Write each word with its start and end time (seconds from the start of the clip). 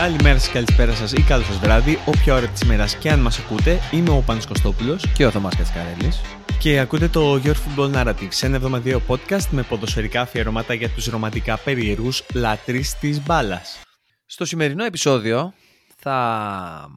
Καλημέρα 0.00 0.38
σας, 0.38 0.52
καλησπέρα 0.52 0.94
σας 0.94 1.12
ή 1.12 1.22
καλό 1.22 1.42
σας 1.42 1.58
βράδυ, 1.58 1.98
όποια 2.06 2.34
ώρα 2.34 2.48
της 2.48 2.60
ημέρας 2.60 2.96
και 2.96 3.10
αν 3.10 3.20
μας 3.20 3.38
ακούτε. 3.38 3.78
Είμαι 3.92 4.10
ο 4.10 4.22
Πάνος 4.26 4.46
Κωστόπουλος 4.46 5.12
και 5.12 5.26
ο 5.26 5.30
Θωμάς 5.30 5.56
Κατσικαρέλης 5.56 6.20
και 6.60 6.78
ακούτε 6.78 7.08
το 7.08 7.34
Your 7.44 7.54
Football 7.54 7.94
Narrative, 7.94 8.28
ένα 8.40 8.56
εβδομαδιαίο 8.56 9.02
podcast 9.08 9.46
με 9.50 9.62
ποδοσφαιρικά 9.62 10.20
αφιερώματα 10.20 10.74
για 10.74 10.90
τους 10.90 11.06
ρομαντικά 11.06 11.58
περίεργους 11.58 12.26
λάτρεις 12.34 12.98
της 12.98 13.22
μπάλας. 13.22 13.82
Στο 14.26 14.44
σημερινό 14.44 14.84
επεισόδιο 14.84 15.54
θα 15.96 16.88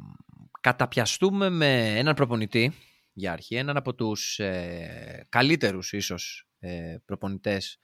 καταπιαστούμε 0.61 1.49
με 1.49 1.97
έναν 1.97 2.13
προπονητή 2.13 2.73
για 3.13 3.31
αρχή, 3.31 3.55
έναν 3.55 3.77
από 3.77 3.93
τους 3.93 4.39
ε, 4.39 5.25
καλύτερους 5.29 5.93
ίσως 5.93 6.47
ε, 6.59 6.95
προπονητές 7.05 7.77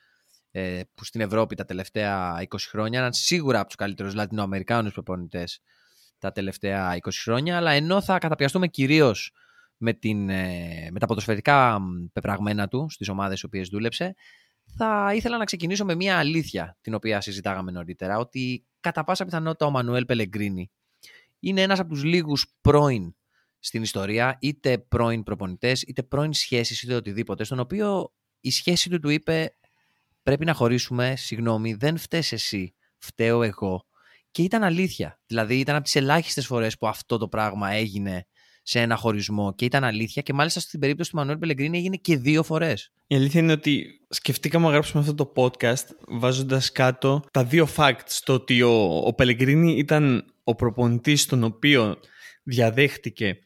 ε, 0.52 0.82
που 0.94 1.06
στην 1.06 1.22
Ευρώπη 1.22 1.56
τα 1.56 1.66
τελευταία 1.66 2.46
20 2.50 2.56
χρόνια, 2.70 3.00
έναν 3.00 3.14
σίγουρα 3.14 3.58
από 3.60 3.68
τους 3.68 3.76
καλύτερους 3.76 4.14
Λατινοαμερικάνους 4.14 4.94
προπονητές 4.94 5.62
τα 6.18 6.32
τελευταία 6.32 6.98
20 7.02 7.10
χρόνια, 7.24 7.58
αλλά 7.58 7.72
ενώ 7.72 8.02
θα 8.02 8.18
καταπιαστούμε 8.18 8.68
κυρίως 8.68 9.32
με, 9.78 9.94
την, 9.94 10.30
ε, 10.30 10.88
με 10.92 11.00
τα 11.00 11.06
ποδοσφαιρικά 11.06 11.80
πεπραγμένα 12.14 12.68
του 12.68 12.90
στις 12.90 13.10
ομάδες 13.10 13.38
στις 13.38 13.44
οποίες 13.44 13.70
δούλεψε, 13.70 14.16
θα 14.78 15.12
ήθελα 15.16 15.38
να 15.38 15.46
ξεκινήσω 15.46 15.86
με 15.86 15.96
μια 15.96 16.18
αλήθεια 16.18 16.78
την 16.82 16.94
οποία 16.94 17.22
συζητάγαμε 17.22 17.72
νωρίτερα, 17.72 18.18
ότι 18.18 18.66
κατά 18.80 19.04
πάσα 19.04 19.26
πιθανότητα 19.26 19.66
ο 19.66 19.70
Μανουέλ 19.70 20.06
Πελεγκρίνη 20.06 20.72
είναι 21.40 21.62
ένας 21.62 21.80
από 21.80 21.90
τους 21.90 22.04
λίγους 22.04 22.54
πρώην 22.62 23.16
στην 23.60 23.82
ιστορία, 23.82 24.38
είτε 24.42 24.78
πρώην 24.78 25.24
προπονητές, 25.24 25.82
είτε 25.82 26.04
πρώην 26.04 26.34
σχέσεις, 26.34 26.82
είτε 26.82 26.96
οτιδήποτε, 26.96 27.44
στον 27.44 27.60
οποίο 27.60 28.14
η 28.40 28.52
σχέση 28.52 28.90
του 28.90 29.00
του 29.00 29.10
είπε 29.10 29.56
πρέπει 30.30 30.46
να 30.46 30.54
χωρίσουμε, 30.54 31.14
συγγνώμη, 31.16 31.74
δεν 31.74 31.98
φταίς 31.98 32.32
εσύ, 32.32 32.76
φταίω 32.98 33.44
εγώ. 33.44 33.86
Και 34.32 34.42
ήταν 34.42 34.64
αλήθεια. 34.64 35.20
Δηλαδή 35.26 35.60
ήταν 35.60 35.76
από 35.76 35.84
τις 35.84 35.96
ελάχιστες 35.96 36.46
φορές 36.46 36.78
που 36.78 36.88
αυτό 36.88 37.18
το 37.18 37.28
πράγμα 37.28 37.72
έγινε 37.72 38.26
σε 38.62 38.80
ένα 38.80 38.96
χωρισμό 38.96 39.54
και 39.54 39.66
ήταν 39.66 39.84
αλήθεια 39.84 40.22
και 40.22 40.34
μάλιστα 40.34 40.60
στην 40.60 40.80
περίπτωση 40.80 41.10
του 41.10 41.16
Μανουέλ 41.16 41.38
Πελεγκρίνη 41.38 41.78
έγινε 41.78 41.96
και 41.96 42.18
δύο 42.18 42.44
φορές. 42.44 42.92
Η 43.08 43.16
αλήθεια 43.16 43.42
είναι 43.42 43.52
ότι 43.52 43.86
σκεφτήκαμε 44.10 44.66
να 44.66 44.72
γράψουμε 44.72 45.02
αυτό 45.02 45.16
το 45.16 45.34
podcast 45.36 45.86
βάζοντας 46.08 46.72
κάτω 46.72 47.24
τα 47.32 47.44
δύο 47.44 47.68
facts. 47.76 48.20
Το 48.24 48.34
ότι 48.34 48.62
ο, 48.62 49.02
ο 49.06 49.14
Πελεγκρίνη 49.14 49.78
ήταν 49.78 50.34
ο 50.44 50.56
προπονητής 50.56 51.26
τον 51.26 51.44
οποίο 51.44 52.00
διαδέχτηκε 52.44 53.40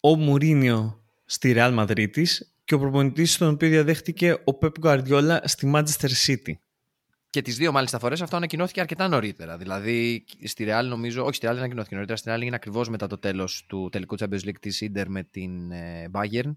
ο 0.00 0.16
Μουρίνιο 0.16 1.02
στη 1.24 1.54
Real 1.56 1.78
Madrid 1.78 2.24
και 2.64 2.74
ο 2.74 2.78
προπονητής 2.78 3.36
τον 3.36 3.48
οποίο 3.48 3.68
διαδέχτηκε 3.68 4.32
ο 4.32 4.58
Pep 4.60 4.72
Guardiola 4.82 5.38
στη 5.44 5.72
Manchester 5.74 6.08
City. 6.26 6.52
Και 7.30 7.42
τις 7.42 7.56
δύο 7.56 7.72
μάλιστα 7.72 7.98
φορές 7.98 8.22
αυτό 8.22 8.36
ανακοινώθηκε 8.36 8.80
αρκετά 8.80 9.08
νωρίτερα. 9.08 9.56
Δηλαδή 9.56 10.24
στη 10.44 10.64
Real 10.68 10.84
νομίζω, 10.88 11.24
όχι 11.24 11.34
στη 11.34 11.46
Real 11.46 11.50
δεν 11.50 11.58
ανακοινώθηκε 11.58 11.94
νωρίτερα, 11.94 12.18
στη 12.18 12.30
Real 12.30 12.40
έγινε 12.40 12.56
ακριβώς 12.56 12.88
μετά 12.88 13.06
το 13.06 13.18
τέλος 13.18 13.64
του 13.68 13.88
τελικού 13.92 14.16
Champions 14.18 14.44
League 14.44 14.58
της 14.60 14.82
Inter 14.84 15.04
με 15.06 15.22
την 15.22 15.70
ε, 15.70 16.10
Bayern 16.12 16.52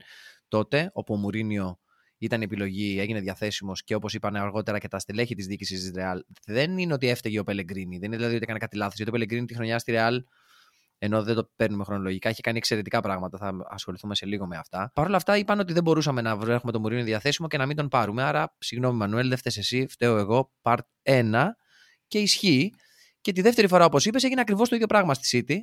τότε, 0.48 0.90
όπου 0.94 1.14
ο 1.14 1.18
Μουρίνιο 1.18 1.80
ήταν 2.18 2.42
η 2.42 2.44
επιλογή, 2.44 3.00
έγινε 3.00 3.20
διαθέσιμος 3.20 3.84
και 3.84 3.96
όπως 3.96 4.14
είπαν 4.14 4.36
αργότερα 4.36 4.80
και 4.80 4.88
τα 4.88 5.00
στελέχη 5.00 5.36
της 5.36 5.46
διοίκησης 5.46 5.82
της 5.82 5.92
Real, 5.96 6.20
δεν 6.46 6.78
είναι 6.78 6.94
ότι 6.94 7.08
έφταιγε 7.08 7.40
ο 7.40 7.44
Πελεγκρίνη. 7.44 7.98
Δεν 7.98 8.08
είναι 8.08 8.16
δηλαδή 8.16 8.34
ότι 8.34 8.44
έκανε 8.44 8.60
κάτι 8.60 8.78
λάθος. 8.78 8.96
Γιατί 8.96 9.10
ο 9.10 9.14
Πελεγκρίνη 9.14 9.46
τη 9.46 9.54
χρονιά 9.54 9.80
στη 9.80 9.94
Real 9.96 10.18
ενώ 10.98 11.24
δεν 11.24 11.36
το 11.36 11.50
παίρνουμε 11.56 11.84
χρονολογικά. 11.84 12.30
Έχει 12.30 12.42
κάνει 12.42 12.58
εξαιρετικά 12.58 13.02
πράγματα. 13.02 13.38
Θα 13.38 13.54
ασχοληθούμε 13.70 14.16
σε 14.16 14.26
λίγο 14.26 14.48
με 14.48 14.58
αυτά. 14.58 14.92
Παρ' 14.94 15.06
όλα 15.06 15.16
αυτά, 15.16 15.38
είπαν 15.38 15.60
ότι 15.60 15.74
δεν 15.74 15.84
μπορούσαμε 15.84 16.22
να 16.22 16.36
βρούμε 16.36 16.72
τον 16.72 16.82
Μουρίνο 16.82 17.04
διαθέσιμο 17.04 17.48
και 17.48 17.58
να 17.58 17.66
μην 17.66 17.76
τον 17.76 17.88
πάρουμε. 17.88 18.24
Άρα, 18.24 18.56
συγγνώμη, 18.58 18.98
Μανουέλ, 18.98 19.28
δεν 19.30 19.38
φταίει 19.38 19.54
εσύ, 19.58 19.88
φταίω 19.90 20.18
εγώ. 20.18 20.52
Part 20.62 20.78
1 21.04 21.46
και 22.08 22.20
ισχύει. 22.20 22.74
Και 23.22 23.32
τη 23.32 23.42
δεύτερη 23.42 23.68
φορά, 23.68 23.86
όπως 23.86 24.06
είπες, 24.06 24.24
έγινε 24.24 24.42
ακριβώς 24.42 24.70
το 24.70 24.76
ίδιο 24.76 24.88
πράγμα 24.88 25.14
στη 25.14 25.46
City. 25.48 25.58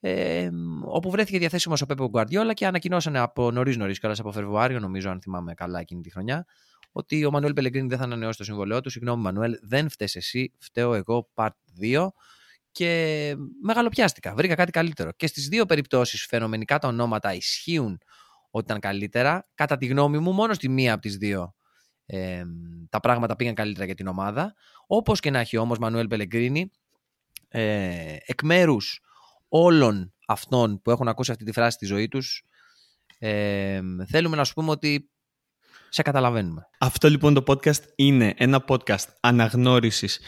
Ε, 0.00 0.50
όπου 0.84 1.10
βρέθηκε 1.10 1.38
διαθέσιμος 1.38 1.82
ο 1.82 1.86
Πέπε 1.86 2.04
Γκουαρδιόλα 2.04 2.52
και 2.52 2.66
ανακοινώσανε 2.66 3.18
από 3.18 3.50
νωρίς 3.50 3.76
νωρίς, 3.76 3.98
κιόλας 3.98 4.20
από 4.20 4.32
Φεβρουάριο, 4.32 4.80
νομίζω, 4.80 5.10
αν 5.10 5.20
θυμάμαι 5.20 5.54
καλά 5.54 5.80
εκείνη 5.80 6.00
τη 6.00 6.10
χρονιά, 6.10 6.46
ότι 6.92 7.24
ο 7.24 7.30
Μανουέλ 7.30 7.52
Πελεγκρίνη 7.52 7.88
δεν 7.88 7.98
θα 7.98 8.04
ανανεώσει 8.04 8.38
το 8.38 8.44
συμβολέο 8.44 8.80
του. 8.80 8.90
Συγγνώμη, 8.90 9.22
Μανουέλ, 9.22 9.58
δεν 9.62 9.88
φταίει 9.88 10.08
εσύ, 10.12 10.52
φταίω 10.58 10.94
εγώ, 10.94 11.30
part 11.34 11.48
2 11.80 12.08
και 12.76 13.34
μεγαλοπιάστηκα. 13.62 14.34
Βρήκα 14.34 14.54
κάτι 14.54 14.70
καλύτερο. 14.70 15.12
Και 15.16 15.26
στις 15.26 15.48
δύο 15.48 15.66
περιπτώσεις 15.66 16.26
φαινομενικά 16.26 16.78
τα 16.78 16.88
ονόματα 16.88 17.34
ισχύουν 17.34 17.98
ότι 18.50 18.64
ήταν 18.64 18.80
καλύτερα. 18.80 19.48
Κατά 19.54 19.76
τη 19.76 19.86
γνώμη 19.86 20.18
μου, 20.18 20.32
μόνο 20.32 20.54
στη 20.54 20.68
μία 20.68 20.92
από 20.92 21.02
τις 21.02 21.16
δύο 21.16 21.54
ε, 22.06 22.44
τα 22.88 23.00
πράγματα 23.00 23.36
πήγαν 23.36 23.54
καλύτερα 23.54 23.84
για 23.84 23.94
την 23.94 24.06
ομάδα. 24.06 24.54
Όπως 24.86 25.20
και 25.20 25.30
να 25.30 25.38
έχει 25.38 25.56
όμως, 25.56 25.78
Μανουέλ 25.78 26.06
Πελεγκρίνη, 26.06 26.70
ε, 27.48 28.16
εκ 28.26 28.42
μέρους 28.42 29.00
όλων 29.48 30.14
αυτών 30.26 30.82
που 30.82 30.90
έχουν 30.90 31.08
ακούσει 31.08 31.30
αυτή 31.30 31.44
τη 31.44 31.52
φράση 31.52 31.76
στη 31.76 31.86
ζωή 31.86 32.08
τους, 32.08 32.44
ε, 33.18 33.80
θέλουμε 34.06 34.36
να 34.36 34.44
σου 34.44 34.54
πούμε 34.54 34.70
ότι 34.70 35.10
σε 35.88 36.02
καταλαβαίνουμε. 36.02 36.68
Αυτό 36.78 37.08
λοιπόν 37.08 37.34
το 37.34 37.42
podcast 37.46 37.82
είναι 37.94 38.34
ένα 38.36 38.64
podcast 38.68 39.06
αναγνώρισης 39.20 40.20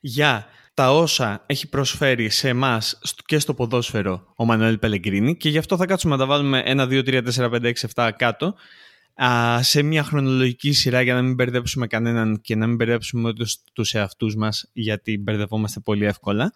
για 0.00 0.46
τα 0.74 0.94
όσα 0.94 1.42
έχει 1.46 1.68
προσφέρει 1.68 2.28
σε 2.28 2.48
εμάς 2.48 2.98
και 3.26 3.38
στο 3.38 3.54
ποδόσφαιρο 3.54 4.32
ο 4.36 4.44
Μανουέλ 4.44 4.78
Πελεγκρίνη 4.78 5.36
και 5.36 5.48
γι' 5.48 5.58
αυτό 5.58 5.76
θα 5.76 5.86
κάτσουμε 5.86 6.12
να 6.12 6.20
τα 6.20 6.26
βάλουμε 6.26 6.62
1, 6.66 6.80
2, 6.80 7.02
3, 7.04 7.22
4, 7.34 7.50
5, 7.50 7.62
6, 7.62 7.72
7 7.94 8.10
κάτω. 8.16 8.54
Α, 9.24 9.62
σε 9.62 9.82
μια 9.82 10.02
χρονολογική 10.02 10.72
σειρά 10.72 11.02
για 11.02 11.14
να 11.14 11.22
μην 11.22 11.34
μπερδέψουμε 11.34 11.86
κανέναν 11.86 12.40
και 12.40 12.56
να 12.56 12.66
μην 12.66 12.76
μπερδέψουμε 12.76 13.32
τους, 13.32 13.56
τους 13.72 13.94
εαυτούς 13.94 14.36
μας 14.36 14.70
γιατί 14.72 15.18
μπερδευόμαστε 15.18 15.80
πολύ 15.80 16.04
εύκολα. 16.04 16.52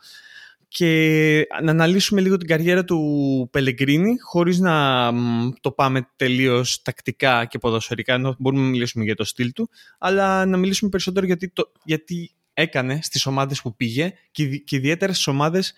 Και 0.68 1.46
να 1.62 1.70
αναλύσουμε 1.70 2.20
λίγο 2.20 2.36
την 2.36 2.48
καριέρα 2.48 2.84
του 2.84 3.48
Πελεγκρίνη 3.52 4.18
χωρίς 4.18 4.58
να 4.58 5.12
το 5.60 5.70
πάμε 5.70 6.08
τελείως 6.16 6.82
τακτικά 6.82 7.44
και 7.44 7.58
ποδοσφαιρικά 7.58 8.14
ενώ 8.14 8.36
μπορούμε 8.38 8.62
να 8.62 8.68
μιλήσουμε 8.68 9.04
για 9.04 9.14
το 9.14 9.24
στυλ 9.24 9.52
του 9.52 9.70
αλλά 9.98 10.46
να 10.46 10.56
μιλήσουμε 10.56 10.90
περισσότερο 10.90 11.26
γιατί, 11.26 11.48
το, 11.48 11.72
γιατί 11.84 12.30
έκανε 12.58 12.98
στις 13.02 13.26
ομάδες 13.26 13.62
που 13.62 13.76
πήγε 13.76 14.12
και, 14.30 14.56
και 14.56 14.76
ιδιαίτερα 14.76 15.12
στις 15.12 15.26
ομάδες 15.26 15.74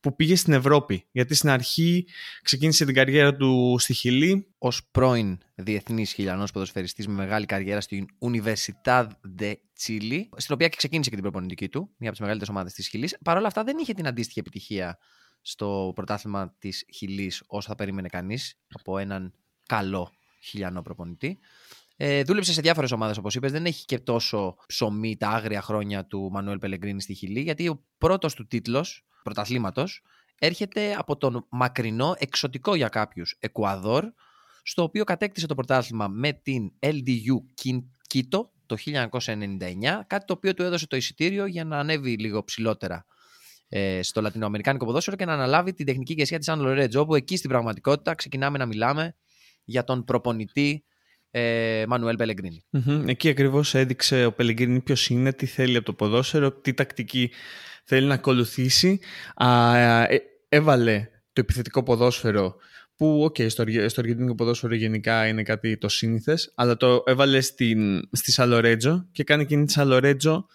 που 0.00 0.16
πήγε 0.16 0.36
στην 0.36 0.52
Ευρώπη. 0.52 1.06
Γιατί 1.12 1.34
στην 1.34 1.48
αρχή 1.48 2.06
ξεκίνησε 2.42 2.84
την 2.84 2.94
καριέρα 2.94 3.36
του 3.36 3.76
στη 3.78 3.94
Χιλή. 3.94 4.46
Ω 4.58 4.68
πρώην 4.90 5.38
διεθνής 5.54 6.12
χιλιανός 6.12 6.50
ποδοσφαιριστής 6.50 7.06
με 7.06 7.14
μεγάλη 7.14 7.46
καριέρα 7.46 7.80
στην 7.80 8.06
Universidad 8.18 9.06
de 9.38 9.52
Chile, 9.82 10.20
στην 10.36 10.54
οποία 10.54 10.68
και 10.68 10.76
ξεκίνησε 10.76 11.08
και 11.08 11.14
την 11.14 11.24
προπονητική 11.24 11.68
του, 11.68 11.80
μία 11.80 11.94
από 11.98 12.10
τις 12.10 12.20
μεγαλύτερες 12.20 12.54
ομάδες 12.54 12.72
της 12.72 12.88
Χιλής. 12.88 13.16
Παρ' 13.24 13.36
όλα 13.36 13.46
αυτά 13.46 13.64
δεν 13.64 13.76
είχε 13.78 13.92
την 13.92 14.06
αντίστοιχη 14.06 14.38
επιτυχία 14.38 14.98
στο 15.40 15.92
πρωτάθλημα 15.94 16.54
της 16.58 16.84
Χιλής 16.94 17.42
όσο 17.46 17.68
θα 17.68 17.74
περίμενε 17.74 18.08
κανείς 18.08 18.58
από 18.68 18.98
έναν 18.98 19.32
καλό 19.66 20.12
χιλιανό 20.42 20.82
προπονητή. 20.82 21.38
Ε, 22.04 22.22
δούλεψε 22.22 22.52
σε 22.52 22.60
διάφορες 22.60 22.92
ομάδες, 22.92 23.16
όπως 23.16 23.34
είπες. 23.34 23.52
Δεν 23.52 23.66
έχει 23.66 23.84
και 23.84 23.98
τόσο 23.98 24.56
ψωμί 24.66 25.16
τα 25.16 25.28
άγρια 25.28 25.62
χρόνια 25.62 26.06
του 26.06 26.28
Μανουέλ 26.32 26.58
Πελεγκρίνη 26.58 27.02
στη 27.02 27.14
Χιλή, 27.14 27.40
γιατί 27.40 27.68
ο 27.68 27.84
πρώτος 27.98 28.34
του 28.34 28.46
τίτλος 28.46 29.04
πρωταθλήματος 29.22 30.02
έρχεται 30.38 30.94
από 30.98 31.16
τον 31.16 31.46
μακρινό, 31.50 32.14
εξωτικό 32.18 32.74
για 32.74 32.88
κάποιους 32.88 33.36
Εκουαδόρ, 33.40 34.04
στο 34.62 34.82
οποίο 34.82 35.04
κατέκτησε 35.04 35.46
το 35.46 35.54
πρωτάθλημα 35.54 36.08
με 36.08 36.32
την 36.32 36.72
LDU 36.80 37.36
Quito 38.14 38.46
το 38.66 38.76
1999, 38.76 40.04
κάτι 40.06 40.24
το 40.24 40.32
οποίο 40.32 40.54
του 40.54 40.62
έδωσε 40.62 40.86
το 40.86 40.96
εισιτήριο 40.96 41.46
για 41.46 41.64
να 41.64 41.78
ανέβει 41.78 42.16
λίγο 42.18 42.44
ψηλότερα 42.44 43.06
ε, 43.68 44.02
στο 44.02 44.20
λατινοαμερικάνικο 44.20 44.84
ποδόσφαιρο 44.84 45.16
και 45.16 45.24
να 45.24 45.32
αναλάβει 45.32 45.72
την 45.72 45.86
τεχνική 45.86 46.12
ηγεσία 46.12 46.38
της 46.38 46.48
Αν 46.48 46.60
Λορέτζο, 46.60 47.00
όπου 47.00 47.14
εκεί 47.14 47.36
στην 47.36 47.50
πραγματικότητα 47.50 48.14
ξεκινάμε 48.14 48.58
να 48.58 48.66
μιλάμε 48.66 49.16
για 49.64 49.84
τον 49.84 50.04
προπονητή 50.04 50.84
Μανουέλ 51.88 52.16
Πελεγκρίνι. 52.16 52.64
Εκεί 53.06 53.28
ακριβώς 53.28 53.74
έδειξε 53.74 54.24
ο 54.24 54.32
Πελεγκρίνι 54.32 54.80
ποιος 54.80 55.08
είναι, 55.08 55.32
τι 55.32 55.46
θέλει 55.46 55.76
από 55.76 55.86
το 55.86 55.92
ποδόσφαιρο, 55.92 56.52
τι 56.52 56.74
τακτική 56.74 57.30
θέλει 57.84 58.06
να 58.06 58.14
ακολουθήσει. 58.14 59.00
Α, 59.34 59.76
ε, 59.76 60.22
έβαλε 60.48 61.08
το 61.32 61.40
επιθετικό 61.40 61.82
ποδόσφαιρο 61.82 62.56
που, 62.96 63.22
ok, 63.24 63.34
okay, 63.38 63.50
στο, 63.50 63.64
στο 63.86 64.00
αργεντίνικο 64.00 64.34
ποδόσφαιρο 64.34 64.74
γενικά 64.74 65.26
είναι 65.26 65.42
κάτι 65.42 65.78
το 65.78 65.88
σύνηθες, 65.88 66.52
αλλά 66.54 66.76
το 66.76 67.02
έβαλε 67.06 67.40
στην, 67.40 68.08
στη 68.12 68.32
Σαν 68.32 68.53
Λορέντζο 68.53 69.08
και 69.12 69.24
κάνει 69.24 69.42
εκείνη 69.42 69.64
τη 69.64 69.72
Σαν 69.72 69.92
Λορέντζο 69.92 70.46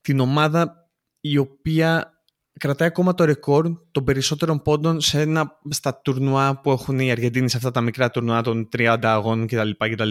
την 0.00 0.20
ομάδα 0.20 0.90
η 1.20 1.38
οποία 1.38 2.17
κρατάει 2.58 2.88
ακόμα 2.88 3.14
το 3.14 3.24
ρεκόρ 3.24 3.68
των 3.90 4.04
περισσότερων 4.04 4.62
πόντων 4.62 5.00
σε 5.00 5.20
ένα, 5.20 5.58
στα 5.70 6.00
τουρνουά 6.00 6.60
που 6.60 6.70
έχουν 6.70 6.98
οι 6.98 7.10
Αργεντίνοι, 7.10 7.50
σε 7.50 7.56
αυτά 7.56 7.70
τα 7.70 7.80
μικρά 7.80 8.10
τουρνουά 8.10 8.42
των 8.42 8.68
30 8.76 8.98
αγώνων 9.02 9.46
κτλ. 9.46 9.70
κτλ. 9.78 10.08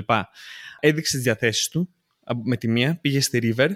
Έδειξε 0.80 1.16
τις 1.16 1.24
διαθέσεις 1.24 1.68
του 1.68 1.90
με 2.44 2.58
τη 2.58 2.68
μία, 2.68 3.00
πήγε 3.02 3.22
στη 3.22 3.40
River, 3.58 3.70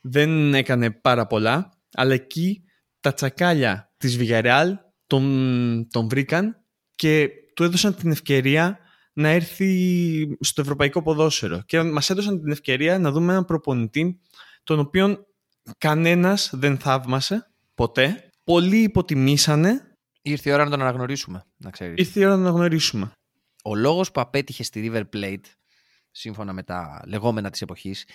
δεν 0.00 0.54
έκανε 0.54 0.90
πάρα 0.90 1.26
πολλά, 1.26 1.72
αλλά 1.92 2.14
εκεί 2.14 2.62
τα 3.00 3.14
τσακάλια 3.14 3.92
της 3.96 4.18
Villarreal 4.20 4.72
τον, 5.06 5.88
τον 5.90 6.08
βρήκαν 6.08 6.56
και 6.94 7.28
του 7.54 7.62
έδωσαν 7.62 7.94
την 7.94 8.10
ευκαιρία 8.10 8.78
να 9.12 9.28
έρθει 9.28 10.36
στο 10.40 10.60
ευρωπαϊκό 10.60 11.02
ποδόσφαιρο 11.02 11.62
και 11.66 11.82
μας 11.82 12.10
έδωσαν 12.10 12.40
την 12.40 12.50
ευκαιρία 12.50 12.98
να 12.98 13.10
δούμε 13.10 13.32
έναν 13.32 13.44
προπονητή 13.44 14.20
τον 14.64 14.78
οποίον 14.78 15.26
κανένας 15.78 16.50
δεν 16.52 16.78
θαύμασε 16.78 17.53
ποτέ 17.74 18.28
πολλοί 18.44 18.82
υποτιμήσανε. 18.82 19.96
Ήρθε 20.22 20.50
η 20.50 20.52
ώρα 20.52 20.64
να 20.64 20.70
τον 20.70 20.80
αναγνωρίσουμε, 20.80 21.44
να 21.56 21.70
ξέρεις. 21.70 22.06
Ήρθε 22.06 22.20
η 22.20 22.24
ώρα 22.24 22.36
να 22.36 22.42
τον 22.42 22.46
αναγνωρίσουμε. 22.46 23.12
Ο 23.64 23.74
λόγος 23.74 24.10
που 24.10 24.20
απέτυχε 24.20 24.62
στη 24.62 24.90
River 24.92 25.02
Plate, 25.16 25.44
σύμφωνα 26.10 26.52
με 26.52 26.62
τα 26.62 27.02
λεγόμενα 27.06 27.50
της 27.50 27.62
εποχής, 27.62 28.08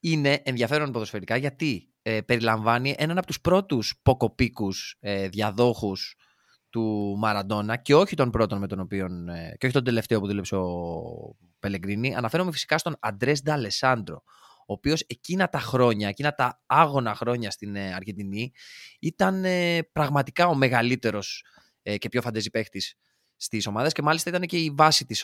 είναι 0.00 0.40
ενδιαφέρον 0.44 0.92
ποδοσφαιρικά 0.92 1.36
γιατί 1.36 1.90
ε, 2.02 2.20
περιλαμβάνει 2.20 2.94
έναν 2.98 3.18
από 3.18 3.26
τους 3.26 3.40
πρώτους 3.40 4.00
ποκοπίκους 4.02 4.96
ε, 5.00 5.28
διαδόχους 5.28 6.14
του 6.70 7.16
Μαραντόνα 7.18 7.76
και 7.76 7.94
όχι 7.94 8.16
τον 8.16 8.30
πρώτον 8.30 8.58
με 8.58 8.66
τον 8.66 8.80
οποίο, 8.80 9.04
ε, 9.04 9.56
και 9.56 9.66
όχι 9.66 9.74
τον 9.74 9.84
τελευταίο 9.84 10.20
που 10.20 10.26
δούλεψε 10.26 10.56
ο 10.56 10.66
Πελεγκρίνη. 11.58 12.14
Αναφέρομαι 12.14 12.52
φυσικά 12.52 12.78
στον 12.78 12.96
Αντρές 13.00 13.42
Νταλεσάντρο, 13.42 14.22
ο 14.66 14.72
οποίος 14.72 15.04
εκείνα 15.06 15.48
τα 15.48 15.58
χρόνια, 15.58 16.08
εκείνα 16.08 16.34
τα 16.34 16.62
άγωνα 16.66 17.14
χρόνια 17.14 17.50
στην 17.50 17.76
ε, 17.76 17.94
Αργεντινή 17.94 18.52
ήταν 19.00 19.44
ε, 19.44 19.82
πραγματικά 19.92 20.46
ο 20.46 20.54
μεγαλύτερος 20.54 21.44
ε, 21.82 21.96
και 21.96 22.08
πιο 22.08 22.20
φαντεζή 22.20 22.50
παίχτης 22.50 22.94
στις 23.36 23.66
ομάδες 23.66 23.92
και 23.92 24.02
μάλιστα 24.02 24.30
ήταν 24.30 24.42
και 24.42 24.58
η 24.58 24.72
βάση 24.76 25.04
της 25.04 25.22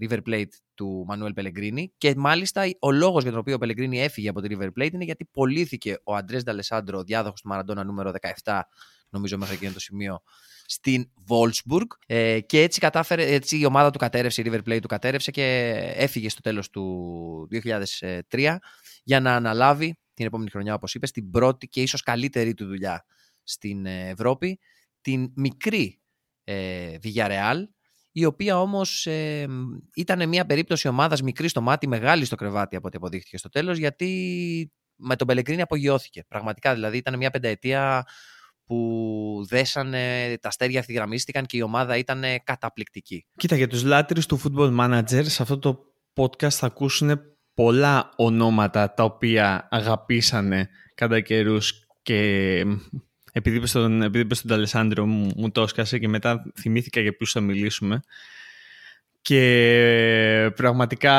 River 0.00 0.18
Plate 0.26 0.44
του 0.74 1.04
Μανουέλ 1.06 1.32
Πελεγκρίνη 1.32 1.92
και 1.98 2.14
μάλιστα 2.16 2.62
ο 2.78 2.90
λόγος 2.90 3.22
για 3.22 3.30
τον 3.30 3.40
οποίο 3.40 3.54
ο 3.54 3.58
Πελεγκρίνη 3.58 4.00
έφυγε 4.00 4.28
από 4.28 4.40
τη 4.40 4.56
River 4.56 4.68
Plate 4.78 4.92
είναι 4.92 5.04
γιατί 5.04 5.24
πωλήθηκε 5.24 5.98
ο 6.04 6.14
Αντρές 6.14 6.42
Νταλεσάντρο, 6.42 7.02
διάδοχος 7.02 7.40
του 7.40 7.48
Μαραντόνα 7.48 7.84
νούμερο 7.84 8.12
17 8.42 8.60
νομίζω 9.10 9.38
μέχρι 9.38 9.54
εκείνο 9.54 9.72
το 9.72 9.80
σημείο 9.80 10.22
στην 10.66 11.10
Wolfsburg 11.28 11.86
ε, 12.06 12.40
και 12.40 12.62
έτσι, 12.62 12.80
κατάφερε, 12.80 13.32
έτσι 13.34 13.58
η 13.58 13.64
ομάδα 13.64 13.90
του 13.90 13.98
κατέρευσε, 13.98 14.42
η 14.42 14.44
River 14.48 14.68
Plate 14.68 14.80
του 14.80 14.88
κατέρευσε 14.88 15.30
και 15.30 15.74
έφυγε 15.94 16.28
στο 16.28 16.40
τέλος 16.40 16.70
του 16.70 17.48
2003 18.30 18.56
για 19.02 19.20
να 19.20 19.34
αναλάβει 19.34 19.98
την 20.14 20.26
επόμενη 20.26 20.50
χρονιά 20.50 20.74
όπως 20.74 20.94
είπες 20.94 21.10
την 21.10 21.30
πρώτη 21.30 21.68
και 21.68 21.82
ίσως 21.82 22.02
καλύτερη 22.02 22.54
του 22.54 22.66
δουλειά 22.66 23.04
στην 23.42 23.86
Ευρώπη 23.86 24.58
την 25.00 25.32
μικρή 25.36 26.00
ε, 26.44 26.96
Villarreal 27.02 27.64
η 28.12 28.24
οποία 28.24 28.60
όμως 28.60 29.06
ε, 29.06 29.46
ήταν 29.94 30.28
μια 30.28 30.46
περίπτωση 30.46 30.88
ομάδας 30.88 31.22
μικρή 31.22 31.48
στο 31.48 31.60
μάτι, 31.60 31.88
μεγάλη 31.88 32.24
στο 32.24 32.36
κρεβάτι 32.36 32.76
από 32.76 32.86
ό,τι 32.86 32.96
αποδείχθηκε 32.96 33.38
στο 33.38 33.48
τέλος 33.48 33.78
γιατί 33.78 34.72
με 34.96 35.16
τον 35.16 35.26
Πελεκρίνη 35.26 35.60
απογειώθηκε. 35.60 36.24
Πραγματικά 36.28 36.74
δηλαδή 36.74 36.96
ήταν 36.96 37.16
μια 37.16 37.30
πενταετία 37.30 38.06
που 38.70 39.46
δέσανε, 39.48 40.36
τα 40.40 40.48
αστέρια 40.48 40.78
ευθυγραμμίστηκαν 40.78 41.46
και 41.46 41.56
η 41.56 41.62
ομάδα 41.62 41.96
ήταν 41.96 42.22
καταπληκτική. 42.44 43.26
Κοίτα, 43.36 43.56
για 43.56 43.68
τους 43.68 43.82
λάτρεις 43.82 44.26
του 44.26 44.40
Football 44.42 44.78
Manager, 44.80 45.24
σε 45.24 45.42
αυτό 45.42 45.58
το 45.58 45.80
podcast 46.14 46.50
θα 46.50 46.66
ακούσουν 46.66 47.20
πολλά 47.54 48.12
ονόματα 48.16 48.94
τα 48.94 49.04
οποία 49.04 49.68
αγαπήσανε 49.70 50.68
κατά 50.94 51.20
καιρούς 51.20 51.86
και 52.02 52.18
επειδή 53.32 53.56
είπες 53.56 53.70
στον, 53.70 54.02
επειδή 54.02 54.34
στον 54.34 54.52
Αλεσάνδρο 54.52 55.06
μου, 55.06 55.32
μου 55.36 55.50
το 55.50 55.62
έσκασε 55.62 55.98
και 55.98 56.08
μετά 56.08 56.52
θυμήθηκα 56.58 57.00
για 57.00 57.16
ποιους 57.16 57.32
θα 57.32 57.40
μιλήσουμε 57.40 58.00
και 59.22 60.52
πραγματικά 60.56 61.14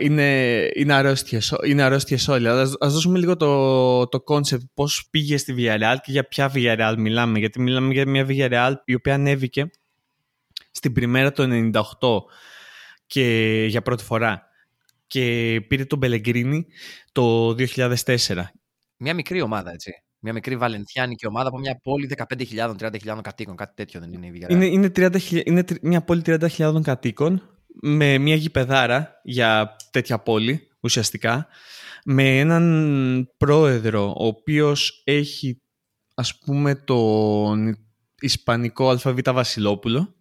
είναι, 0.00 0.60
είναι, 0.74 0.94
αρρώστιες, 0.94 1.54
είναι 1.66 1.82
αρρώστιες 1.82 2.28
όλοι. 2.28 2.48
Ας, 2.48 2.76
ας 2.80 2.92
δώσουμε 2.92 3.18
λίγο 3.18 3.36
το, 3.36 4.08
το 4.08 4.24
concept 4.26 4.64
πώς 4.74 5.06
πήγε 5.10 5.36
στη 5.36 5.54
Villarreal 5.58 5.96
και 6.02 6.12
για 6.12 6.24
ποια 6.24 6.52
Villarreal 6.54 6.94
μιλάμε. 6.98 7.38
Γιατί 7.38 7.60
μιλάμε 7.60 7.92
για 7.92 8.08
μια 8.08 8.26
Villarreal 8.28 8.72
η 8.84 8.94
οποία 8.94 9.14
ανέβηκε 9.14 9.70
στην 10.70 10.92
πριμέρα 10.92 11.32
το 11.32 11.70
98 11.72 11.82
και 13.06 13.66
για 13.68 13.82
πρώτη 13.82 14.04
φορά 14.04 14.42
και 15.06 15.60
πήρε 15.68 15.84
τον 15.84 15.98
Μπελεγκρίνη 15.98 16.66
το 17.12 17.54
2004. 17.76 18.16
Μια 18.96 19.14
μικρή 19.14 19.40
ομάδα 19.40 19.72
έτσι. 19.72 19.92
Μια 20.26 20.32
μικρή 20.32 20.56
βαλενθιάνικη 20.56 21.26
ομάδα 21.26 21.48
από 21.48 21.58
μια 21.58 21.80
πόλη 21.82 22.10
15.000-30.000 22.28 23.18
κατοίκων. 23.22 23.56
Κάτι 23.56 23.72
τέτοιο 23.74 24.00
δεν 24.00 24.12
είναι 24.12 24.26
η 24.26 24.32
Villarreal. 24.34 24.50
Είναι, 24.50 24.66
είναι, 24.66 24.86
30, 24.96 25.20
είναι 25.44 25.64
μια 25.82 26.02
πόλη 26.02 26.22
30.000 26.26 26.80
κατοίκων 26.82 27.42
με 27.80 28.18
μια 28.18 28.34
γηπεδάρα 28.34 29.20
για 29.22 29.76
τέτοια 29.90 30.18
πόλη 30.18 30.68
ουσιαστικά 30.80 31.46
με 32.04 32.38
έναν 32.38 33.30
πρόεδρο 33.36 34.14
ο 34.18 34.26
οποίος 34.26 35.02
έχει 35.04 35.60
ας 36.14 36.38
πούμε 36.38 36.74
τον 36.74 37.78
Ισπανικό 38.20 38.88
αλφαβήτα 38.88 39.32
Βασιλόπουλο 39.32 40.14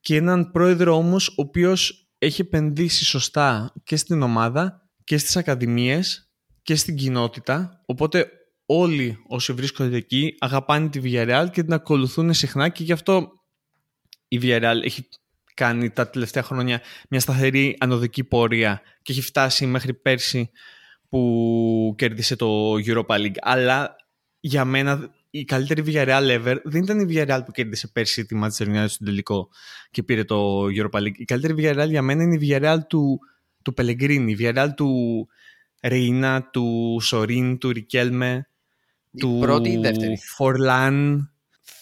και 0.00 0.16
έναν 0.16 0.50
πρόεδρο 0.50 0.96
όμως 0.96 1.28
ο 1.28 1.34
οποίος 1.36 2.08
έχει 2.18 2.40
επενδύσει 2.40 3.04
σωστά 3.04 3.72
και 3.84 3.96
στην 3.96 4.22
ομάδα 4.22 4.88
και 5.04 5.18
στις 5.18 5.36
ακαδημίες 5.36 6.30
και 6.62 6.74
στην 6.74 6.96
κοινότητα 6.96 7.82
οπότε 7.86 8.28
όλοι 8.66 9.18
όσοι 9.28 9.52
βρίσκονται 9.52 9.96
εκεί 9.96 10.34
αγαπάνε 10.38 10.88
τη 10.88 11.00
Villarreal 11.04 11.46
και 11.52 11.62
την 11.62 11.72
ακολουθούν 11.72 12.32
συχνά 12.32 12.68
και 12.68 12.82
γι' 12.82 12.92
αυτό 12.92 13.32
η 14.28 14.38
Villarreal 14.42 14.80
έχει 14.82 15.08
κάνει 15.54 15.90
τα 15.90 16.10
τελευταία 16.10 16.42
χρόνια 16.42 16.80
μια 17.08 17.20
σταθερή 17.20 17.76
ανωδική 17.80 18.24
πορεία 18.24 18.80
και 19.02 19.12
έχει 19.12 19.22
φτάσει 19.22 19.66
μέχρι 19.66 19.94
πέρσι 19.94 20.50
που 21.08 21.94
κέρδισε 21.98 22.36
το 22.36 22.74
Europa 22.86 23.16
League. 23.16 23.36
Αλλά 23.40 23.96
για 24.40 24.64
μένα 24.64 25.14
η 25.30 25.44
καλύτερη 25.44 25.82
Villarreal 25.86 26.40
ever 26.40 26.56
δεν 26.64 26.82
ήταν 26.82 27.00
η 27.00 27.06
Villarreal 27.08 27.40
που 27.44 27.50
κέρδισε 27.50 27.88
πέρσι 27.88 28.26
τη 28.26 28.38
Manchester 28.42 28.66
United 28.66 28.88
στο 28.88 29.04
τελικό 29.04 29.48
και 29.90 30.02
πήρε 30.02 30.24
το 30.24 30.64
Europa 30.64 30.98
League. 31.00 31.16
Η 31.16 31.24
καλύτερη 31.24 31.54
Villarreal 31.58 31.88
για 31.88 32.02
μένα 32.02 32.22
είναι 32.22 32.34
η 32.34 32.48
Villarreal 32.48 32.78
του, 32.88 33.18
του 33.62 33.74
Pellegrini, 33.76 34.26
η 34.28 34.36
Villarreal 34.38 34.68
του 34.76 35.26
Reina, 35.80 36.40
του 36.52 36.98
Sorin, 37.10 37.56
του 37.60 37.70
Ρικέλμε, 37.70 38.48
του 39.18 39.38
πρώτη 39.40 39.70
ή 39.70 39.76
δεύτερη; 39.76 40.18
Φορλάν. 40.36 41.28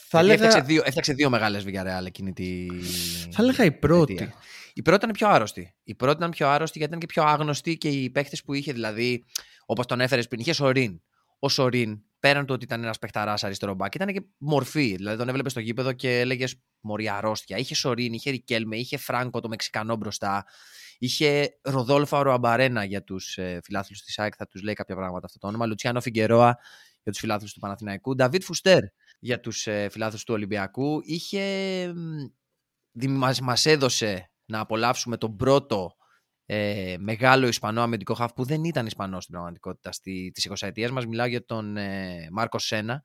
Θα 0.09 0.19
έλεγα... 0.19 0.45
έφτιαξε, 0.45 0.61
δύο, 0.61 0.83
έφτιαξε 0.85 1.13
δύο 1.13 1.31
μεγάλες 1.31 1.65
Villarreal 1.67 2.07
εκείνη 2.07 2.33
τη... 2.33 2.67
Θα 3.31 3.43
έλεγα 3.43 3.65
η 3.65 3.73
πρώτη. 3.73 4.33
Η 4.75 4.83
πρώτη 4.83 4.99
ήταν 5.05 5.11
πιο 5.11 5.29
άρρωστη. 5.29 5.75
Η 5.85 5.95
πρώτη 5.95 6.17
ήταν 6.17 6.31
πιο 6.31 6.49
άρρωστη 6.49 6.79
γιατί 6.79 6.95
ήταν 6.95 7.09
και 7.09 7.15
πιο 7.15 7.23
άγνωστη 7.23 7.77
και 7.77 7.89
οι 7.89 8.11
παίχτε 8.11 8.37
που 8.45 8.55
είχε, 8.55 8.73
δηλαδή, 8.73 9.25
όπως 9.67 9.87
τον 9.87 10.01
έφερες 10.01 10.29
πριν, 10.29 10.41
είχε 10.41 10.53
Σορίν. 10.53 11.01
Ο 11.39 11.49
Σορίν, 11.49 12.03
πέραν 12.21 12.47
του 12.47 12.55
ότι 12.55 12.65
ήταν 12.65 12.83
ένας 12.83 12.99
παιχταράς 12.99 13.45
αριστερό 13.45 13.75
μπακ, 13.75 13.95
ήταν 13.95 14.13
και 14.13 14.23
μορφή. 14.39 14.95
Δηλαδή, 14.97 15.17
τον 15.17 15.29
έβλεπες 15.29 15.53
στο 15.53 15.61
γήπεδο 15.61 15.93
και 15.93 16.21
έλεγες 16.21 16.55
Μωρή 16.81 17.09
αρρώστια. 17.09 17.57
Είχε 17.57 17.75
Σορίν, 17.75 18.13
είχε 18.13 18.31
Ρικέλμε, 18.31 18.77
είχε 18.77 18.97
Φράγκο 18.97 19.41
το 19.41 19.49
Μεξικανό 19.49 19.97
μπροστά. 19.97 20.45
Είχε 20.99 21.59
Ροδόλφα 21.63 22.23
Ροαμπαρένα 22.23 22.85
για 22.85 23.03
τους 23.03 23.37
ε, 23.37 23.61
φιλάθλους 23.65 24.03
της 24.03 24.19
ΑΕΚ, 24.19 24.35
θα 24.37 24.47
τους 24.47 24.63
λέει 24.63 24.75
κάποια 24.75 24.97
πράγματα 24.97 25.27
αυτό 25.27 25.39
το 25.39 25.47
όνομα. 25.47 25.67
Λουτσιάνο 25.67 26.01
Φιγκερόα 26.01 26.59
για 27.03 27.13
τους 27.13 27.21
φιλάθλους 27.21 27.53
του 27.53 27.61
Παναθηναϊκού. 27.61 28.15
Νταβίτ 28.15 28.43
Φουστέρ 28.43 28.83
για 29.19 29.41
τους 29.41 29.67
ε, 29.67 29.89
φιλάθλους 29.91 30.25
του 30.25 30.35
Ολυμπιακού. 30.35 31.01
Είχε, 31.05 31.93
μας, 33.43 33.67
έδωσε 33.67 34.31
να 34.45 34.61
απολαύσουμε 34.61 35.17
τον 35.17 35.37
πρώτο 35.37 35.97
ε, 36.47 36.97
μεγάλο 36.99 37.47
Ισπανό 37.47 37.83
αμυντικό 37.83 38.15
χαφ 38.15 38.33
που 38.33 38.45
δεν 38.45 38.65
ήταν 38.65 38.87
Ισπανός 38.87 39.23
στην 39.23 39.35
πραγματικότητα 39.35 39.93
στη, 39.93 40.31
της 40.35 40.49
20 40.49 40.55
ετίας 40.61 40.91
μας. 40.91 41.07
Μιλάω 41.07 41.27
για 41.27 41.45
τον 41.45 41.77
ε, 41.77 42.29
Μάρκο 42.31 42.59
Σένα, 42.59 43.03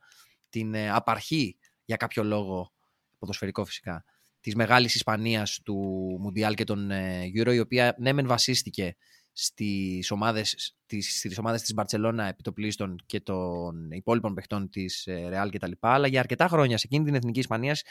την 0.49 0.73
ε, 0.73 0.89
απαρχή 0.89 1.57
για 1.85 1.95
κάποιο 1.95 2.23
λόγο, 2.23 2.73
ποδοσφαιρικό 3.17 3.65
φυσικά, 3.65 4.03
της 4.39 4.55
μεγάλης 4.55 4.95
Ισπανίας 4.95 5.59
του 5.63 5.75
Μουντιάλ 6.19 6.53
και 6.53 6.63
των 6.63 6.91
ε, 6.91 7.23
Euro, 7.37 7.53
η 7.53 7.59
οποία 7.59 7.95
ναι 7.97 8.13
μεν 8.13 8.27
βασίστηκε 8.27 8.95
στις 9.39 10.11
ομάδες, 10.11 10.55
στις, 10.57 11.17
στις 11.17 11.37
ομάδες 11.37 11.61
της 11.61 11.73
Μπαρτσελώνα 11.73 12.27
επιτοπλίστων 12.27 12.95
και 13.05 13.19
των 13.19 13.91
υπόλοιπων 13.91 14.33
παιχτών 14.33 14.69
της 14.69 15.07
Ρεάλ 15.29 15.49
και 15.49 15.59
τα 15.59 15.67
λοιπά, 15.67 15.89
αλλά 15.89 16.07
για 16.07 16.19
αρκετά 16.19 16.47
χρόνια 16.47 16.77
σε 16.77 16.87
εκείνη 16.87 17.05
την 17.05 17.15
Εθνική 17.15 17.39
Ισπανίας 17.39 17.81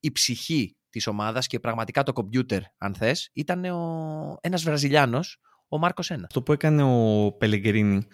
η 0.00 0.12
ψυχή 0.12 0.76
της 0.90 1.06
ομάδας 1.06 1.46
και 1.46 1.60
πραγματικά 1.60 2.02
το 2.02 2.12
κομπιούτερ, 2.12 2.62
αν 2.78 2.94
θες, 2.94 3.30
ήταν 3.32 3.64
ο, 3.64 4.38
ένας 4.40 4.62
Βραζιλιάνος, 4.62 5.40
ο 5.68 5.78
Μάρκος 5.78 6.10
Ένα. 6.10 6.24
Αυτό 6.24 6.42
που 6.42 6.52
έκανε 6.52 6.82
ο 6.82 7.32
Πελεγκρίνη 7.32 8.06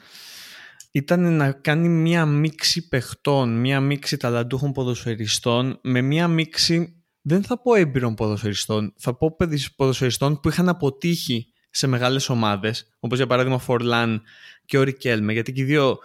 ήταν 0.91 1.33
να 1.33 1.53
κάνει 1.53 1.89
μία 1.89 2.27
μίξη 2.27 2.89
παιχτών, 2.89 3.61
μία 3.61 3.81
μίξη 3.81 4.17
ταλαντούχων 4.17 4.73
ποδοσφαιριστών 4.73 5.81
με 5.83 6.01
μία 6.01 6.29
μίξη, 6.29 7.03
δεν 7.21 7.43
θα 7.43 7.61
πω 7.61 7.75
έμπειρων 7.75 8.15
ποδοσφαιριστών, 8.15 8.95
θα 8.97 9.17
πω 9.17 9.37
ποδοσφαιριστών 9.77 10.41
που 10.41 10.49
είχαν 10.49 10.69
αποτύχει 10.69 11.53
σε 11.71 11.87
μεγάλες 11.87 12.29
ομάδες, 12.29 12.89
όπως 13.01 13.17
για 13.17 13.27
παράδειγμα 13.27 13.59
Φορλάν 13.59 14.23
και 14.65 14.79
ο 14.79 14.83
Ρικέλμε, 14.83 15.33
γιατί 15.33 15.53
και 15.53 15.61
οι 15.61 15.65
δύο 15.65 15.99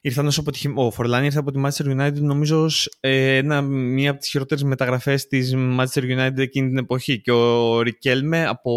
ήρθαν 0.00 0.26
ως 0.26 0.38
αποτυχημένοι. 0.38 0.86
Ο 0.86 0.90
Φορλάν 0.90 1.24
ήρθε 1.24 1.38
από 1.38 1.50
τη 1.50 1.60
Manchester 1.64 2.00
United 2.00 2.20
νομίζω 2.20 2.62
ως 2.62 2.96
ε, 3.00 3.36
ένα, 3.36 3.62
μία 3.62 4.10
από 4.10 4.20
τις 4.20 4.28
χειρότερες 4.28 4.62
μεταγραφές 4.62 5.26
της 5.26 5.54
Manchester 5.56 6.02
United 6.02 6.38
εκείνη 6.38 6.68
την 6.68 6.78
εποχή 6.78 7.20
και 7.20 7.30
ο 7.30 7.80
Ρικέλμε 7.80 8.46
από 8.46 8.72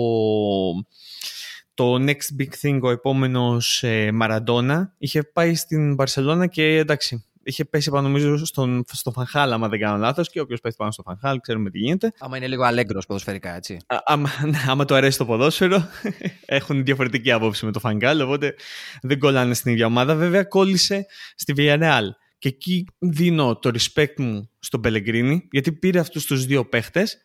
το 1.73 1.95
next 2.05 2.41
big 2.41 2.49
thing 2.61 2.79
ο 2.81 2.89
επόμενος 2.89 3.83
ε, 3.83 4.11
Μαραντόνα 4.11 4.93
είχε 4.97 5.23
πάει 5.23 5.55
στην 5.55 5.93
Μπαρσελώνα 5.93 6.47
και 6.47 6.63
εντάξει 6.63 7.25
είχε 7.47 7.65
πέσει 7.65 7.89
πάνω 7.89 8.07
νομίζω 8.07 8.45
στον, 8.45 8.83
στο 8.91 9.11
Φανχάλ, 9.11 9.51
άμα 9.51 9.67
δεν 9.69 9.79
κάνω 9.79 9.97
λάθος. 9.97 10.29
Και 10.29 10.39
όποιος 10.39 10.61
πέσει 10.61 10.75
πάνω 10.75 10.91
στο 10.91 11.01
Φανχάλ, 11.01 11.39
ξέρουμε 11.39 11.69
τι 11.69 11.77
γίνεται. 11.77 12.11
Άμα 12.19 12.37
είναι 12.37 12.47
λίγο 12.47 12.63
αλέγκρος 12.63 13.05
ποδοσφαιρικά, 13.05 13.55
έτσι. 13.55 13.77
Α, 13.87 13.97
άμα, 14.05 14.29
ναι, 14.51 14.57
άμα 14.67 14.85
το 14.85 14.95
αρέσει 14.95 15.17
το 15.17 15.25
ποδόσφαιρο, 15.25 15.87
έχουν 16.45 16.83
διαφορετική 16.83 17.31
άποψη 17.31 17.65
με 17.65 17.71
το 17.71 17.79
Φανχάλ, 17.79 18.21
οπότε 18.21 18.55
δεν 19.01 19.19
κολλάνε 19.19 19.53
στην 19.53 19.71
ίδια 19.71 19.85
ομάδα. 19.85 20.15
Βέβαια, 20.15 20.43
κόλλησε 20.43 21.05
στη 21.35 21.53
Villarreal. 21.57 22.05
Και 22.39 22.47
εκεί 22.47 22.87
δίνω 22.97 23.57
το 23.57 23.71
respect 23.73 24.15
μου 24.17 24.49
στον 24.59 24.81
Πελεγκρίνη, 24.81 25.47
γιατί 25.51 25.71
πήρε 25.71 25.99
αυτούς 25.99 26.25
τους 26.25 26.45
δύο 26.45 26.65
παίχτες 26.65 27.17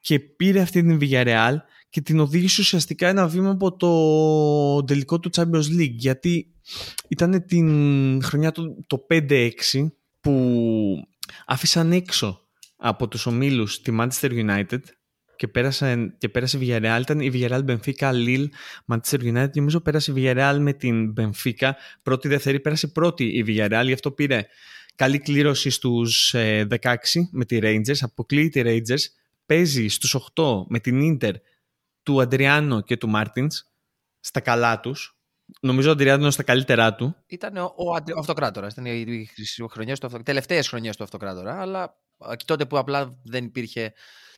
και 0.00 0.20
πήρε 0.20 0.60
αυτή 0.60 0.82
την 0.82 0.98
Villarreal 1.00 1.54
και 1.88 2.00
την 2.00 2.20
οδήγησε 2.20 2.60
ουσιαστικά 2.60 3.08
ένα 3.08 3.26
βήμα 3.26 3.50
από 3.50 3.76
το 3.76 4.84
τελικό 4.84 5.20
του 5.20 5.30
Champions 5.36 5.80
League 5.80 5.94
γιατί 5.94 6.51
ήταν 7.08 7.46
την 7.46 8.22
χρονιά 8.22 8.52
του 8.52 8.84
το 8.86 9.06
5-6 9.10 9.50
που 10.20 11.06
άφησαν 11.46 11.92
έξω 11.92 12.40
από 12.76 13.08
τους 13.08 13.26
ομίλους 13.26 13.80
τη 13.80 13.96
Manchester 13.98 14.30
United 14.30 14.80
και 15.36 15.48
πέρασε, 15.48 16.14
και 16.18 16.28
πέρασε 16.28 16.58
η 16.58 16.60
Villarreal. 16.62 16.98
Ήταν 17.00 17.20
η 17.20 17.30
Villarreal, 17.34 17.64
Benfica, 17.64 18.12
Lille, 18.12 18.46
Manchester 18.86 19.18
United. 19.18 19.52
Νομίζω 19.54 19.80
πέρασε 19.80 20.12
η 20.12 20.14
Villarreal 20.16 20.56
με 20.60 20.72
την 20.72 21.12
Benfica. 21.16 21.70
Πρώτη, 22.02 22.28
δεύτερη, 22.28 22.60
πέρασε 22.60 22.88
πρώτη 22.88 23.24
η 23.24 23.44
Villarreal. 23.46 23.82
Γι' 23.84 23.92
αυτό 23.92 24.10
πήρε 24.10 24.46
καλή 24.94 25.18
κλήρωση 25.18 25.70
στους 25.70 26.34
16 26.34 26.38
ε, 26.38 26.64
με 27.30 27.44
τη 27.44 27.58
Rangers. 27.62 27.96
Αποκλείει 28.00 28.48
τη 28.48 28.62
Rangers. 28.64 29.02
Παίζει 29.46 29.88
στους 29.88 30.16
8 30.34 30.42
με 30.68 30.78
την 30.78 31.18
Inter 31.20 31.32
του 32.02 32.20
Αντριάνο 32.20 32.80
και 32.80 32.96
του 32.96 33.08
Μάρτινς 33.08 33.62
στα 34.20 34.40
καλά 34.40 34.80
τους. 34.80 35.16
Νομίζω 35.60 35.88
ο 35.88 35.92
Αντριάνο 35.92 36.30
στα 36.30 36.42
καλύτερά 36.42 36.94
του. 36.94 37.16
Ήταν 37.26 37.56
ο, 37.56 37.74
ο, 37.76 37.90
ο 37.90 38.18
αυτοκράτορας. 38.18 38.72
Ήταν 38.72 38.86
οι 38.86 39.28
τελευταίες 40.22 40.68
χρονιές 40.68 40.96
του 40.96 41.04
αυτοκράτορα. 41.04 41.60
Αλλά 41.60 41.96
και 42.36 42.44
τότε 42.44 42.66
που 42.66 42.78
απλά 42.78 43.20
δεν 43.24 43.44
υπήρχε 43.44 43.92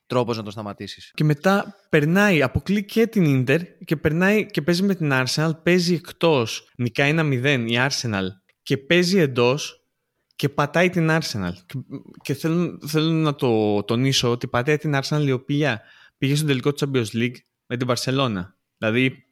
τρόπος 0.06 0.36
να 0.36 0.42
το 0.42 0.50
σταματήσεις. 0.50 1.10
Και 1.14 1.24
μετά 1.24 1.76
περνάει, 1.88 2.42
αποκλεί 2.42 2.84
και 2.84 3.06
την 3.06 3.42
ντερ 3.42 3.60
και 3.84 3.96
περνάει 3.96 4.46
και 4.46 4.62
παίζει 4.62 4.82
με 4.82 4.94
την 4.94 5.10
Arsenal. 5.12 5.50
Παίζει 5.62 5.94
εκτός, 5.94 6.70
νικάει 6.76 7.10
ένα 7.10 7.22
0 7.22 7.64
η 7.68 7.76
Arsenal 7.88 8.26
και 8.62 8.78
παίζει 8.78 9.18
εντός 9.18 9.88
και 10.36 10.48
πατάει 10.48 10.90
την 10.90 11.08
Arsenal. 11.10 11.52
Και, 11.66 11.78
και 12.22 12.34
θέλω, 12.34 12.78
θέλω 12.86 13.10
να 13.10 13.34
το 13.34 13.82
τονίσω 13.84 14.30
ότι 14.30 14.48
πατάει 14.48 14.76
την 14.76 14.98
Arsenal 15.02 15.24
η 15.26 15.32
οποία 15.32 15.82
πήγε 16.18 16.34
στο 16.34 16.46
τελικό 16.46 16.72
του 16.72 16.90
Champions 16.90 17.16
League 17.16 17.36
με 17.66 17.76
την 17.76 17.88
Barcelona. 17.90 18.42
Δηλαδή, 18.78 19.24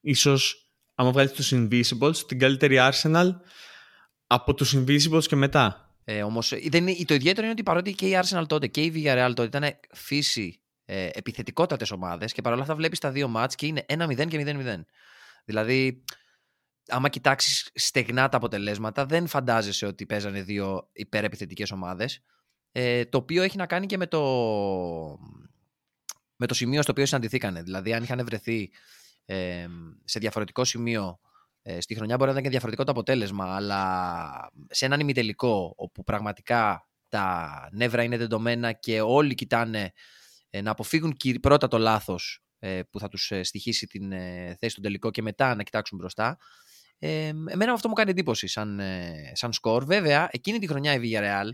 ίσως 0.00 0.63
άμα 0.94 1.10
βγάλεις 1.10 1.32
τους 1.32 1.52
Invisibles, 1.54 2.16
την 2.26 2.38
καλύτερη 2.38 2.76
Arsenal 2.80 3.30
από 4.26 4.54
τους 4.54 4.76
Invisibles 4.76 5.24
και 5.26 5.36
μετά. 5.36 5.94
Ε, 6.04 6.22
Όμως, 6.22 6.52
ε, 6.52 6.58
το 7.06 7.14
ιδιαίτερο 7.14 7.42
είναι 7.42 7.50
ότι 7.50 7.62
παρότι 7.62 7.94
και 7.94 8.08
η 8.08 8.18
Arsenal 8.22 8.44
τότε 8.46 8.66
και 8.66 8.82
η 8.82 8.92
Villarreal 8.94 9.32
τότε 9.34 9.58
ήταν 9.58 9.78
φύση 9.92 10.62
ε, 10.84 11.08
επιθετικότατες 11.12 11.90
ομάδες 11.90 12.32
και 12.32 12.42
παρόλα 12.42 12.62
αυτά 12.62 12.74
βλέπεις 12.74 12.98
τα 12.98 13.10
δύο 13.10 13.28
μάτς 13.28 13.54
και 13.54 13.66
είναι 13.66 13.86
1-0 13.88 14.28
και 14.28 14.44
0-0. 14.46 14.80
Δηλαδή, 15.44 16.04
άμα 16.88 17.08
κοιτάξεις 17.08 17.70
στεγνά 17.74 18.28
τα 18.28 18.36
αποτελέσματα, 18.36 19.06
δεν 19.06 19.26
φαντάζεσαι 19.26 19.86
ότι 19.86 20.06
παίζανε 20.06 20.42
δύο 20.42 20.88
υπερεπιθετικές 20.92 21.70
ομάδες. 21.70 22.22
Ε, 22.72 23.04
το 23.04 23.18
οποίο 23.18 23.42
έχει 23.42 23.56
να 23.56 23.66
κάνει 23.66 23.86
και 23.86 23.96
με 23.96 24.06
το, 24.06 24.20
με 26.36 26.46
το 26.46 26.54
σημείο 26.54 26.82
στο 26.82 26.92
οποίο 26.92 27.06
συναντηθήκανε. 27.06 27.62
Δηλαδή, 27.62 27.94
αν 27.94 28.02
είχαν 28.02 28.24
βρεθεί 28.24 28.70
ε, 29.24 29.66
σε 30.04 30.18
διαφορετικό 30.18 30.64
σημείο 30.64 31.18
ε, 31.62 31.80
στη 31.80 31.94
χρονιά 31.94 32.14
μπορεί 32.16 32.26
να 32.26 32.30
ήταν 32.30 32.42
και 32.42 32.50
διαφορετικό 32.50 32.84
το 32.84 32.90
αποτέλεσμα, 32.90 33.54
αλλά 33.54 34.50
σε 34.68 34.84
έναν 34.84 35.00
ημιτελικό 35.00 35.72
όπου 35.76 36.04
πραγματικά 36.04 36.88
τα 37.08 37.68
νεύρα 37.72 38.02
είναι 38.02 38.16
δεδομένα 38.16 38.72
και 38.72 39.00
όλοι 39.00 39.34
κοιτάνε 39.34 39.92
ε, 40.50 40.60
να 40.60 40.70
αποφύγουν 40.70 41.16
πρώτα 41.40 41.68
το 41.68 41.78
λάθος 41.78 42.44
ε, 42.58 42.82
που 42.90 42.98
θα 42.98 43.08
τους 43.08 43.32
στοιχήσει 43.40 43.86
την 43.86 44.10
θέση 44.58 44.68
στον 44.68 44.82
τελικό 44.82 45.10
και 45.10 45.22
μετά 45.22 45.54
να 45.54 45.62
κοιτάξουν 45.62 45.98
μπροστά. 45.98 46.38
Ε, 46.98 47.26
εμένα 47.26 47.72
αυτό 47.72 47.88
μου 47.88 47.94
κάνει 47.94 48.10
εντύπωση 48.10 48.46
σαν, 48.46 48.80
σαν 49.32 49.52
σκορ. 49.52 49.84
Βέβαια, 49.84 50.28
εκείνη 50.30 50.58
τη 50.58 50.66
χρονιά 50.66 50.94
η 50.94 50.98
Villarreal, 51.02 51.50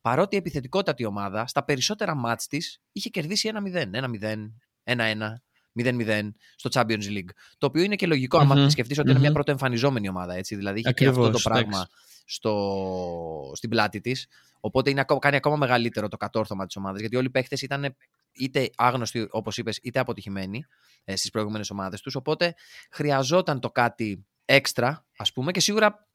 παρότι 0.00 0.36
επιθετικότατη 0.36 1.04
ομάδα, 1.04 1.46
στα 1.46 1.64
περισσότερα 1.64 2.14
μάτς 2.14 2.46
της 2.46 2.80
είχε 2.92 3.08
κερδίσει 3.08 3.50
1-0, 3.54 3.84
1-0, 3.92 4.52
1-1, 4.84 5.40
0-0 5.78 6.30
στο 6.56 6.70
Champions 6.72 7.08
League. 7.08 7.30
Το 7.58 7.66
οποίο 7.66 7.82
είναι 7.82 7.96
και 7.96 8.06
λογικό, 8.06 8.38
mm-hmm. 8.38 8.42
άμα 8.50 8.70
σκεφτείς 8.70 8.98
ότι 8.98 9.10
είναι 9.10 9.18
μια 9.18 9.32
πρωτοεμφανιζόμενη 9.32 10.08
ομάδα. 10.08 10.34
Έτσι. 10.34 10.56
Δηλαδή 10.56 10.78
είχε 10.78 10.92
και 10.92 11.06
αυτό 11.06 11.30
το 11.30 11.38
πράγμα 11.42 11.88
στο, 12.24 13.52
στην 13.54 13.70
πλάτη 13.70 14.00
της. 14.00 14.26
Οπότε 14.60 14.90
είναι, 14.90 15.04
κάνει 15.18 15.36
ακόμα 15.36 15.56
μεγαλύτερο 15.56 16.08
το 16.08 16.16
κατόρθωμα 16.16 16.66
της 16.66 16.76
ομάδας. 16.76 17.00
Γιατί 17.00 17.16
όλοι 17.16 17.26
οι 17.26 17.30
παίχτε 17.30 17.56
ήταν 17.60 17.96
είτε 18.32 18.70
άγνωστοι, 18.76 19.28
όπως 19.30 19.58
είπες, 19.58 19.78
είτε 19.82 19.98
αποτυχημένοι 19.98 20.66
ε, 21.04 21.16
στις 21.16 21.30
προηγούμενες 21.30 21.70
ομάδες 21.70 22.00
τους. 22.00 22.14
Οπότε 22.14 22.54
χρειαζόταν 22.90 23.60
το 23.60 23.70
κάτι 23.70 24.26
έξτρα, 24.44 25.06
ας 25.16 25.32
πούμε, 25.32 25.52
και 25.52 25.60
σίγουρα 25.60 26.07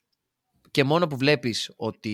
και 0.74 0.84
μόνο 0.84 1.08
που 1.08 1.18
βλέπεις 1.18 1.72
ότι 1.76 2.10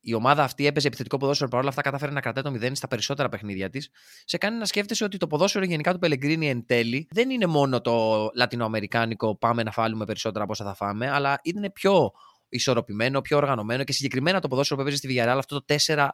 η 0.00 0.14
ομάδα 0.14 0.42
αυτή 0.42 0.66
έπαιζε 0.66 0.86
επιθετικό 0.86 1.16
ποδόσφαιρο 1.16 1.50
παρόλα 1.50 1.68
αυτά 1.68 1.82
κατάφερε 1.82 2.12
να 2.12 2.20
κρατάει 2.20 2.42
το 2.42 2.66
0 2.66 2.70
στα 2.74 2.88
περισσότερα 2.88 3.28
παιχνίδια 3.28 3.70
της, 3.70 3.90
σε 4.24 4.38
κάνει 4.38 4.58
να 4.58 4.64
σκέφτεσαι 4.64 5.04
ότι 5.04 5.16
το 5.16 5.26
ποδόσφαιρο 5.26 5.64
γενικά 5.64 5.92
του 5.92 5.98
Πελεγκρίνη 5.98 6.48
εν 6.48 6.66
τέλει 6.66 7.08
δεν 7.10 7.30
είναι 7.30 7.46
μόνο 7.46 7.80
το 7.80 8.30
λατινοαμερικάνικο 8.34 9.36
πάμε 9.36 9.62
να 9.62 9.70
φάλουμε 9.70 10.04
περισσότερα 10.04 10.44
από 10.44 10.52
όσα 10.52 10.64
θα 10.64 10.74
φάμε, 10.74 11.10
αλλά 11.10 11.38
είναι 11.42 11.70
πιο 11.70 12.10
ισορροπημένο, 12.48 13.20
πιο 13.20 13.36
οργανωμένο 13.36 13.84
και 13.84 13.92
συγκεκριμένα 13.92 14.40
το 14.40 14.48
ποδόσφαιρο 14.48 14.80
που 14.80 14.86
έπαιζε 14.86 15.02
στη 15.02 15.08
Villarreal 15.10 15.38
αυτό 15.38 15.64
το 15.64 15.74
4-2-2-2 15.86 16.06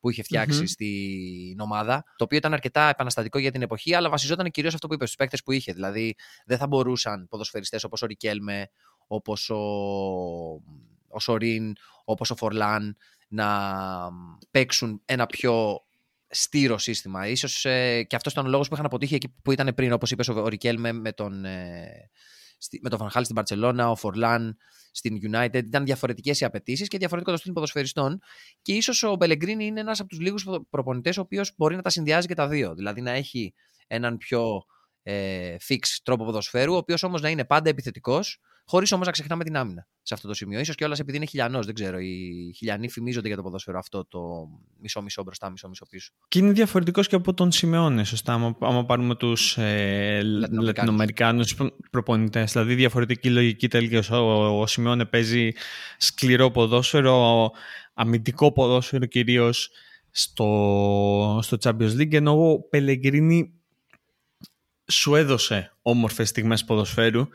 που 0.00 0.10
είχε 0.10 0.22
φτιάξει 0.22 0.66
στην 0.66 1.60
ομάδα, 1.60 2.04
το 2.16 2.24
οποίο 2.24 2.38
ήταν 2.38 2.52
αρκετά 2.52 2.88
επαναστατικό 2.88 3.38
για 3.38 3.50
την 3.50 3.62
εποχή, 3.62 3.94
αλλά 3.94 4.08
βασιζόταν 4.08 4.50
κυρίως 4.50 4.74
αυτό 4.74 4.86
που 4.86 4.94
είπες, 4.94 5.06
στους 5.06 5.18
παίκτες 5.18 5.42
που 5.42 5.52
είχε. 5.52 5.72
Δηλαδή, 5.72 6.14
δεν 6.46 6.58
θα 6.58 6.66
μπορούσαν 6.66 7.26
ποδοσφαιριστές 7.28 7.84
όπως 7.84 8.02
ο 8.02 8.06
Ρικέλμε, 8.06 8.70
όπως 9.06 9.50
ο, 9.50 9.56
ο 11.08 11.20
Σορίν, 11.20 11.72
όπως 12.04 12.30
ο 12.30 12.36
Φορλάν 12.36 12.96
να 13.28 13.48
παίξουν 14.50 15.02
ένα 15.04 15.26
πιο 15.26 15.80
στήρο 16.28 16.78
σύστημα. 16.78 17.28
Ίσως 17.28 17.64
ε, 17.64 18.02
και 18.02 18.16
αυτός 18.16 18.32
ήταν 18.32 18.46
ο 18.46 18.48
λόγος 18.48 18.68
που 18.68 18.74
είχαν 18.74 18.86
αποτύχει 18.86 19.14
εκεί 19.14 19.34
που 19.42 19.52
ήταν 19.52 19.74
πριν, 19.74 19.92
όπως 19.92 20.10
είπες 20.10 20.28
ο 20.28 20.48
Ρικέλμε 20.48 20.92
με 20.92 21.12
τον, 21.12 21.44
ε, 21.44 22.10
με 22.80 22.88
τον 22.88 22.98
Φανχάλ 22.98 23.22
στην 23.22 23.36
Παρσελώνα, 23.36 23.90
ο 23.90 23.96
Φορλάν 23.96 24.56
στην 24.90 25.18
United. 25.32 25.54
Ήταν 25.54 25.84
διαφορετικές 25.84 26.40
οι 26.40 26.44
απαιτήσεις 26.44 26.88
και 26.88 26.98
διαφορετικό 26.98 27.32
το 27.32 27.38
στυλ 27.38 27.52
ποδοσφαιριστών. 27.52 28.20
Και 28.62 28.72
ίσως 28.72 29.02
ο 29.02 29.16
Μπελεγκρίνη 29.16 29.66
είναι 29.66 29.80
ένας 29.80 30.00
από 30.00 30.08
τους 30.08 30.20
λίγους 30.20 30.46
προπονητές 30.70 31.16
ο 31.16 31.20
οποίος 31.20 31.52
μπορεί 31.56 31.76
να 31.76 31.82
τα 31.82 31.90
συνδυάζει 31.90 32.26
και 32.26 32.34
τα 32.34 32.48
δύο. 32.48 32.74
Δηλαδή 32.74 33.00
να 33.00 33.10
έχει 33.10 33.54
έναν 33.86 34.16
πιο 34.16 34.64
ε, 35.02 35.56
fix 35.68 35.78
τρόπο 36.02 36.24
ποδοσφαίρου, 36.24 36.72
ο 36.74 36.76
οποίος 36.76 37.02
όμως 37.02 37.20
να 37.20 37.28
είναι 37.28 37.44
πάντα 37.44 37.68
επιθετικός, 37.68 38.40
χωρίς 38.66 38.92
όμως 38.92 39.06
να 39.06 39.12
ξεχνάμε 39.12 39.44
την 39.44 39.56
άμυνα 39.56 39.86
σε 40.02 40.14
αυτό 40.14 40.28
το 40.28 40.34
σημείο. 40.34 40.64
σω 40.64 40.72
κιόλας 40.72 40.98
επειδή 40.98 41.16
είναι 41.16 41.26
χιλιανός, 41.26 41.66
δεν 41.66 41.74
ξέρω. 41.74 41.98
Οι 41.98 42.52
χιλιανοί 42.56 42.90
φημίζονται 42.90 43.26
για 43.26 43.36
το 43.36 43.42
ποδόσφαιρο 43.42 43.78
αυτό 43.78 44.04
το 44.04 44.20
μισό-μισό 44.80 45.22
μπροστά, 45.22 45.50
μισό-μισό 45.50 45.86
πίσω. 45.86 46.12
Και 46.28 46.38
είναι 46.38 46.52
διαφορετικός 46.52 47.08
και 47.08 47.14
από 47.14 47.34
τον 47.34 47.52
Σιμεώνε, 47.52 48.04
σωστά. 48.04 48.32
Άμα, 48.32 48.56
άμα 48.60 48.84
πάρουμε 48.84 49.14
τους 49.14 49.58
ε, 49.58 50.20
Λατινοαμερικάνου 50.50 51.44
προπονητές. 51.90 52.52
Δηλαδή, 52.52 52.74
διαφορετική 52.74 53.30
λογική 53.30 53.68
τελείως. 53.68 54.10
Ο, 54.10 54.60
ο 54.60 54.66
Σιμεώνε 54.66 55.04
παίζει 55.04 55.52
σκληρό 55.98 56.50
ποδόσφαιρο, 56.50 57.50
αμυντικό 57.94 58.52
ποδόσφαιρο 58.52 59.06
κυρίως 59.06 59.70
στο, 60.10 61.38
στο 61.42 61.56
Champions 61.60 62.00
League, 62.00 62.12
ενώ 62.12 62.50
ο 62.50 62.60
Πελεγκρίνη 62.60 63.52
σου 64.86 65.14
έδωσε 65.14 65.72
όμορφες 65.82 66.28
στιγμές 66.28 66.64
ποδοσφαίρου 66.64 67.28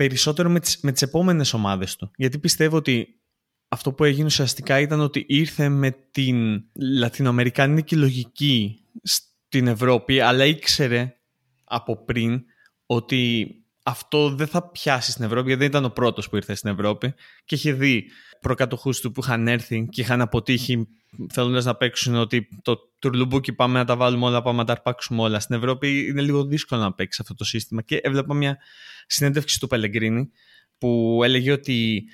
περισσότερο 0.00 0.50
με 0.50 0.60
τις, 0.60 0.80
με 0.82 0.92
τις 0.92 1.02
επόμενες 1.02 1.52
ομάδες 1.52 1.96
του. 1.96 2.10
Γιατί 2.16 2.38
πιστεύω 2.38 2.76
ότι 2.76 3.20
αυτό 3.68 3.92
που 3.92 4.04
έγινε 4.04 4.24
ουσιαστικά 4.24 4.80
ήταν 4.80 5.00
ότι 5.00 5.24
ήρθε 5.28 5.68
με 5.68 5.90
την 6.10 6.64
λατινοαμερικάνικη 6.74 7.96
λογική 7.96 8.84
στην 9.02 9.66
Ευρώπη, 9.66 10.20
αλλά 10.20 10.44
ήξερε 10.44 11.16
από 11.64 12.04
πριν 12.04 12.42
ότι 12.86 13.50
αυτό 13.82 14.34
δεν 14.34 14.46
θα 14.46 14.70
πιάσει 14.70 15.10
στην 15.10 15.24
Ευρώπη, 15.24 15.46
γιατί 15.46 15.60
δεν 15.60 15.70
ήταν 15.70 15.84
ο 15.84 15.90
πρώτος 15.90 16.28
που 16.28 16.36
ήρθε 16.36 16.54
στην 16.54 16.70
Ευρώπη 16.70 17.14
και 17.44 17.54
είχε 17.54 17.72
δει 17.72 18.04
προκατοχούς 18.40 19.00
του 19.00 19.12
που 19.12 19.20
είχαν 19.24 19.48
έρθει 19.48 19.88
και 19.90 20.00
είχαν 20.00 20.20
αποτύχει 20.20 20.86
θέλοντας 21.32 21.64
να 21.64 21.74
παίξουν 21.74 22.14
ότι 22.14 22.48
το 22.62 22.76
τουρλουμπούκι 22.98 23.52
πάμε 23.52 23.78
να 23.78 23.84
τα 23.84 23.96
βάλουμε 23.96 24.26
όλα, 24.26 24.42
πάμε 24.42 24.58
να 24.58 24.64
τα 24.64 24.72
αρπάξουμε 24.72 25.22
όλα. 25.22 25.40
Στην 25.40 25.56
Ευρώπη 25.56 26.06
είναι 26.06 26.20
λίγο 26.20 26.44
δύσκολο 26.44 26.80
να 26.80 26.94
παίξει 26.94 27.18
αυτό 27.22 27.34
το 27.34 27.44
σύστημα. 27.44 27.82
Και 27.82 27.96
έβλεπα 27.96 28.34
μια 28.34 28.58
συνέντευξη 29.06 29.60
του 29.60 29.66
Πελεγκρίνη 29.66 30.30
που 30.78 31.20
έλεγε 31.24 31.52
ότι 31.52 32.04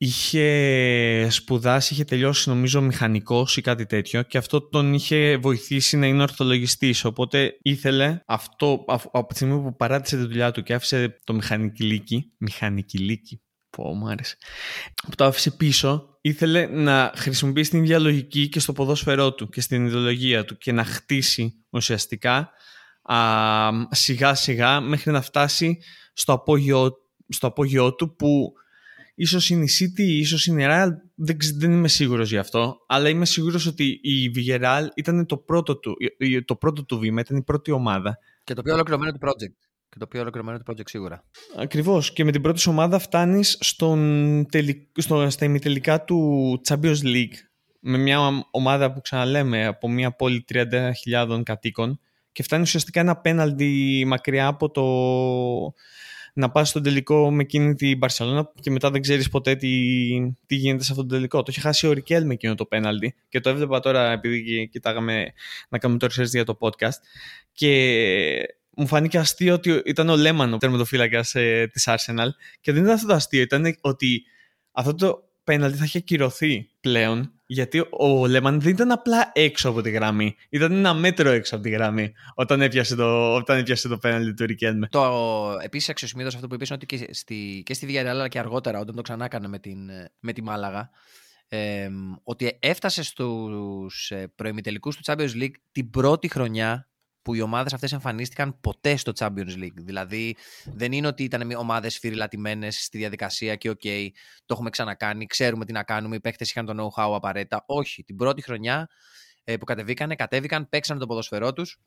είχε 0.00 1.28
σπουδάσει, 1.30 1.92
είχε 1.92 2.04
τελειώσει 2.04 2.48
νομίζω 2.48 2.80
μηχανικός 2.80 3.56
ή 3.56 3.60
κάτι 3.60 3.86
τέτοιο 3.86 4.22
και 4.22 4.38
αυτό 4.38 4.68
τον 4.68 4.94
είχε 4.94 5.36
βοηθήσει 5.36 5.96
να 5.96 6.06
είναι 6.06 6.22
ορθολογιστής 6.22 7.04
οπότε 7.04 7.58
ήθελε 7.62 8.22
αυτό 8.26 8.84
από 9.12 9.26
τη 9.26 9.34
στιγμή 9.34 9.62
που 9.62 9.76
παράτησε 9.76 10.16
τη 10.16 10.22
δουλειά 10.22 10.50
του 10.50 10.62
και 10.62 10.74
άφησε 10.74 11.18
το 11.24 11.32
μηχανικηλίκι 11.32 12.32
μηχανικηλίκι 12.38 13.42
Πω, 13.70 13.94
μου 13.94 14.08
άρεσε. 14.08 14.36
Που 15.02 15.14
το 15.14 15.24
άφησε 15.24 15.50
πίσω, 15.50 16.18
ήθελε 16.20 16.66
να 16.66 17.12
χρησιμοποιήσει 17.16 17.70
την 17.70 17.82
ίδια 17.82 17.98
λογική 17.98 18.48
και 18.48 18.60
στο 18.60 18.72
ποδόσφαιρό 18.72 19.34
του 19.34 19.48
και 19.48 19.60
στην 19.60 19.86
ιδεολογία 19.86 20.44
του 20.44 20.56
και 20.56 20.72
να 20.72 20.84
χτίσει 20.84 21.64
ουσιαστικά 21.70 22.50
α, 23.02 23.16
σιγά 23.90 24.34
σιγά 24.34 24.80
μέχρι 24.80 25.12
να 25.12 25.20
φτάσει 25.20 25.78
στο 26.12 26.32
απόγειό, 26.32 26.92
στο 27.28 27.46
απόγειό 27.46 27.94
του 27.94 28.16
που 28.16 28.52
ίσως 29.18 29.50
είναι 29.50 29.64
η 29.64 29.68
City, 29.78 30.00
ίσως 30.00 30.46
είναι 30.46 30.62
η 30.62 30.66
Real, 30.68 30.88
δεν, 31.14 31.36
δεν 31.54 31.72
είμαι 31.72 31.88
σίγουρος 31.88 32.30
γι' 32.30 32.38
αυτό, 32.38 32.76
αλλά 32.86 33.08
είμαι 33.08 33.24
σίγουρος 33.24 33.66
ότι 33.66 34.00
η 34.02 34.30
Villarreal 34.34 34.86
ήταν 34.94 35.26
το 35.26 35.36
πρώτο 35.36 35.76
του, 35.76 35.96
το 36.44 36.56
πρώτο 36.56 36.84
του 36.84 36.98
βήμα, 36.98 37.20
ήταν 37.20 37.36
η 37.36 37.42
πρώτη 37.42 37.70
ομάδα. 37.70 38.18
Και 38.44 38.54
το 38.54 38.62
πιο 38.62 38.74
ολοκληρωμένο 38.74 39.12
του 39.12 39.18
project. 39.22 39.54
Και 39.88 39.98
το 39.98 40.06
πιο 40.06 40.20
ολοκληρωμένο 40.20 40.58
του 40.58 40.72
project 40.72 40.88
σίγουρα. 40.88 41.24
Ακριβώς. 41.56 42.12
Και 42.12 42.24
με 42.24 42.32
την 42.32 42.42
πρώτη 42.42 42.68
ομάδα 42.68 42.98
φτάνεις 42.98 43.56
στο, 43.60 43.98
στα 45.28 45.44
ημιτελικά 45.44 46.04
του 46.04 46.60
Champions 46.68 47.02
League. 47.02 47.34
Με 47.80 47.98
μια 47.98 48.46
ομάδα 48.50 48.92
που 48.92 49.00
ξαναλέμε 49.00 49.66
από 49.66 49.88
μια 49.88 50.10
πόλη 50.10 50.44
30.000 50.52 51.40
κατοίκων 51.42 52.00
και 52.32 52.42
φτάνει 52.42 52.62
ουσιαστικά 52.62 53.00
ένα 53.00 53.16
πέναλτι 53.16 54.04
μακριά 54.06 54.46
από 54.46 54.70
το 54.70 54.84
να 56.38 56.50
πας 56.50 56.68
στον 56.68 56.82
τελικό 56.82 57.30
με 57.30 57.42
εκείνη 57.42 57.74
την 57.74 57.98
Μπαρσελόνα 57.98 58.52
και 58.60 58.70
μετά 58.70 58.90
δεν 58.90 59.00
ξέρεις 59.00 59.28
ποτέ 59.28 59.56
τι, 59.56 59.68
τι 60.46 60.54
γίνεται 60.54 60.84
σε 60.84 60.92
αυτό 60.92 61.06
το 61.06 61.14
τελικό. 61.14 61.42
Το 61.42 61.46
είχε 61.50 61.60
χάσει 61.60 61.86
ο 61.86 61.92
Ρικέλ 61.92 62.26
με 62.26 62.32
εκείνο 62.32 62.54
το 62.54 62.64
πέναλτι 62.64 63.14
και 63.28 63.40
το 63.40 63.48
έβλεπα 63.48 63.80
τώρα 63.80 64.10
επειδή 64.10 64.68
κοιτάγαμε 64.72 65.32
να 65.68 65.78
κάνουμε 65.78 65.98
το 65.98 66.06
research 66.06 66.26
για 66.26 66.44
το 66.44 66.58
podcast 66.60 66.98
και 67.52 68.54
μου 68.76 68.86
φάνηκε 68.86 69.18
αστείο 69.18 69.54
ότι 69.54 69.82
ήταν 69.84 70.08
ο 70.08 70.16
Λέμαν 70.16 70.52
ο 70.52 70.56
τερματοφύλακα 70.56 71.24
ε, 71.32 71.66
της 71.66 71.88
Arsenal 71.88 72.28
και 72.60 72.72
δεν 72.72 72.82
ήταν 72.82 72.94
αυτό 72.94 73.06
το 73.06 73.14
αστείο, 73.14 73.40
ήταν 73.40 73.76
ότι 73.80 74.22
αυτό 74.72 74.94
το 74.94 75.22
πέναλτι 75.44 75.76
θα 75.76 75.84
είχε 75.84 75.98
ακυρωθεί 75.98 76.68
πλέον 76.80 77.32
γιατί 77.50 77.86
ο 77.90 78.26
Λέμαν 78.26 78.60
δεν 78.60 78.72
ήταν 78.72 78.90
απλά 78.90 79.30
έξω 79.34 79.68
από 79.68 79.80
τη 79.82 79.90
γραμμή. 79.90 80.36
Ήταν 80.48 80.72
ένα 80.72 80.94
μέτρο 80.94 81.30
έξω 81.30 81.54
από 81.54 81.64
τη 81.64 81.70
γραμμή 81.70 82.12
όταν 82.34 82.60
έπιασε 82.60 82.94
το, 82.94 83.34
όταν 83.34 83.58
έπιασε 83.58 83.88
το 83.88 83.98
πέναλτι 83.98 84.34
του 84.34 84.46
Ρικέλμε. 84.46 84.86
Το 84.86 85.58
επίσης 85.62 85.88
αξιοσημείωτος 85.88 86.34
αυτό 86.34 86.46
που 86.46 86.54
είπες 86.54 86.68
είναι 86.68 86.78
ότι 86.82 86.96
και 86.96 87.12
στη, 87.12 87.62
και 87.66 87.74
στη 87.74 87.86
Villarreal 87.90 88.06
αλλά 88.06 88.28
και 88.28 88.38
αργότερα 88.38 88.78
όταν 88.78 88.94
το 88.94 89.02
ξανά 89.02 89.24
έκανε 89.24 89.48
με, 89.48 89.58
την, 89.58 89.90
με 90.20 90.32
τη 90.32 90.42
Μάλαγα. 90.42 90.90
Ε, 91.48 91.88
ότι 92.22 92.56
έφτασε 92.60 93.02
στους 93.02 94.10
ε, 94.10 94.32
προημιτελικούς 94.34 94.96
του 94.96 95.02
Champions 95.04 95.42
League 95.42 95.54
την 95.72 95.90
πρώτη 95.90 96.28
χρονιά 96.28 96.88
που 97.28 97.34
οι 97.34 97.40
ομάδες 97.40 97.72
αυτές 97.72 97.92
εμφανίστηκαν 97.92 98.60
ποτέ 98.60 98.96
στο 98.96 99.12
Champions 99.18 99.56
League. 99.56 99.74
Δηλαδή 99.74 100.36
δεν 100.64 100.92
είναι 100.92 101.06
ότι 101.06 101.24
ήταν 101.24 101.52
ομάδες 101.52 101.98
σφυρηλατημένες 101.98 102.84
στη 102.84 102.98
διαδικασία 102.98 103.56
και 103.56 103.70
ok, 103.70 103.80
okay, 103.84 104.08
το 104.46 104.54
έχουμε 104.54 104.70
ξανακάνει, 104.70 105.26
ξέρουμε 105.26 105.64
τι 105.64 105.72
να 105.72 105.82
κάνουμε, 105.82 106.16
οι 106.16 106.20
παίχτες 106.20 106.50
είχαν 106.50 106.66
το 106.66 106.72
know-how 106.72 107.14
απαραίτητα. 107.14 107.64
Όχι, 107.66 108.04
την 108.04 108.16
πρώτη 108.16 108.42
χρονιά 108.42 108.88
ε, 109.44 109.56
που 109.56 109.64
κατεβήκανε, 109.64 110.14
κατέβηκαν, 110.14 110.68
παίξαν 110.68 110.98
το 110.98 111.06
ποδοσφαιρό 111.06 111.52
τους 111.52 111.80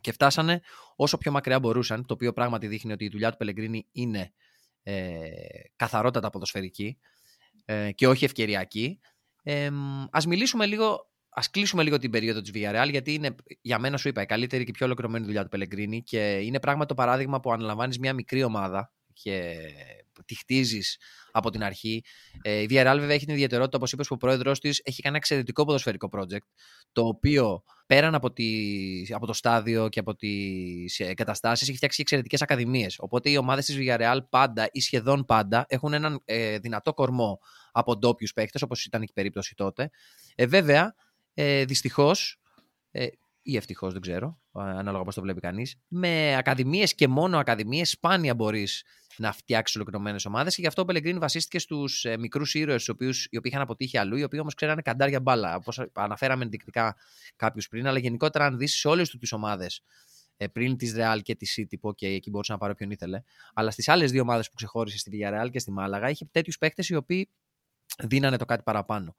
και 0.00 0.12
φτάσανε 0.12 0.60
όσο 0.96 1.18
πιο 1.18 1.32
μακριά 1.32 1.60
μπορούσαν, 1.60 2.06
το 2.06 2.14
οποίο 2.14 2.32
πράγματι 2.32 2.66
δείχνει 2.66 2.92
ότι 2.92 3.04
η 3.04 3.08
δουλειά 3.08 3.30
του 3.30 3.36
Πελεγκρίνι 3.36 3.86
είναι 3.92 4.32
ε, 4.82 5.20
καθαρότατα 5.76 6.30
ποδοσφαιρική 6.30 6.98
ε, 7.64 7.92
και 7.92 8.08
όχι 8.08 8.24
ευκαιριακή. 8.24 9.00
Ε, 9.42 9.70
ας 10.10 10.26
μιλήσουμε 10.26 10.66
λίγο 10.66 11.11
Α 11.34 11.42
κλείσουμε 11.50 11.82
λίγο 11.82 11.98
την 11.98 12.10
περίοδο 12.10 12.40
της 12.40 12.50
Villarreal, 12.54 12.88
γιατί 12.90 13.14
είναι 13.14 13.34
για 13.60 13.78
μένα, 13.78 13.96
σου 13.96 14.08
είπα, 14.08 14.22
η 14.22 14.26
καλύτερη 14.26 14.64
και 14.64 14.70
πιο 14.70 14.86
ολοκληρωμένη 14.86 15.24
δουλειά 15.24 15.42
του 15.42 15.48
Πελεγκρίνη 15.48 16.02
και 16.02 16.38
είναι 16.38 16.60
πράγμα 16.60 16.86
το 16.86 16.94
παράδειγμα 16.94 17.40
που 17.40 17.52
αναλαμβάνεις 17.52 17.98
μια 17.98 18.14
μικρή 18.14 18.42
ομάδα 18.42 18.92
και 19.12 19.56
τη 20.24 20.34
χτίζεις 20.34 20.98
από 21.32 21.50
την 21.50 21.62
αρχή. 21.64 22.04
Ε, 22.42 22.60
η 22.60 22.66
Villarreal, 22.70 22.96
βέβαια, 22.98 23.14
έχει 23.14 23.24
την 23.24 23.34
ιδιαιτερότητα, 23.34 23.76
όπως 23.76 23.92
είπες, 23.92 24.06
που 24.06 24.14
ο 24.14 24.16
πρόεδρό 24.16 24.52
της 24.52 24.80
έχει 24.84 25.02
κάνει 25.02 25.08
ένα 25.08 25.16
εξαιρετικό 25.16 25.64
ποδοσφαιρικό 25.64 26.08
project, 26.12 26.46
το 26.92 27.06
οποίο 27.06 27.62
πέραν 27.86 28.14
από, 28.14 28.32
τη, 28.32 28.44
από 29.10 29.26
το 29.26 29.32
στάδιο 29.32 29.88
και 29.88 30.00
από 30.00 30.14
τις 30.14 31.00
εγκαταστάσεις 31.00 31.68
έχει 31.68 31.76
φτιάξει 31.76 32.00
εξαιρετικές 32.00 32.42
ακαδημίες. 32.42 32.96
Οπότε 32.98 33.30
οι 33.30 33.36
ομάδες 33.36 33.64
της 33.64 33.76
Villarreal 33.78 34.18
πάντα 34.28 34.68
ή 34.72 34.80
σχεδόν 34.80 35.24
πάντα 35.24 35.64
έχουν 35.68 35.92
έναν 35.92 36.22
ε, 36.24 36.58
δυνατό 36.58 36.94
κορμό 36.94 37.38
από 37.72 37.96
ντόπιους 37.96 38.32
παίχτε, 38.32 38.58
όπως 38.64 38.84
ήταν 38.84 39.00
και 39.00 39.08
η 39.10 39.14
περίπτωση 39.14 39.54
τότε. 39.54 39.90
Ε, 40.34 40.46
βέβαια, 40.46 40.94
ε, 41.34 41.64
Δυστυχώς, 41.64 42.40
ε, 42.90 43.06
ή 43.42 43.56
ευτυχώς, 43.56 43.92
δεν 43.92 44.00
ξέρω, 44.00 44.40
ανάλογα 44.52 45.04
πώς 45.04 45.14
το 45.14 45.20
βλέπει 45.20 45.40
κανείς, 45.40 45.76
με 45.88 46.36
ακαδημίες 46.36 46.94
και 46.94 47.08
μόνο 47.08 47.38
ακαδημίες 47.38 47.90
σπάνια 47.90 48.34
μπορείς 48.34 48.84
να 49.16 49.32
φτιάξεις 49.32 49.76
ολοκληρωμένες 49.76 50.24
ομάδες. 50.24 50.54
Και 50.54 50.60
γι' 50.60 50.66
αυτό 50.66 50.82
ο 50.82 50.84
Πελεγκρίνη 50.84 51.18
βασίστηκε 51.18 51.58
στους 51.58 52.04
ε, 52.04 52.16
μικρούς 52.16 52.54
ήρωες, 52.54 52.86
οι 52.86 52.90
οποίοι 52.90 53.40
είχαν 53.42 53.60
αποτύχει 53.60 53.98
αλλού, 53.98 54.16
οι 54.16 54.22
οποίοι 54.22 54.38
όμως 54.42 54.54
ξέρανε 54.54 54.82
καντάρια 54.82 55.20
μπάλα. 55.20 55.56
Όπως 55.56 55.80
αναφέραμε 55.92 56.44
ενδεικτικά 56.44 56.96
κάποιους 57.36 57.68
πριν, 57.68 57.86
αλλά 57.86 57.98
γενικότερα, 57.98 58.44
αν 58.44 58.58
δεις 58.58 58.74
σε 58.74 58.88
όλες 58.88 59.10
τις 59.10 59.32
ομάδες 59.32 59.82
ε, 60.36 60.46
πριν 60.46 60.76
της 60.76 60.94
Real 60.96 61.18
και 61.22 61.34
της 61.34 61.58
City, 61.58 61.78
που 61.80 61.88
okay, 61.88 62.06
εκεί 62.06 62.30
μπορούσε 62.30 62.52
να 62.52 62.58
πάρει 62.58 62.72
όποιον 62.72 62.90
ήθελε, 62.90 63.22
αλλά 63.54 63.70
στις 63.70 63.88
άλλες 63.88 64.10
δύο 64.10 64.22
ομάδες 64.22 64.48
που 64.48 64.54
ξεχώρισε, 64.54 64.98
στη 64.98 65.10
Villarreal 65.14 65.50
και 65.50 65.58
στη 65.58 65.70
Μάλαγα, 65.70 66.10
είχε 66.10 66.28
τέτοιους 66.30 66.58
παίκτες 66.58 66.88
οι 66.88 66.94
οποίοι 66.94 67.28
δίνανε 68.02 68.36
το 68.36 68.44
κάτι 68.44 68.62
παραπάνω 68.62 69.16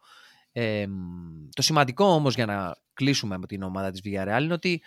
το 1.53 1.61
σημαντικό 1.61 2.05
όμως 2.05 2.35
για 2.35 2.45
να 2.45 2.75
κλείσουμε 2.93 3.37
με 3.37 3.45
την 3.45 3.63
ομάδα 3.63 3.91
της 3.91 4.01
Villarreal 4.03 4.41
είναι 4.41 4.53
ότι 4.53 4.81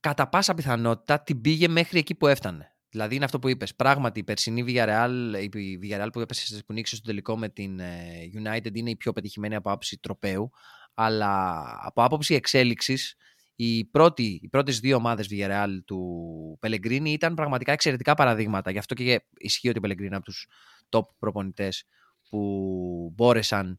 κατά 0.00 0.28
πάσα 0.28 0.54
πιθανότητα 0.54 1.22
την 1.22 1.40
πήγε 1.40 1.68
μέχρι 1.68 1.98
εκεί 1.98 2.14
που 2.14 2.26
έφτανε. 2.26 2.72
Δηλαδή 2.90 3.14
είναι 3.14 3.24
αυτό 3.24 3.38
που 3.38 3.48
είπες. 3.48 3.74
Πράγματι 3.74 4.20
η 4.20 4.24
περσινή 4.24 4.64
Villarreal, 4.66 5.10
η 5.52 5.78
Villarreal 5.82 6.08
που, 6.12 6.20
έπεσε, 6.20 6.62
που 6.66 6.72
νίξε 6.72 6.96
στο 6.96 7.06
τελικό 7.06 7.38
με 7.38 7.48
την 7.48 7.80
ε, 7.80 8.30
United 8.34 8.74
είναι 8.74 8.90
η 8.90 8.96
πιο 8.96 9.12
πετυχημένη 9.12 9.54
από 9.54 9.68
άποψη 9.68 9.98
τροπέου. 9.98 10.50
Αλλά 10.94 11.64
από 11.82 12.02
άποψη 12.02 12.34
εξέλιξης 12.34 13.14
οι, 13.54 13.84
πρώτοι, 13.84 14.40
οι 14.42 14.48
πρώτες 14.48 14.80
δύο 14.80 14.96
ομάδες 14.96 15.28
Villarreal 15.30 15.78
του 15.84 16.58
Pellegrini 16.62 17.06
ήταν 17.06 17.34
πραγματικά 17.34 17.72
εξαιρετικά 17.72 18.14
παραδείγματα. 18.14 18.70
Γι' 18.70 18.78
αυτό 18.78 18.94
και 18.94 19.24
ισχύει 19.36 19.68
ότι 19.68 19.78
ο 19.78 19.82
Pellegrini 19.84 20.12
από 20.12 20.24
τους 20.24 20.46
top 20.88 21.02
προπονητές 21.18 21.84
που 22.28 23.12
μπόρεσαν 23.14 23.78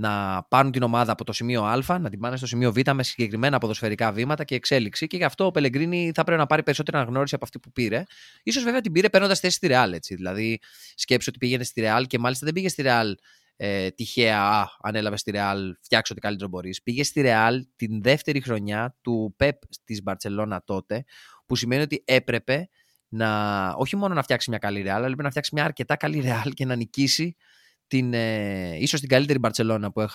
να 0.00 0.42
πάρουν 0.48 0.72
την 0.72 0.82
ομάδα 0.82 1.12
από 1.12 1.24
το 1.24 1.32
σημείο 1.32 1.62
Α, 1.62 1.98
να 1.98 2.10
την 2.10 2.20
πάνε 2.20 2.36
στο 2.36 2.46
σημείο 2.46 2.72
Β 2.72 2.78
με 2.92 3.02
συγκεκριμένα 3.02 3.58
ποδοσφαιρικά 3.58 4.12
βήματα 4.12 4.44
και 4.44 4.54
εξέλιξη. 4.54 5.06
Και 5.06 5.16
γι' 5.16 5.24
αυτό 5.24 5.46
ο 5.46 5.50
Πελεγκρίνη 5.50 6.12
θα 6.14 6.24
πρέπει 6.24 6.40
να 6.40 6.46
πάρει 6.46 6.62
περισσότερη 6.62 6.96
αναγνώριση 6.96 7.34
από 7.34 7.44
αυτή 7.44 7.58
που 7.58 7.72
πήρε. 7.72 8.02
σω 8.52 8.60
βέβαια 8.60 8.80
την 8.80 8.92
πήρε 8.92 9.08
παίρνοντας 9.08 9.40
θέση 9.40 9.56
στη 9.56 9.66
Ρεάλ. 9.66 9.92
Έτσι. 9.92 10.14
Δηλαδή, 10.14 10.58
σκέψω 10.94 11.30
ότι 11.30 11.38
πήγαινε 11.38 11.64
στη 11.64 11.80
Ρεάλ 11.80 12.06
και 12.06 12.18
μάλιστα 12.18 12.44
δεν 12.44 12.54
πήγε 12.54 12.68
στη 12.68 12.82
Ρεάλ 12.82 13.16
ε, 13.56 13.90
τυχαία. 13.90 14.42
Α, 14.42 14.66
ανέλαβε 14.80 15.16
στη 15.16 15.30
Ρεάλ, 15.30 15.76
φτιάξω 15.80 16.12
ό,τι 16.12 16.22
καλύτερο 16.22 16.48
μπορείς. 16.48 16.82
Πήγε 16.82 17.04
στη 17.04 17.20
Ρεάλ 17.20 17.66
την 17.76 18.02
δεύτερη 18.02 18.40
χρονιά 18.40 18.96
του 19.00 19.34
ΠΕΠ 19.36 19.56
της 19.84 20.02
Μπαρσελόνα 20.02 20.62
τότε, 20.64 21.04
που 21.46 21.56
σημαίνει 21.56 21.82
ότι 21.82 22.02
έπρεπε 22.06 22.68
να, 23.08 23.68
όχι 23.68 23.96
μόνο 23.96 24.14
να 24.14 24.22
φτιάξει 24.22 24.50
μια 24.50 24.58
καλή 24.58 24.82
Ρεάλ, 24.82 24.96
αλλά 24.96 25.04
έπρεπε 25.04 25.22
να 25.22 25.30
φτιάξει 25.30 25.50
μια 25.54 25.64
αρκετά 25.64 25.96
καλή 25.96 26.20
Ρεάλ 26.20 26.52
και 26.52 26.64
να 26.64 26.74
νικήσει 26.74 27.36
την, 27.90 28.14
ε, 28.14 28.76
ίσως 28.76 29.00
την 29.00 29.08
καλύτερη 29.08 29.38
Μπαρτσελώνα 29.38 29.92
που, 29.92 30.06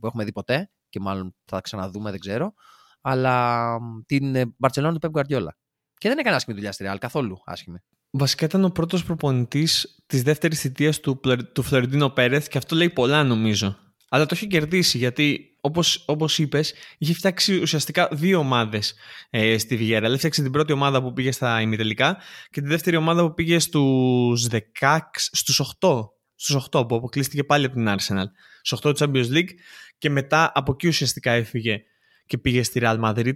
που 0.00 0.06
έχουμε 0.06 0.24
δει 0.24 0.32
ποτέ 0.32 0.70
και 0.88 1.00
μάλλον 1.00 1.34
θα 1.44 1.60
ξαναδούμε, 1.60 2.10
δεν 2.10 2.20
ξέρω, 2.20 2.54
αλλά 3.00 3.78
την 4.06 4.54
Μπαρτσελώνα 4.56 4.92
του 4.92 4.98
Πεπ 4.98 5.10
Γκουαρδιόλα. 5.10 5.56
Και 5.98 6.08
δεν 6.08 6.18
έκανε 6.18 6.36
άσχημη 6.36 6.56
δουλειά 6.56 6.72
στη 6.72 6.82
Ρεάλ, 6.82 6.98
καθόλου 6.98 7.42
άσχημη. 7.44 7.78
Βασικά 8.10 8.44
ήταν 8.44 8.64
ο 8.64 8.68
πρώτος 8.68 9.04
προπονητής 9.04 10.02
της 10.06 10.22
δεύτερης 10.22 10.60
θητείας 10.60 11.00
του, 11.00 11.20
του 11.52 11.62
Φλωρεντίνο 11.62 12.10
Πέρεθ 12.10 12.48
και 12.48 12.58
αυτό 12.58 12.76
λέει 12.76 12.90
πολλά 12.90 13.24
νομίζω. 13.24 13.78
Αλλά 14.08 14.26
το 14.26 14.34
έχει 14.34 14.46
κερδίσει 14.46 14.98
γιατί 14.98 15.56
όπως, 15.60 16.04
όπως 16.06 16.38
είπες 16.38 16.74
είχε 16.98 17.12
φτιάξει 17.12 17.60
ουσιαστικά 17.60 18.08
δύο 18.12 18.38
ομάδες 18.38 18.94
ε, 19.30 19.58
στη 19.58 19.76
Βιγέρα. 19.76 20.06
Έφτιαξε 20.06 20.42
την 20.42 20.52
πρώτη 20.52 20.72
ομάδα 20.72 21.02
που 21.02 21.12
πήγε 21.12 21.32
στα 21.32 21.60
ημιτελικά 21.60 22.16
και 22.50 22.60
τη 22.60 22.66
δεύτερη 22.66 22.96
ομάδα 22.96 23.22
που 23.22 23.34
πήγε 23.34 23.58
στους 23.58 24.46
16, 24.50 24.98
στους 25.14 25.74
8 25.80 26.15
Στους 26.36 26.68
8 26.70 26.88
που 26.88 26.94
αποκλείστηκε 26.94 27.44
πάλι 27.44 27.64
από 27.64 27.74
την 27.74 27.88
Arsenal. 27.88 28.26
Στους 28.62 28.78
8 28.78 28.94
του 28.94 29.04
Champions 29.04 29.36
League 29.36 29.50
και 29.98 30.10
μετά 30.10 30.52
από 30.54 30.72
εκεί 30.72 30.86
ουσιαστικά 30.88 31.30
έφυγε 31.30 31.82
και 32.26 32.38
πήγε 32.38 32.62
στη 32.62 32.80
Real 32.82 33.00
Madrid 33.00 33.32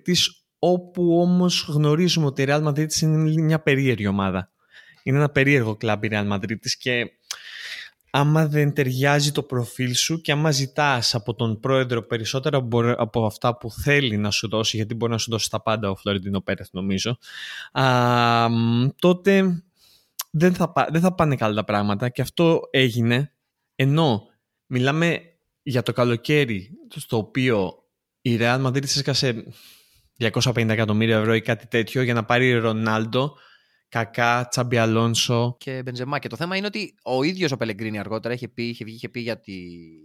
όπου 0.58 1.20
όμως 1.20 1.66
γνωρίζουμε 1.68 2.26
ότι 2.26 2.42
η 2.42 2.46
Real 2.48 2.64
Madrid 2.64 2.92
είναι 3.00 3.42
μια 3.42 3.60
περίεργη 3.60 4.06
ομάδα. 4.06 4.50
Είναι 5.02 5.16
ένα 5.16 5.28
περίεργο 5.28 5.76
κλαμπ 5.76 6.04
η 6.04 6.08
Real 6.12 6.32
Madrid 6.32 6.58
και 6.78 7.10
άμα 8.10 8.46
δεν 8.46 8.72
ταιριάζει 8.72 9.32
το 9.32 9.42
προφίλ 9.42 9.94
σου 9.94 10.20
και 10.20 10.32
άμα 10.32 10.50
ζητάς 10.50 11.14
από 11.14 11.34
τον 11.34 11.60
πρόεδρο 11.60 12.02
περισσότερα 12.02 12.68
από 12.96 13.26
αυτά 13.26 13.56
που 13.56 13.70
θέλει 13.72 14.16
να 14.16 14.30
σου 14.30 14.48
δώσει, 14.48 14.76
γιατί 14.76 14.94
μπορεί 14.94 15.12
να 15.12 15.18
σου 15.18 15.30
δώσει 15.30 15.50
τα 15.50 15.62
πάντα 15.62 15.90
ο 15.90 15.96
Φλωρεντίνο 15.96 16.40
Πέρεθ 16.40 16.68
νομίζω, 16.72 17.18
α, 17.72 18.46
τότε 18.98 19.62
δεν 20.30 20.54
θα, 20.54 20.72
δεν 20.90 21.00
θα 21.00 21.14
πάνε 21.14 21.36
καλά 21.36 21.54
τα 21.54 21.64
πράγματα 21.64 22.08
και 22.08 22.22
αυτό 22.22 22.60
έγινε 22.70 23.34
ενώ 23.74 24.26
μιλάμε 24.66 25.20
για 25.62 25.82
το 25.82 25.92
καλοκαίρι 25.92 26.70
στο 26.96 27.16
οποίο 27.16 27.74
η 28.20 28.36
Real 28.40 28.66
Madrid 28.66 28.82
έσκασε 28.82 29.44
250 30.18 30.68
εκατομμύρια 30.68 31.18
ευρώ 31.18 31.34
ή 31.34 31.40
κάτι 31.40 31.66
τέτοιο 31.66 32.02
για 32.02 32.14
να 32.14 32.24
πάρει 32.24 32.52
Ρονάλντο 32.52 33.36
Κακά, 33.90 34.46
Τσάμπι 34.50 34.76
Αλόνσο. 34.76 35.56
Και 35.58 35.82
Μπενζεμά. 35.82 36.18
Και 36.18 36.28
το 36.28 36.36
θέμα 36.36 36.56
είναι 36.56 36.66
ότι 36.66 36.94
ο 37.02 37.22
ίδιος 37.22 37.52
ο 37.52 37.56
Πελεγκρίνη 37.56 37.98
αργότερα 37.98 38.34
είχε 38.34 38.48
πει, 38.48 38.62
είχε, 38.62 38.84
είχε 38.86 39.08
πει 39.08 39.20
για 39.20 39.40
την 39.40 39.56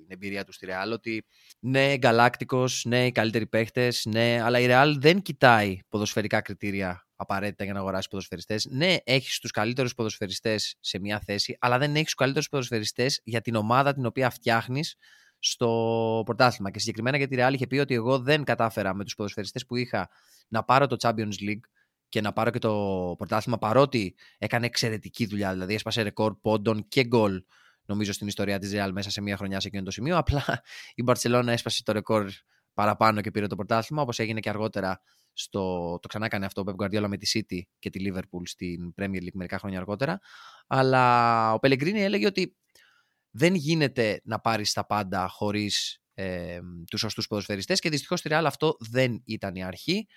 εμπειρία 0.08 0.44
του 0.44 0.54
στη 0.54 0.66
Ρεάλ 0.66 0.92
ότι 0.92 1.26
ναι, 1.60 1.98
γκαλάκτικο, 1.98 2.66
ναι, 2.84 3.06
οι 3.06 3.12
καλύτεροι 3.12 3.48
παίχτες, 3.48 4.06
ναι, 4.06 4.42
αλλά 4.42 4.60
η 4.60 4.66
Ρεάλ 4.66 5.00
δεν 5.00 5.22
κοιτάει 5.22 5.80
ποδοσφαιρικά 5.90 6.42
κριτήρια 6.42 7.05
απαραίτητα 7.26 7.64
για 7.64 7.74
να 7.74 7.80
αγοράσει 7.80 8.08
ποδοσφαιριστές. 8.08 8.68
Ναι, 8.70 8.96
έχεις 9.04 9.40
τους 9.40 9.52
καλύτερους 9.52 9.94
ποδοσφαιριστές 9.94 10.76
σε 10.80 11.00
μια 11.00 11.22
θέση, 11.26 11.58
αλλά 11.60 11.78
δεν 11.78 11.92
έχεις 11.92 12.06
τους 12.06 12.14
καλύτερους 12.14 12.50
ποδοσφαιριστές 12.50 13.22
για 13.24 13.42
την 13.42 13.56
ομάδα 13.56 13.94
την 13.94 14.06
οποία 14.06 14.30
φτιάχνεις 14.30 14.96
στο 15.40 16.22
πρωτάθλημα. 16.26 16.72
Και 16.72 16.80
συγκεκριμένα 16.80 17.18
γιατί 17.18 17.36
η 17.36 17.38
Real 17.42 17.54
είχε 17.54 17.68
πει 17.68 17.78
ότι 17.78 17.94
εγώ 17.94 18.20
δεν 18.20 18.44
κατάφερα 18.44 18.96
με 18.96 19.04
τους 19.04 19.16
ποδοσφαιριστές 19.16 19.66
που 19.66 19.76
είχα 19.76 20.10
να 20.48 20.64
πάρω 20.64 20.88
το 20.88 20.96
Champions 21.00 21.42
League 21.42 21.66
και 22.10 22.22
να 22.22 22.34
πάρω 22.34 22.50
και 22.50 22.60
το 22.60 23.16
πρωτάθλημα 23.18 23.58
παρότι 23.58 24.16
έκανε 24.38 24.66
εξαιρετική 24.66 25.26
δουλειά. 25.26 25.52
Δηλαδή 25.52 25.74
έσπασε 25.74 26.02
ρεκόρ 26.02 26.36
πόντων 26.42 26.88
και 26.88 27.04
γκολ 27.04 27.44
νομίζω 27.86 28.14
στην 28.14 28.28
ιστορία 28.28 28.60
της 28.60 28.72
Real 28.74 28.90
μέσα 28.92 29.10
σε 29.10 29.22
μια 29.22 29.38
χρονιά 29.38 29.60
σε 29.60 29.68
εκείνο 29.68 29.84
το 29.84 29.92
σημείο. 29.92 30.18
Απλά 30.18 30.62
η 30.96 31.04
Barcelona 31.08 31.48
έσπασε 31.48 31.84
το 31.84 31.92
ρεκόρ 31.92 32.30
παραπάνω 32.76 33.22
και 33.22 33.32
πήρε 33.32 33.48
το 33.48 33.56
πρωτάθλημα, 33.56 34.02
όπως 34.02 34.20
έγινε 34.20 34.40
και 34.40 34.50
αργότερα 34.50 35.02
στο, 35.34 35.98
το 36.02 36.08
ξανά 36.08 36.26
έκανε 36.26 36.46
αυτό 36.46 36.62
ο 36.62 36.64
Pep 36.68 36.84
Guardiola 36.84 37.08
με 37.08 37.18
τη 37.18 37.32
City 37.34 37.60
και 37.80 37.90
τη 37.90 38.00
Liverpool 38.08 38.42
στην 38.44 38.94
Premier 39.02 39.22
League 39.22 39.34
μερικά 39.34 39.60
χρόνια 39.60 39.80
αργότερα. 39.80 40.20
Αλλά 40.68 41.54
ο 41.54 41.58
Pellegrini 41.62 41.96
έλεγε 41.96 42.26
ότι 42.26 42.56
δεν 43.32 43.56
γίνεται 43.56 44.22
να 44.24 44.40
πάρεις 44.40 44.74
τα 44.74 44.86
πάντα 44.86 45.28
χωρίς 45.28 46.02
ε, 46.14 46.60
τους 46.90 47.00
σωστούς 47.00 47.28
ποδοσφαιριστές 47.28 47.80
και 47.80 47.90
δυστυχώς 47.90 48.20
στη 48.20 48.30
Real 48.32 48.44
αυτό 48.46 48.78
δεν 48.80 49.22
ήταν 49.26 49.56
η 49.56 49.64
αρχή. 49.64 50.08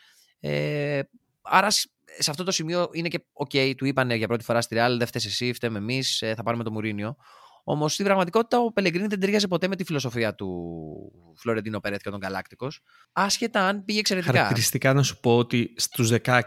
Ε, 0.40 1.01
άρα 1.42 1.71
σε 1.71 2.31
αυτό 2.31 2.44
το 2.44 2.51
σημείο 2.51 2.88
είναι 2.92 3.09
και 3.09 3.25
οκ, 3.33 3.51
του 3.77 3.85
είπανε 3.85 4.14
για 4.14 4.27
πρώτη 4.27 4.44
φορά 4.44 4.61
στη 4.61 4.77
Real, 4.79 4.94
δεν 4.99 5.07
φταίει 5.07 5.23
εσύ, 5.25 5.53
φταίμε 5.53 5.79
εμείς, 5.79 6.23
ε, 6.23 6.35
θα 6.35 6.42
πάρουμε 6.42 6.64
το 6.64 6.71
Μουρίνιο. 6.71 7.16
Όμως 7.70 7.92
στην 7.92 8.04
πραγματικότητα 8.04 8.59
ο 8.59 8.72
Πελεγκρίνη 8.72 9.07
δεν 9.07 9.20
ταιριάζει 9.20 9.48
ποτέ 9.48 9.68
με 9.68 9.76
τη 9.76 9.85
φιλοσοφία 9.85 10.35
του 10.35 10.48
Φλωρεντίνο 11.37 11.81
Περέθ 11.81 12.00
και 12.00 12.11
των 12.11 12.18
Γκαλάκτικο. 12.18 12.68
Άσχετα 13.12 13.66
αν 13.66 13.85
πήγε 13.85 13.98
εξαιρετικά. 13.98 14.33
Χαρακτηριστικά 14.33 14.92
να 14.92 15.02
σου 15.02 15.20
πω 15.20 15.37
ότι 15.37 15.74
στους 15.76 16.11
16 16.24 16.40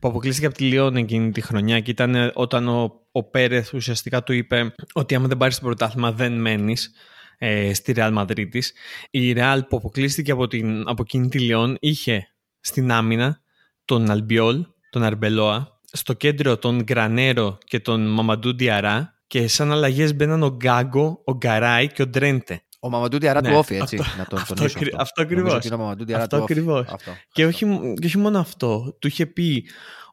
που 0.00 0.08
αποκλείστηκε 0.08 0.46
από 0.46 0.56
τη 0.56 0.64
Λιόν 0.64 0.96
εκείνη 0.96 1.30
τη 1.30 1.40
χρονιά 1.40 1.80
και 1.80 1.90
ήταν 1.90 2.30
όταν 2.34 2.68
ο, 2.68 3.06
ο 3.12 3.24
Πέρεθ 3.24 3.72
ουσιαστικά 3.72 4.22
του 4.22 4.32
είπε 4.32 4.74
ότι 4.92 5.14
άμα 5.14 5.26
δεν 5.26 5.36
πάρεις 5.36 5.58
το 5.58 5.64
πρωτάθλημα 5.64 6.12
δεν 6.12 6.32
μένεις 6.32 6.92
ε, 7.38 7.74
στη 7.74 7.92
Ρεάλ 7.92 8.12
Μαδρίτη. 8.12 8.62
Η 9.10 9.32
Ρεάλ 9.32 9.64
που 9.64 9.76
αποκλείστηκε 9.76 10.30
από, 10.30 10.46
την, 10.46 10.88
από 10.88 11.02
εκείνη 11.02 11.28
τη 11.28 11.38
Λιόν 11.38 11.76
είχε 11.80 12.28
στην 12.60 12.92
άμυνα 12.92 13.40
τον 13.84 14.10
Αλμπιόλ, 14.10 14.66
τον 14.90 15.02
Αρμπελόα, 15.02 15.80
στο 15.92 16.12
κέντρο 16.12 16.56
τον 16.56 16.82
Γκρανέρο 16.82 17.58
και 17.64 17.80
τον 17.80 18.06
Μαμαντού 18.06 18.56
Διαρά 18.56 19.15
και 19.26 19.48
σαν 19.48 19.72
αλλαγές 19.72 20.14
μπαίναν 20.14 20.42
ο 20.42 20.48
Γκάγκο, 20.48 21.22
ο 21.24 21.36
Γκαράι 21.36 21.88
και 21.88 22.02
ο 22.02 22.06
Ντρέντε. 22.06 22.60
Ο 22.80 22.88
Μαμαντού 22.88 23.18
Διαρά 23.18 23.40
ναι, 23.40 23.48
του 23.48 23.56
όφη, 23.56 23.74
έτσι. 23.74 23.96
Αυτό, 24.00 24.16
να 24.18 24.24
τον 24.24 24.38
αυτό, 24.38 24.64
αυτό, 24.64 24.84
αυτό 24.96 25.22
ακριβώς. 25.22 25.54
Αυτό 25.54 26.36
ακριβώς. 26.36 26.86
Και, 27.32 27.46
όχι, 27.46 27.66
και 28.00 28.06
όχι 28.06 28.18
μόνο 28.18 28.38
αυτό. 28.38 28.96
Του 28.98 29.06
είχε 29.06 29.26
πει 29.26 29.64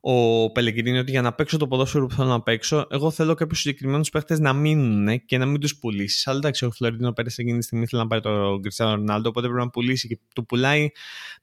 ο 0.01 0.51
Πελεγκρίνη 0.51 0.97
ότι 0.97 1.11
για 1.11 1.21
να 1.21 1.33
παίξω 1.33 1.57
το 1.57 1.67
ποδόσφαιρο 1.67 2.05
που 2.05 2.15
θέλω 2.15 2.27
να 2.27 2.41
παίξω, 2.41 2.87
εγώ 2.89 3.11
θέλω 3.11 3.33
κάποιους 3.33 3.59
συγκεκριμένους 3.59 4.09
παίχτε 4.09 4.39
να 4.39 4.53
μείνουν 4.53 5.25
και 5.25 5.37
να 5.37 5.45
μην 5.45 5.59
τους 5.59 5.79
πουλήσεις. 5.79 6.27
Αλλά 6.27 6.37
εντάξει, 6.37 6.65
ο 6.65 6.71
Φλωρεντίνο 6.71 7.13
πέρασε 7.13 7.41
εκείνη 7.41 7.57
τη 7.57 7.63
στιγμή 7.63 7.83
ήθελε 7.83 8.01
να 8.01 8.07
πάρει 8.07 8.21
τον 8.21 8.61
Κριστιανό 8.61 8.95
Ρονάλντο, 8.95 9.29
οπότε 9.29 9.47
πρέπει 9.47 9.63
να 9.63 9.69
πουλήσει 9.69 10.07
και 10.07 10.19
του 10.35 10.45
πουλάει 10.45 10.89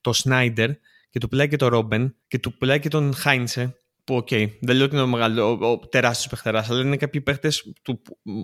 το 0.01 0.13
Σνάιντερ 0.13 0.69
και 1.09 1.19
του 1.19 1.27
πουλάει 1.27 1.47
και 1.47 1.55
τον 1.55 1.69
Ρόμπεν 1.69 2.15
και 2.27 2.39
του 2.39 2.57
πουλάει 2.57 2.79
και 2.79 2.89
τον 2.89 3.13
Χάινσε 3.13 3.75
που 4.03 4.15
ok, 4.15 4.27
okay, 4.31 4.47
δεν 4.61 4.75
λέω 4.75 4.85
ότι 4.85 4.95
είναι 4.95 5.03
ο, 5.03 5.07
μεγάλο, 5.07 5.51
ο, 5.51 5.65
ο 5.65 5.79
τεράστιος 5.79 6.27
παιχτερά, 6.27 6.65
αλλά 6.69 6.81
είναι 6.81 6.97
κάποιοι 6.97 7.21
παίχτες 7.21 7.73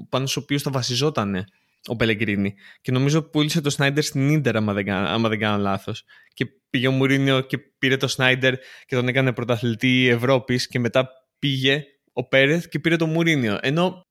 πάνω 0.10 0.26
στους 0.26 0.44
οποίους 0.44 0.62
θα 0.62 0.72
βασιζόταν 0.72 1.46
ο 1.88 1.96
Πελεγκρίνι. 1.96 2.56
Και 2.82 2.92
νομίζω 2.92 3.22
πούλησε 3.22 3.62
το 3.62 3.70
Σνάιντερ 3.70 4.04
στην 4.04 4.42
Ίντερ, 4.42 4.56
άμα 4.56 4.74
δεν, 4.74 4.90
άμα 4.90 5.30
δεν 5.30 5.40
κάνω 5.40 5.62
λάθος. 5.62 6.04
Και 6.34 6.46
πήγε 6.70 6.88
ο 6.88 6.92
Μουρίνιο 6.92 7.42
και 7.42 7.58
πήρε 7.58 7.98
το 7.98 8.08
Σνάιντερ 8.08 8.56
και 8.86 8.96
τον 8.96 9.08
έκανε 9.08 9.34
πρωταθλητή 9.34 10.08
Ευρώπης. 10.08 10.68
Και 10.68 10.80
μετά 10.80 11.10
πήγε 11.40 11.84
ο 12.14 12.28
Πέρεθ 12.28 12.68
και 12.68 12.80
πήρε 12.80 12.96
το 12.96 13.06
Μουρίνιο. 13.06 13.58
Ενώ 13.62 14.02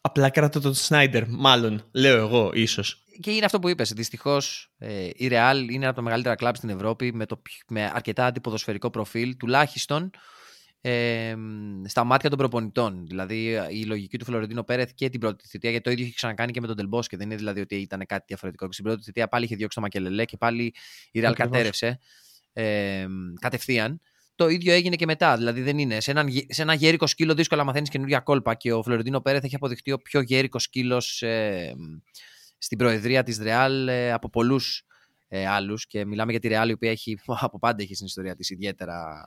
απλά 0.00 0.30
κράτα 0.30 0.60
τον 0.60 0.74
Σνάιντερ, 0.74 1.28
μάλλον, 1.28 1.88
λέω 1.92 2.16
εγώ, 2.16 2.50
ίσως. 2.54 3.04
Και 3.20 3.30
είναι 3.30 3.44
αυτό 3.44 3.58
που 3.58 3.68
είπες. 3.68 3.92
Δυστυχώς 3.92 4.72
ε, 4.78 5.04
η 5.14 5.28
Real 5.30 5.66
είναι 5.70 5.86
από 5.86 5.96
τα 5.96 6.02
μεγαλύτερα 6.02 6.34
κλαμπ 6.34 6.54
στην 6.54 6.68
Ευρώπη 6.68 7.12
με, 7.12 7.26
το, 7.26 7.42
με 7.68 7.90
αρκετά 7.94 8.26
αντιποδοσφαιρικό 8.26 8.90
προφίλ. 8.90 9.36
Τουλάχιστον 9.36 10.10
ε, 10.80 11.34
στα 11.84 12.04
μάτια 12.04 12.28
των 12.28 12.38
προπονητών. 12.38 13.06
Δηλαδή 13.06 13.58
η 13.70 13.84
λογική 13.84 14.18
του 14.18 14.24
Φλωρεντίνο 14.24 14.62
Πέρεθ 14.62 14.90
και 14.94 15.08
την 15.08 15.20
πρώτη 15.20 15.46
θητεία, 15.48 15.70
γιατί 15.70 15.84
το 15.84 15.90
ίδιο 15.90 16.04
είχε 16.04 16.14
ξανακάνει 16.14 16.52
και 16.52 16.60
με 16.60 16.66
τον 16.66 16.76
Τελμπόσκε. 16.76 17.16
Δεν 17.16 17.26
είναι 17.26 17.36
δηλαδή 17.36 17.60
ότι 17.60 17.76
ήταν 17.76 18.06
κάτι 18.06 18.24
διαφορετικό. 18.26 18.66
Και 18.66 18.72
στην 18.72 18.84
πρώτη 18.84 19.02
θητεία 19.02 19.28
πάλι 19.28 19.44
είχε 19.44 19.56
διώξει 19.56 19.76
το 19.76 19.82
Μακελελέ 19.82 20.24
και 20.24 20.36
πάλι 20.36 20.74
η 21.10 21.20
Ρεάλ 21.20 21.34
κατέρευσε 21.34 21.98
ε, 22.52 23.06
κατευθείαν. 23.40 24.00
Το 24.34 24.48
ίδιο 24.48 24.72
έγινε 24.72 24.96
και 24.96 25.06
μετά. 25.06 25.36
Δηλαδή 25.36 25.62
δεν 25.62 25.78
είναι. 25.78 26.00
Σε, 26.00 26.10
έναν, 26.10 26.28
σε 26.48 26.62
ένα 26.62 26.74
γέρικο 26.74 27.06
σκύλο 27.06 27.34
δύσκολα 27.34 27.64
μαθαίνεις 27.64 27.88
καινούργια 27.88 28.20
κόλπα 28.20 28.54
και 28.54 28.72
ο 28.72 28.82
Φλωρεντίνο 28.82 29.20
Πέρεθ 29.20 29.44
έχει 29.44 29.54
αποδειχτεί 29.54 29.92
ο 29.92 29.98
πιο 29.98 30.20
γέρικος 30.20 30.62
σκύλος 30.62 31.22
ε, 31.22 31.74
στην 32.58 32.78
προεδρία 32.78 33.22
της 33.22 33.38
Ρεάλ 33.38 33.88
ε, 33.88 34.12
από 34.12 34.30
πολλούς 34.30 34.84
ε, 35.28 35.46
άλλους. 35.46 35.86
Και 35.86 36.04
μιλάμε 36.04 36.30
για 36.30 36.40
τη 36.40 36.48
Ρεάλ, 36.48 36.68
η 36.68 36.72
οποία 36.72 36.90
έχει, 36.90 37.18
από 37.46 37.58
πάντα 37.58 37.82
έχει 37.82 37.94
στην 37.94 38.06
ιστορία 38.06 38.34
της 38.34 38.50
ιδιαίτερα 38.50 39.22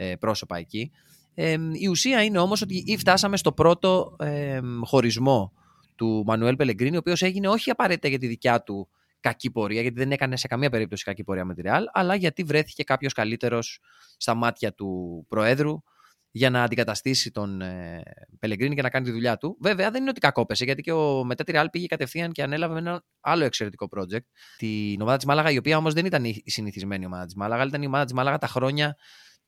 ε, 0.00 0.16
πρόσωπα 0.16 0.56
εκεί. 0.56 0.90
Ε, 1.34 1.56
η 1.72 1.86
ουσία 1.86 2.22
είναι 2.22 2.38
όμως 2.38 2.62
ότι 2.62 2.96
φτάσαμε 2.98 3.36
στο 3.36 3.52
πρώτο 3.52 4.16
ε, 4.18 4.60
χωρισμό 4.84 5.52
του 5.96 6.22
Μανουέλ 6.26 6.56
Πελεγκρίνη, 6.56 6.96
ο 6.96 6.98
οποίος 6.98 7.22
έγινε 7.22 7.48
όχι 7.48 7.70
απαραίτητα 7.70 8.08
για 8.08 8.18
τη 8.18 8.26
δικιά 8.26 8.62
του 8.62 8.88
κακή 9.20 9.50
πορεία, 9.50 9.80
γιατί 9.80 9.98
δεν 9.98 10.12
έκανε 10.12 10.36
σε 10.36 10.46
καμία 10.46 10.70
περίπτωση 10.70 11.04
κακή 11.04 11.24
πορεία 11.24 11.44
με 11.44 11.54
τη 11.54 11.62
Real, 11.64 11.82
αλλά 11.92 12.14
γιατί 12.14 12.42
βρέθηκε 12.42 12.82
κάποιος 12.82 13.12
καλύτερος 13.12 13.80
στα 14.16 14.34
μάτια 14.34 14.74
του 14.74 15.24
Προέδρου 15.28 15.82
για 16.30 16.50
να 16.50 16.62
αντικαταστήσει 16.62 17.30
τον 17.30 17.60
ε, 17.60 18.02
Πελεγκρίνη 18.38 18.74
και 18.74 18.82
να 18.82 18.90
κάνει 18.90 19.04
τη 19.04 19.10
δουλειά 19.10 19.36
του. 19.36 19.56
Βέβαια 19.60 19.90
δεν 19.90 20.00
είναι 20.00 20.10
ότι 20.10 20.20
κακόπεσε, 20.20 20.64
γιατί 20.64 20.82
και 20.82 20.92
ο, 20.92 21.24
μετά 21.24 21.44
τη 21.44 21.52
Real 21.54 21.66
πήγε 21.70 21.86
κατευθείαν 21.86 22.32
και 22.32 22.42
ανέλαβε 22.42 22.78
ένα 22.78 23.04
άλλο 23.20 23.44
εξαιρετικό 23.44 23.88
project, 23.96 24.26
την 24.56 25.00
ομάδα 25.00 25.16
της 25.16 25.26
Μάλαγα, 25.26 25.50
η 25.50 25.56
οποία 25.56 25.76
όμως 25.76 25.94
δεν 25.94 26.06
ήταν 26.06 26.24
η 26.24 26.42
συνηθισμένη 26.44 27.06
ομάδα 27.06 27.24
της 27.24 27.34
Μάλαγα, 27.34 27.64
ήταν 27.64 27.82
η 27.82 27.86
ομάδα 27.86 28.04
της 28.04 28.12
Μάλαγα 28.12 28.38
τα 28.38 28.46
χρόνια 28.46 28.96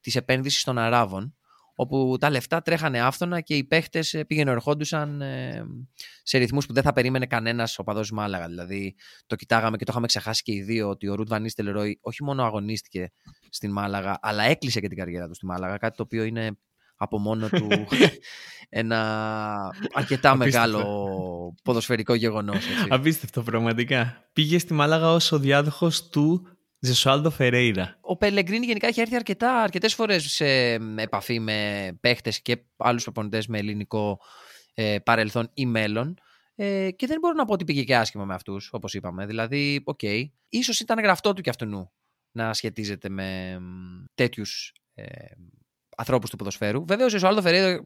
της 0.03 0.17
επένδυσης 0.17 0.65
των 0.65 0.79
Αράβων, 0.79 1.37
όπου 1.75 2.17
τα 2.21 2.31
λεφτά 2.31 2.63
τρέχανε 2.63 3.01
άφθονα 3.01 3.41
και 3.41 3.57
οι 3.57 3.65
παίχτες 3.65 4.15
ε, 4.15 4.25
πήγαιναν 4.25 4.55
ερχόντουσαν 4.55 5.21
ε, 5.21 5.65
σε 6.23 6.39
ρυθμούς 6.39 6.67
που 6.67 6.73
δεν 6.73 6.83
θα 6.83 6.93
περίμενε 6.93 7.27
κανένας 7.27 7.79
οπαδό 7.79 8.03
Μάλαγα. 8.13 8.47
Δηλαδή, 8.47 8.95
το 9.27 9.37
κοιτάγαμε 9.37 9.77
και 9.77 9.85
το 9.85 9.91
είχαμε 9.91 10.07
ξεχάσει 10.07 10.43
και 10.43 10.53
οι 10.53 10.63
δύο 10.63 10.89
ότι 10.89 11.09
ο 11.09 11.15
Ρουτ 11.15 11.29
Βανίστελ 11.29 11.71
Ρόι 11.71 11.99
όχι 12.01 12.25
μόνο 12.25 12.45
αγωνίστηκε 12.45 13.13
στην 13.51 13.73
Μάλαγα, 13.73 14.19
αλλά 14.23 14.43
έκλεισε 14.43 14.81
και 14.81 14.89
την 14.89 14.99
καριέρα 14.99 15.29
του 15.29 15.35
στη 15.35 15.47
Μάλαγα. 15.47 15.77
Κάτι 15.77 15.97
το 15.97 16.03
οποίο 16.03 16.25
είναι 16.25 16.57
από 16.97 17.19
μόνο 17.19 17.49
του 17.49 17.69
ένα 18.69 19.75
αρκετά 19.93 20.37
μεγάλο 20.37 20.85
ποδοσφαιρικό 21.65 22.15
γεγονός. 22.15 22.65
Απίστευτο 22.89 23.43
πραγματικά. 23.43 24.29
Πήγε 24.33 24.59
στη 24.59 24.75
Μάλαγα 24.75 25.13
ως 25.13 25.33
ο 25.33 25.39
διάδοχος 25.39 26.09
του 26.09 26.52
Ζεσουάλντο 26.85 27.31
Φερέιρα. 27.31 27.99
Ο 28.01 28.17
Πελεγκρίνι 28.17 28.67
γενικά 28.67 28.87
έχει 28.87 29.01
έρθει 29.01 29.15
αρκετά, 29.15 29.63
αρκετές 29.63 29.95
φορές 29.95 30.33
σε 30.33 30.47
επαφή 30.97 31.41
με 31.41 31.91
παίχτες 32.01 32.43
και 32.43 32.63
άλλους 32.77 33.03
προπονητές 33.03 33.47
με 33.47 33.59
ελληνικό 33.59 34.21
ε, 34.75 34.99
παρελθόν 34.99 35.51
ή 35.55 35.67
μέλλον. 35.67 36.19
Ε, 36.55 36.91
και 36.91 37.07
δεν 37.07 37.19
μπορώ 37.21 37.35
να 37.35 37.45
πω 37.45 37.53
ότι 37.53 37.65
πήγε 37.65 37.83
και 37.83 37.97
άσχημα 37.97 38.25
με 38.25 38.35
αυτούς, 38.35 38.69
όπως 38.73 38.95
είπαμε. 38.95 39.27
Δηλαδή, 39.27 39.83
ok. 39.85 39.99
Okay. 40.03 40.25
Ίσως 40.49 40.81
ήταν 40.81 40.99
γραφτό 40.99 41.33
του 41.33 41.43
κι 41.43 41.49
αυτού 41.49 41.93
να 42.33 42.55
σχετίζεται 42.55 43.09
με 43.09 43.59
τέτοιους 44.15 44.73
ε, 44.95 45.05
ανθρώπους 45.97 46.31
του 46.31 46.37
ποδοσφαίρου. 46.37 46.85
Βέβαια, 46.87 47.07
ο 47.07 47.09
Ζεσουάλδο 47.09 47.43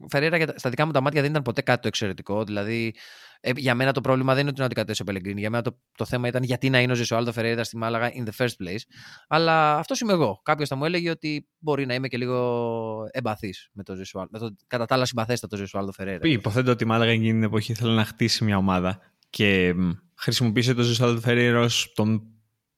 Φεραίρα 0.09 0.45
στα 0.55 0.69
δικά 0.69 0.85
μου 0.85 0.91
τα 0.91 1.01
μάτια 1.01 1.21
δεν 1.21 1.29
ήταν 1.29 1.41
ποτέ 1.41 1.61
κάτι 1.61 1.81
το 1.81 1.87
εξαιρετικό. 1.87 2.43
Δηλαδή, 2.43 2.93
ε, 3.39 3.51
για 3.55 3.75
μένα 3.75 3.91
το 3.91 4.01
πρόβλημα 4.01 4.33
δεν 4.33 4.41
είναι 4.41 4.49
ότι 4.49 4.57
είναι 4.57 4.65
αντικατέσσερι 4.65 5.09
ο 5.09 5.11
Πελεγκρίνη. 5.11 5.39
Για 5.39 5.49
μένα 5.49 5.63
το, 5.63 5.79
το 5.97 6.05
θέμα 6.05 6.27
ήταν 6.27 6.43
γιατί 6.43 6.69
να 6.69 6.79
είναι 6.79 6.91
ο 6.91 6.95
Ζεσουάλδο 6.95 7.31
Φεραίρα 7.31 7.63
στη 7.63 7.77
Μάλαγα 7.77 8.11
in 8.11 8.23
the 8.23 8.45
first 8.45 8.63
place. 8.63 8.81
Αλλά 9.27 9.77
αυτός 9.77 9.99
είμαι 9.99 10.13
εγώ. 10.13 10.41
Κάποιος 10.43 10.69
θα 10.69 10.75
μου 10.75 10.85
έλεγε 10.85 11.09
ότι 11.09 11.47
μπορεί 11.57 11.85
να 11.85 11.93
είμαι 11.93 12.07
και 12.07 12.17
λίγο 12.17 13.07
εμπαθής 13.11 13.69
με 13.73 13.83
το 13.83 13.95
Ζεσουάλδο. 13.95 14.39
Το, 14.39 14.55
κατά 14.67 14.85
τα 14.85 14.95
άλλα, 14.95 15.05
συμπαθέστατο 15.05 15.57
Ζεσουάλδο 15.57 15.91
Φεραίρα. 15.91 16.19
Υποθέτω 16.27 16.71
ότι 16.71 16.83
η 16.83 16.87
Μάλαγα 16.87 17.11
εκείνη 17.11 17.31
την 17.31 17.43
εποχή 17.43 17.71
ήθελε 17.71 17.93
να 17.93 18.05
χτίσει 18.05 18.43
μια 18.43 18.57
ομάδα 18.57 18.99
και 19.29 19.73
χρησιμοποίησε 20.15 20.73
το 20.73 20.81
Ζεσουάλδο 20.81 21.19
Φεραίρα 21.19 21.59
ως 21.59 21.91
τον 21.95 22.21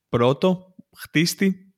πρώτο 0.10 0.76
χτίστη 0.98 1.69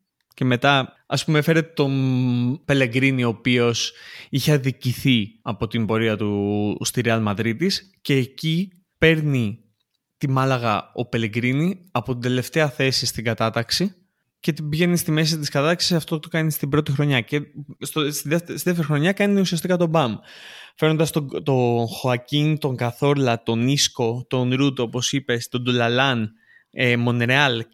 και 0.41 0.47
μετά, 0.47 0.93
ας 1.05 1.25
πούμε, 1.25 1.39
έφερε 1.39 1.61
τον 1.61 2.61
Πελεγκρίνη, 2.65 3.23
ο 3.23 3.27
οποίος 3.27 3.93
είχε 4.29 4.51
αδικηθεί 4.51 5.39
από 5.41 5.67
την 5.67 5.85
πορεία 5.85 6.17
του 6.17 6.77
στη 6.83 7.01
Real 7.05 7.19
Μαδρίτης 7.21 7.91
και 8.01 8.13
εκεί 8.13 8.71
παίρνει 8.97 9.59
τη 10.17 10.29
Μάλαγα 10.29 10.91
ο 10.93 11.05
Πελεγκρίνη 11.05 11.89
από 11.91 12.11
την 12.11 12.21
τελευταία 12.21 12.69
θέση 12.69 13.05
στην 13.05 13.23
κατάταξη 13.23 13.95
και 14.39 14.53
την 14.53 14.69
πηγαίνει 14.69 14.97
στη 14.97 15.11
μέση 15.11 15.37
της 15.39 15.49
κατάξυση. 15.49 15.95
Αυτό 15.95 16.19
το 16.19 16.27
κάνει 16.27 16.51
στην 16.51 16.69
πρώτη 16.69 16.91
χρονιά. 16.91 17.21
Και 17.21 17.41
στο, 17.79 18.11
στη, 18.11 18.29
δεύτερη, 18.29 18.83
χρονιά 18.83 19.11
κάνει 19.11 19.39
ουσιαστικά 19.39 19.77
τον 19.77 19.89
Μπαμ. 19.89 20.15
Φέρνοντα 20.75 21.09
τον, 21.09 21.43
τον 21.43 21.87
Χωακίν, 21.87 22.57
τον 22.57 22.75
Καθόρλα, 22.75 23.43
τον 23.43 23.67
Ίσκο, 23.67 24.25
τον 24.29 24.53
Ρούτ, 24.55 24.79
όπως 24.79 25.11
είπες, 25.11 25.47
τον 25.47 25.61
Ντουλαλάν, 25.61 26.31
ε, 26.71 26.97
Μονρεάλ, 26.97 27.65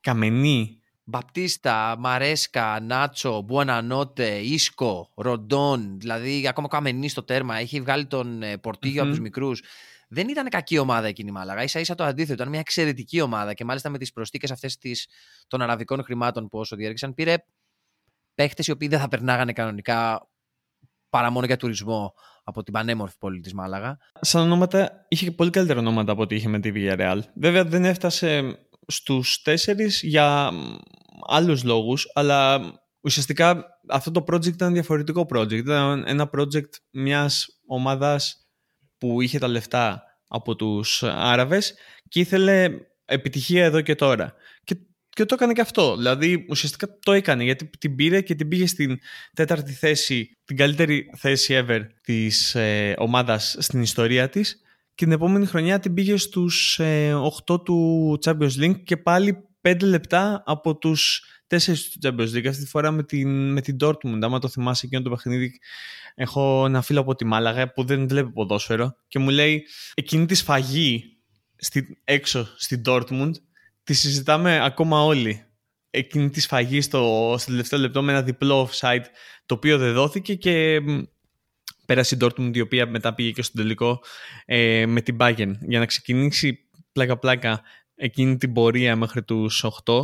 Καμενή. 0.00 0.76
Μπαπτίστα, 1.04 1.96
Μαρέσκα, 1.98 2.80
Νάτσο, 2.80 3.40
Μπουανανότε, 3.40 4.38
Ίσκο, 4.38 5.12
Ροντόν, 5.14 5.98
δηλαδή 5.98 6.48
ακόμα 6.48 6.68
Καμενή 6.68 7.08
στο 7.08 7.22
τέρμα. 7.22 7.56
Έχει 7.56 7.80
βγάλει 7.80 8.06
τον 8.06 8.42
ε, 8.42 8.58
πορτιγιο 8.58 9.02
από 9.02 9.10
τους 9.10 9.20
μικρούς 9.20 9.62
δεν 10.14 10.28
ήταν 10.28 10.48
κακή 10.48 10.78
ομάδα 10.78 11.06
εκείνη 11.06 11.28
η 11.28 11.32
Μάλαγα. 11.32 11.68
σα 11.68 11.80
ίσα 11.80 11.94
το 11.94 12.04
αντίθετο. 12.04 12.32
Ήταν 12.32 12.48
μια 12.48 12.60
εξαιρετική 12.60 13.20
ομάδα 13.20 13.54
και 13.54 13.64
μάλιστα 13.64 13.88
με 13.90 13.98
τις 13.98 14.12
προσθήκες 14.12 14.50
αυτές 14.50 14.78
των 15.46 15.62
αραβικών 15.62 16.04
χρημάτων 16.04 16.48
που 16.48 16.58
όσο 16.58 16.76
διέρχεσαν 16.76 17.14
πήρε 17.14 17.36
παίχτες 18.34 18.66
οι 18.66 18.70
οποίοι 18.70 18.88
δεν 18.88 18.98
θα 18.98 19.08
περνάγανε 19.08 19.52
κανονικά 19.52 20.28
παρά 21.08 21.30
μόνο 21.30 21.46
για 21.46 21.56
τουρισμό 21.56 22.14
από 22.44 22.62
την 22.62 22.72
πανέμορφη 22.72 23.18
πόλη 23.18 23.40
της 23.40 23.54
Μάλαγα. 23.54 23.98
Σαν 24.20 24.42
ονόματα 24.42 25.06
είχε 25.08 25.30
πολύ 25.30 25.50
καλύτερα 25.50 25.78
ονόματα 25.78 26.12
από 26.12 26.22
ό,τι 26.22 26.34
είχε 26.34 26.48
με 26.48 26.60
τη 26.60 26.72
Villarreal. 26.74 27.18
Βέβαια 27.34 27.64
δεν 27.64 27.84
έφτασε 27.84 28.58
στους 28.86 29.42
τέσσερις 29.42 30.02
για 30.02 30.50
άλλους 31.26 31.64
λόγους, 31.64 32.10
αλλά 32.14 32.60
ουσιαστικά 33.00 33.64
αυτό 33.88 34.10
το 34.10 34.24
project 34.28 34.46
ήταν 34.46 34.72
διαφορετικό 34.72 35.26
project. 35.34 35.52
Ήταν 35.52 36.04
ένα 36.06 36.30
project 36.36 36.70
μιας 36.90 37.46
ομάδας 37.66 38.46
που 38.98 39.20
είχε 39.20 39.38
τα 39.38 39.48
λεφτά 39.48 40.02
από 40.28 40.56
τους 40.56 41.02
Άραβες 41.02 41.74
και 42.08 42.20
ήθελε 42.20 42.68
επιτυχία 43.04 43.64
εδώ 43.64 43.80
και 43.80 43.94
τώρα. 43.94 44.34
Και, 44.64 44.76
και 45.08 45.24
το 45.24 45.34
έκανε 45.34 45.52
και 45.52 45.60
αυτό. 45.60 45.96
Δηλαδή 45.96 46.46
ουσιαστικά 46.48 46.98
το 46.98 47.12
έκανε 47.12 47.44
γιατί 47.44 47.70
την 47.78 47.96
πήρε 47.96 48.20
και 48.20 48.34
την 48.34 48.48
πήγε 48.48 48.66
στην 48.66 48.98
τέταρτη 49.34 49.72
θέση, 49.72 50.38
την 50.44 50.56
καλύτερη 50.56 51.10
θέση 51.16 51.64
ever 51.66 51.80
της 52.02 52.54
ε, 52.54 52.94
ομάδας 52.98 53.56
στην 53.58 53.82
ιστορία 53.82 54.28
της 54.28 54.61
και 55.02 55.08
την 55.08 55.16
επόμενη 55.16 55.46
χρονιά 55.46 55.78
την 55.78 55.94
πήγε 55.94 56.16
στους 56.16 56.78
ε, 56.78 57.14
8 57.46 57.64
του 57.64 58.18
Champions 58.24 58.60
League 58.60 58.82
και 58.84 58.96
πάλι 58.96 59.48
5 59.62 59.82
λεπτά 59.82 60.42
από 60.46 60.76
τους 60.76 61.24
4 61.46 61.56
του 61.64 61.98
Champions 62.02 62.36
League. 62.36 62.46
Αυτή 62.46 62.62
τη 62.62 62.66
φορά 62.68 62.90
με 62.90 63.02
την, 63.02 63.52
με 63.52 63.60
την 63.60 63.76
Dortmund. 63.80 64.18
Άμα 64.20 64.38
το 64.38 64.48
θυμάσαι 64.48 64.86
εκείνο 64.86 65.02
το 65.02 65.10
παιχνίδι 65.10 65.52
Έχω 66.14 66.66
ένα 66.66 66.82
φίλο 66.82 67.00
από 67.00 67.14
τη 67.14 67.24
Μάλαγα 67.24 67.72
που 67.72 67.84
δεν 67.84 68.08
βλέπει 68.08 68.30
ποδόσφαιρο 68.30 68.96
και 69.08 69.18
μου 69.18 69.28
λέει 69.28 69.64
εκείνη 69.94 70.26
τη 70.26 70.34
σφαγή 70.34 71.18
στη, 71.56 71.98
έξω 72.04 72.48
στην 72.56 72.82
Dortmund 72.86 73.32
τη 73.84 73.94
συζητάμε 73.94 74.64
ακόμα 74.64 75.04
όλοι. 75.04 75.44
Εκείνη 75.90 76.30
τη 76.30 76.40
σφαγή 76.40 76.80
στο, 76.80 77.34
στο 77.38 77.50
τελευταίο 77.50 77.78
λεπτό 77.78 78.02
με 78.02 78.12
ένα 78.12 78.22
διπλό 78.22 78.68
offside 78.70 79.04
το 79.46 79.54
οποίο 79.54 79.78
δεν 79.78 79.92
δόθηκε 79.92 80.34
και 80.34 80.80
πέρασε 81.86 82.14
η 82.14 82.18
Dortmund 82.20 82.50
η 82.56 82.60
οποία 82.60 82.86
μετά 82.86 83.14
πήγε 83.14 83.30
και 83.30 83.42
στο 83.42 83.56
τελικό 83.56 84.00
ε, 84.44 84.86
με 84.86 85.00
την 85.00 85.16
Bayern 85.20 85.52
για 85.60 85.78
να 85.78 85.86
ξεκινήσει 85.86 86.58
πλάκα 86.92 87.18
πλάκα 87.18 87.62
εκείνη 87.94 88.36
την 88.36 88.52
πορεία 88.52 88.96
μέχρι 88.96 89.22
τους 89.22 89.64
8 89.84 89.94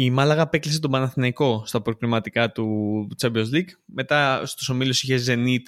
η 0.00 0.10
Μάλαγα 0.10 0.42
απέκλεισε 0.42 0.80
τον 0.80 0.90
Παναθηναϊκό 0.90 1.62
στα 1.66 1.82
προκριματικά 1.82 2.52
του 2.52 3.08
Champions 3.22 3.54
League. 3.54 3.68
Μετά 3.84 4.46
στους 4.46 4.68
ομίλους 4.68 5.02
είχε 5.02 5.20
Zenit, 5.26 5.62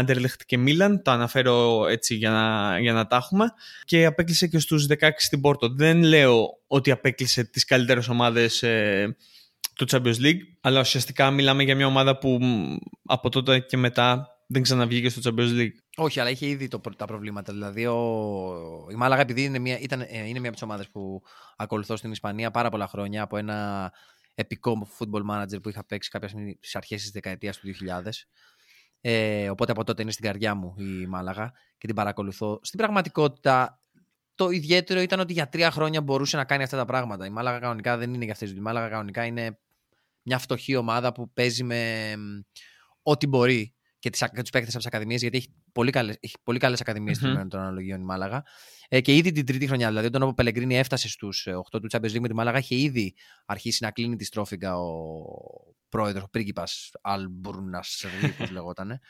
Anderlecht 0.00 0.40
και 0.46 0.58
Milan. 0.66 1.00
Το 1.02 1.10
αναφέρω 1.10 1.86
έτσι 1.86 2.14
για 2.14 2.30
να, 2.30 2.78
για 2.80 2.92
να 2.92 3.06
τα 3.06 3.16
έχουμε. 3.16 3.46
Και 3.84 4.04
απέκλεισε 4.06 4.46
και 4.46 4.58
στους 4.58 4.86
16 5.00 5.10
στην 5.16 5.40
Πόρτο. 5.40 5.68
Δεν 5.68 6.02
λέω 6.02 6.46
ότι 6.66 6.90
απέκλεισε 6.90 7.44
τις 7.44 7.64
καλύτερες 7.64 8.08
ομάδες 8.08 8.62
ε, 8.62 9.16
του 9.74 9.86
Champions 9.90 10.20
League, 10.22 10.40
αλλά 10.60 10.80
ουσιαστικά 10.80 11.30
μιλάμε 11.30 11.62
για 11.62 11.76
μια 11.76 11.86
ομάδα 11.86 12.18
που 12.18 12.38
από 13.04 13.28
τότε 13.28 13.58
και 13.58 13.76
μετά 13.76 14.35
δεν 14.46 14.62
ξαναβγήκε 14.62 15.08
στο 15.08 15.20
Champions 15.24 15.60
League. 15.60 15.74
Όχι, 15.96 16.20
αλλά 16.20 16.30
είχε 16.30 16.46
ήδη 16.46 16.68
το, 16.68 16.80
τα 16.96 17.04
προβλήματα. 17.04 17.52
Δηλαδή, 17.52 17.86
ο, 17.86 18.86
η 18.90 18.94
Μάλαγα, 18.94 19.20
επειδή 19.20 19.44
είναι 19.44 19.58
μια, 19.58 19.78
ήταν, 19.78 20.00
ε, 20.00 20.06
είναι 20.10 20.38
μια 20.38 20.48
από 20.48 20.52
τις 20.52 20.62
ομάδες 20.62 20.90
που 20.90 21.22
ακολουθώ 21.56 21.96
στην 21.96 22.10
Ισπανία 22.10 22.50
πάρα 22.50 22.70
πολλά 22.70 22.86
χρόνια 22.86 23.22
από 23.22 23.36
ένα 23.36 23.92
επικό 24.34 24.88
football 24.98 25.22
manager 25.30 25.62
που 25.62 25.68
είχα 25.68 25.86
παίξει 25.86 26.10
κάποια 26.10 26.28
στιγμή 26.28 26.56
στις 26.60 26.76
αρχές 26.76 27.02
της 27.02 27.10
δεκαετίας 27.10 27.58
του 27.58 27.66
2000. 27.66 28.10
Ε, 29.00 29.50
οπότε 29.50 29.72
από 29.72 29.84
τότε 29.84 30.02
είναι 30.02 30.10
στην 30.10 30.24
καρδιά 30.24 30.54
μου 30.54 30.74
η 30.78 31.06
Μάλαγα 31.06 31.52
και 31.78 31.86
την 31.86 31.96
παρακολουθώ. 31.96 32.60
Στην 32.62 32.78
πραγματικότητα, 32.78 33.80
το 34.34 34.50
ιδιαίτερο 34.50 35.00
ήταν 35.00 35.20
ότι 35.20 35.32
για 35.32 35.48
τρία 35.48 35.70
χρόνια 35.70 36.02
μπορούσε 36.02 36.36
να 36.36 36.44
κάνει 36.44 36.62
αυτά 36.62 36.76
τα 36.76 36.84
πράγματα. 36.84 37.26
Η 37.26 37.30
Μάλαγα 37.30 37.58
κανονικά 37.58 37.96
δεν 37.96 38.14
είναι 38.14 38.24
για 38.24 38.32
αυτές. 38.32 38.50
Η 38.50 38.60
Μάλαγα 38.60 38.88
κανονικά 38.88 39.24
είναι 39.24 39.58
μια 40.22 40.38
φτωχή 40.38 40.76
ομάδα 40.76 41.12
που 41.12 41.32
παίζει 41.32 41.64
με 41.64 42.14
ό,τι 43.02 43.26
μπορεί 43.26 43.75
και, 43.98 44.10
τις, 44.10 44.20
και 44.20 44.40
τους 44.40 44.50
παίκτες 44.50 44.68
από 44.68 44.78
τις 44.78 44.86
ακαδημίες, 44.86 45.20
γιατί 45.20 45.36
έχει 45.36 45.48
πολύ 45.72 45.90
καλές 45.90 46.16
έχει 46.20 46.34
πολύ 46.42 46.58
καλές 46.58 46.80
ακαδημίες 46.80 47.18
mm-hmm. 47.18 47.46
των 47.48 47.60
αναλογίων 47.60 48.00
η 48.00 48.04
Μάλαγα. 48.04 48.42
Ε, 48.88 49.00
και 49.00 49.14
ήδη 49.14 49.32
την 49.32 49.46
τρίτη 49.46 49.66
χρονιά, 49.66 49.88
δηλαδή 49.88 50.06
όταν 50.06 50.22
ο 50.22 50.32
Πελεγκρίνη 50.32 50.78
έφτασε 50.78 51.08
στους 51.08 51.46
8 51.48 51.52
ε, 51.72 51.80
του 51.80 51.88
Champions 51.92 52.16
League 52.16 52.20
με 52.20 52.28
τη 52.28 52.34
Μάλαγα, 52.34 52.58
είχε 52.58 52.76
ήδη 52.76 53.14
αρχίσει 53.46 53.84
να 53.84 53.90
κλείνει 53.90 54.16
τη 54.16 54.24
στρόφιγγα 54.24 54.78
ο 54.78 55.24
πρόεδρος, 55.88 56.24
ο 56.24 56.28
πρίγκιπας 56.28 56.90
Αλμπουρνα, 57.00 57.84
όπω 58.34 58.52
λεγόταν. 58.52 59.00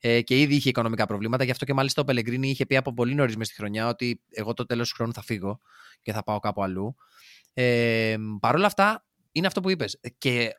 Ε, 0.00 0.20
και 0.20 0.40
ήδη 0.40 0.54
είχε 0.54 0.68
οικονομικά 0.68 1.06
προβλήματα. 1.06 1.44
Γι' 1.44 1.50
αυτό 1.50 1.64
και 1.64 1.74
μάλιστα 1.74 2.02
ο 2.02 2.04
Πελεγκρίνη 2.04 2.48
είχε 2.48 2.66
πει 2.66 2.76
από 2.76 2.94
πολύ 2.94 3.14
νωρίς 3.14 3.36
μες 3.36 3.46
στη 3.46 3.56
χρονιά 3.56 3.88
ότι 3.88 4.22
εγώ 4.30 4.52
το 4.54 4.66
τέλος 4.66 4.88
του 4.88 4.94
χρόνου 4.94 5.12
θα 5.12 5.22
φύγω 5.22 5.60
και 6.02 6.12
θα 6.12 6.22
πάω 6.22 6.38
κάπου 6.38 6.62
αλλού. 6.62 6.94
Ε, 7.52 8.16
Παρ' 8.40 8.54
όλα 8.54 8.66
αυτά, 8.66 9.06
είναι 9.32 9.46
αυτό 9.46 9.60
που 9.60 9.70
είπες. 9.70 10.00
Και 10.18 10.50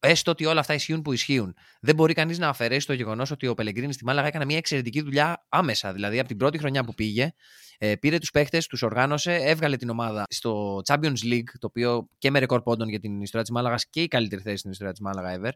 έστω 0.00 0.30
ότι 0.30 0.44
όλα 0.44 0.60
αυτά 0.60 0.74
ισχύουν 0.74 1.02
που 1.02 1.12
ισχύουν. 1.12 1.54
Δεν 1.80 1.94
μπορεί 1.94 2.14
κανείς 2.14 2.38
να 2.38 2.48
αφαιρέσει 2.48 2.86
το 2.86 2.92
γεγονός 2.92 3.30
ότι 3.30 3.46
ο 3.46 3.54
Πελεγκρίνης 3.54 3.94
στη 3.94 4.04
Μάλαγα 4.04 4.26
έκανε 4.26 4.44
μια 4.44 4.56
εξαιρετική 4.56 5.00
δουλειά 5.00 5.46
άμεσα. 5.48 5.92
Δηλαδή, 5.92 6.18
από 6.18 6.28
την 6.28 6.36
πρώτη 6.36 6.58
χρονιά 6.58 6.84
που 6.84 6.94
πήγε, 6.94 7.32
ε, 7.78 7.96
πήρε 7.96 8.18
τους 8.18 8.30
παίχτες, 8.30 8.66
τους 8.66 8.82
οργάνωσε, 8.82 9.34
έβγαλε 9.34 9.76
την 9.76 9.88
ομάδα 9.90 10.24
στο 10.28 10.80
Champions 10.86 11.24
League, 11.24 11.50
το 11.58 11.66
οποίο 11.66 12.08
και 12.18 12.30
με 12.30 12.38
ρεκόρ 12.38 12.62
πόντων 12.62 12.88
για 12.88 13.00
την 13.00 13.20
ιστορία 13.20 13.42
της 13.42 13.50
Μάλαγας 13.50 13.88
και 13.88 14.02
η 14.02 14.08
καλύτερη 14.08 14.42
θέση 14.42 14.56
στην 14.56 14.70
ιστορία 14.70 14.92
της 14.92 15.00
Μάλαγα 15.00 15.40
ever. 15.40 15.52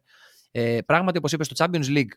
Ε, 0.50 0.78
πράγματι, 0.86 1.18
όπως 1.18 1.32
είπες, 1.32 1.46
στο 1.46 1.64
Champions 1.64 1.86
League 1.86 2.12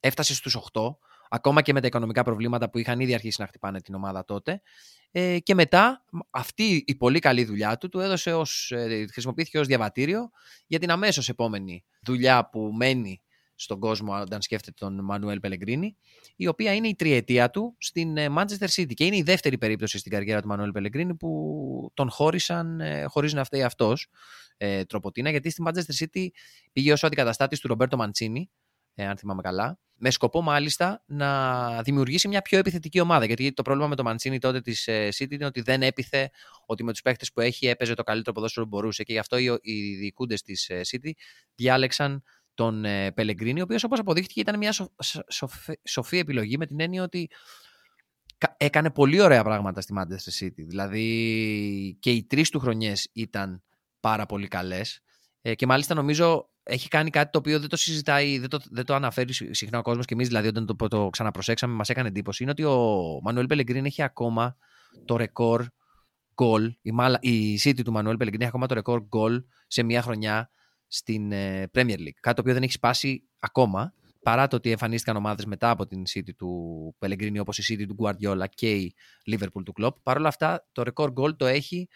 έφτασε 0.00 0.34
στους 0.34 0.54
8, 0.54 0.98
ακόμα 1.28 1.62
και 1.62 1.72
με 1.72 1.80
τα 1.80 1.86
οικονομικά 1.86 2.22
προβλήματα 2.22 2.70
που 2.70 2.78
είχαν 2.78 3.00
ήδη 3.00 3.14
αρχίσει 3.14 3.40
να 3.40 3.46
χτυπάνε 3.46 3.80
την 3.80 3.94
ομάδα 3.94 4.24
τότε. 4.24 4.62
Ε, 5.10 5.38
και 5.38 5.54
μετά 5.54 6.04
αυτή 6.30 6.84
η 6.86 6.94
πολύ 6.94 7.18
καλή 7.18 7.44
δουλειά 7.44 7.76
του 7.76 7.88
του 7.88 8.00
έδωσε 8.00 8.32
ως, 8.32 8.70
ε, 8.70 9.06
χρησιμοποιήθηκε 9.12 9.58
ως 9.58 9.66
διαβατήριο 9.66 10.30
για 10.66 10.78
την 10.78 10.90
αμέσως 10.90 11.28
επόμενη 11.28 11.84
δουλειά 12.02 12.48
που 12.48 12.60
μένει 12.60 13.20
στον 13.56 13.80
κόσμο 13.80 14.20
όταν 14.20 14.42
σκέφτεται 14.42 14.84
τον 14.84 15.04
Μανουέλ 15.04 15.40
Πελεγκρίνη, 15.40 15.96
η 16.36 16.46
οποία 16.46 16.74
είναι 16.74 16.88
η 16.88 16.94
τριετία 16.94 17.50
του 17.50 17.76
στην 17.78 18.16
ε, 18.16 18.26
Manchester 18.36 18.68
City 18.74 18.94
και 18.94 19.04
είναι 19.04 19.16
η 19.16 19.22
δεύτερη 19.22 19.58
περίπτωση 19.58 19.98
στην 19.98 20.12
καριέρα 20.12 20.42
του 20.42 20.48
Μανουέλ 20.48 20.70
Πελεγκρίνη 20.72 21.14
που 21.14 21.90
τον 21.94 22.10
χώρισαν 22.10 22.80
ε, 22.80 23.04
χωρίς 23.04 23.32
να 23.32 23.44
φταίει 23.44 23.62
αυτός 23.62 24.08
ε, 24.56 24.84
τροποτίνα 24.84 25.30
γιατί 25.30 25.50
στη 25.50 25.62
Manchester 25.66 26.04
City 26.04 26.26
πήγε 26.72 26.92
ως 26.92 27.04
αντικαταστάτης 27.04 27.60
του 27.60 27.68
Ρομπέρτο 27.68 27.96
Μαντσίνη 27.96 28.50
ε, 28.65 28.65
αν 29.04 29.16
θυμάμαι 29.16 29.42
καλά, 29.42 29.78
με 29.98 30.10
σκοπό 30.10 30.42
μάλιστα 30.42 31.02
να 31.06 31.82
δημιουργήσει 31.82 32.28
μια 32.28 32.42
πιο 32.42 32.58
επιθετική 32.58 33.00
ομάδα. 33.00 33.24
Γιατί 33.24 33.52
το 33.52 33.62
πρόβλημα 33.62 33.88
με 33.88 33.96
το 33.96 34.02
Μαντσίνη 34.02 34.38
τότε 34.38 34.60
της 34.60 34.86
ε, 34.86 35.08
City 35.16 35.30
είναι 35.30 35.44
ότι 35.44 35.60
δεν 35.60 35.82
έπιθε 35.82 36.30
ότι 36.66 36.84
με 36.84 36.92
τους 36.92 37.02
παίχτες 37.02 37.32
που 37.32 37.40
έχει 37.40 37.66
έπαιζε 37.66 37.94
το 37.94 38.02
καλύτερο 38.02 38.34
ποδόσφαιρο 38.34 38.66
που 38.66 38.76
μπορούσε. 38.76 39.02
Και 39.02 39.12
γι' 39.12 39.18
αυτό 39.18 39.38
οι, 39.38 39.58
οι 39.60 39.96
διοικούντες 39.96 40.42
της 40.42 40.68
ε, 40.68 40.80
City 40.90 41.10
διάλεξαν 41.54 42.22
τον 42.54 42.84
Πελεγκρίνη, 43.14 43.60
ο 43.60 43.62
οποίος 43.62 43.84
όπως 43.84 43.98
αποδείχτηκε 43.98 44.40
ήταν 44.40 44.58
μια 44.58 44.72
σοφή 45.84 46.18
επιλογή 46.18 46.58
με 46.58 46.66
την 46.66 46.80
έννοια 46.80 47.02
ότι 47.02 47.30
έκανε 48.56 48.90
πολύ 48.90 49.20
ωραία 49.20 49.42
πράγματα 49.42 49.80
στη 49.80 49.94
Manchester 49.98 50.44
City. 50.44 50.64
Δηλαδή 50.66 51.96
και 52.00 52.10
οι 52.10 52.24
τρεις 52.24 52.50
του 52.50 52.58
χρονιές 52.58 53.08
ήταν 53.12 53.62
πάρα 54.00 54.26
πολύ 54.26 54.48
καλές. 54.48 55.00
Και 55.54 55.66
μάλιστα 55.66 55.94
νομίζω 55.94 56.50
έχει 56.68 56.88
κάνει 56.88 57.10
κάτι 57.10 57.30
το 57.30 57.38
οποίο 57.38 57.60
δεν 57.60 57.68
το 57.68 57.76
συζητάει, 57.76 58.38
δεν 58.38 58.48
το, 58.48 58.58
δεν 58.70 58.84
το 58.84 58.94
αναφέρει 58.94 59.32
συχνά 59.32 59.78
ο 59.78 59.82
κόσμος 59.82 60.06
και 60.06 60.14
εμείς 60.14 60.26
δηλαδή 60.26 60.48
όταν 60.48 60.66
το, 60.66 60.88
το 60.88 61.08
ξαναπροσέξαμε, 61.08 61.74
μας 61.74 61.88
έκανε 61.88 62.08
εντύπωση. 62.08 62.42
Είναι 62.42 62.52
ότι 62.52 62.64
ο 62.64 63.18
Μανουέλ 63.22 63.46
Πελεγκρίν 63.46 63.84
έχει 63.84 64.02
ακόμα 64.02 64.56
το 65.04 65.16
ρεκόρ 65.16 65.66
γκολ. 66.34 66.74
Η, 66.82 66.92
η 67.20 67.60
City 67.64 67.82
του 67.84 67.92
Μανουέλ 67.92 68.16
Πελεγκρίν 68.16 68.40
έχει 68.40 68.50
ακόμα 68.50 68.66
το 68.66 68.74
ρεκόρ 68.74 69.02
γκολ 69.02 69.44
σε 69.66 69.82
μία 69.82 70.02
χρονιά 70.02 70.50
στην 70.86 71.32
ε, 71.32 71.70
Premier 71.74 71.98
League. 71.98 72.18
Κάτι 72.20 72.36
το 72.36 72.40
οποίο 72.40 72.52
δεν 72.52 72.62
έχει 72.62 72.72
σπάσει 72.72 73.28
ακόμα. 73.38 73.94
Παρά 74.22 74.46
το 74.46 74.56
ότι 74.56 74.70
εμφανίστηκαν 74.70 75.16
ομάδες 75.16 75.44
μετά 75.44 75.70
από 75.70 75.86
την 75.86 76.02
City 76.14 76.34
του 76.36 76.94
Πελεγκρίνη, 76.98 77.38
όπως 77.38 77.58
η 77.58 77.74
City 77.74 77.86
του 77.86 77.96
Guardiola 77.98 78.44
και 78.54 78.74
η 78.74 78.94
Liverpool 79.30 79.62
του 79.64 79.72
Klopp. 79.80 80.02
Παρ' 80.02 80.16
όλα 80.16 80.28
αυτά, 80.28 80.68
το 80.72 80.82
ρεκόρ 80.82 81.12
γκολ 81.12 81.36
το 81.36 81.46
έχει 81.46 81.88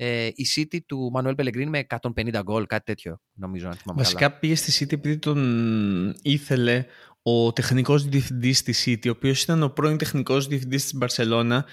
ε, 0.00 0.26
η 0.26 0.46
City 0.56 0.78
του 0.86 1.10
Μανουέλ 1.12 1.34
Πελεγκρίνη 1.34 1.70
με 1.70 1.86
150 2.16 2.40
γκολ, 2.42 2.66
κάτι 2.66 2.84
τέτοιο 2.84 3.20
νομίζω. 3.32 3.68
Αν 3.68 3.76
Βασικά 3.84 4.20
καλά. 4.20 4.38
πήγε 4.38 4.54
στη 4.54 4.84
City 4.84 4.92
επειδή 4.92 5.18
τον 5.18 6.14
ήθελε 6.22 6.84
ο 7.22 7.52
τεχνικός 7.52 8.08
διευθυντής 8.08 8.62
της 8.62 8.84
City, 8.86 9.06
ο 9.06 9.10
οποίος 9.10 9.42
ήταν 9.42 9.62
ο 9.62 9.68
πρώην 9.68 9.96
τεχνικός 9.96 10.46
διευθυντής 10.46 10.82
της 10.82 10.94
Μπαρσελώνα, 10.94 11.66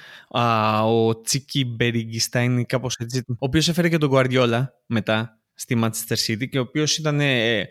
ο 0.85 1.21
Τσίκι 1.21 1.65
Μπεριγκιστάιν, 1.65 2.65
κάπως 2.65 2.95
έτσι, 2.95 3.23
ο 3.27 3.33
οποίος 3.37 3.67
έφερε 3.67 3.89
και 3.89 3.97
τον 3.97 4.09
Guardiola 4.13 4.65
μετά 4.85 5.39
στη 5.53 5.79
Manchester 5.83 6.15
City 6.27 6.49
και 6.49 6.57
ο 6.57 6.61
οποίος 6.61 6.97
ήταν 6.97 7.19
ε, 7.19 7.67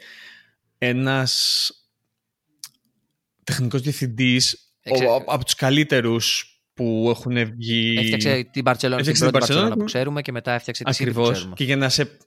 ένας 0.78 1.70
τεχνικός 3.44 3.80
διευθυντής 3.80 4.74
Εξε... 4.82 5.04
από 5.26 5.44
τους 5.44 5.54
καλύτερους 5.54 6.53
που 6.74 7.06
έχουν 7.10 7.52
βγει... 7.56 7.94
Έφτιαξε 7.98 8.48
την 8.50 8.62
Μπαρσελόνα, 8.62 9.02
την 9.02 9.18
πρώτη 9.18 9.30
Μπαρσελόνα 9.30 9.76
που 9.76 9.84
ξέρουμε 9.84 10.22
και 10.22 10.32
μετά 10.32 10.52
έφτιαξε 10.52 10.84
τη 10.84 10.96
City 10.98 11.12
που 11.14 11.30
ξέρουμε. 11.32 11.54
Και 11.54 11.64
για 11.64 11.76
να 11.76 11.88
σε, 11.88 12.18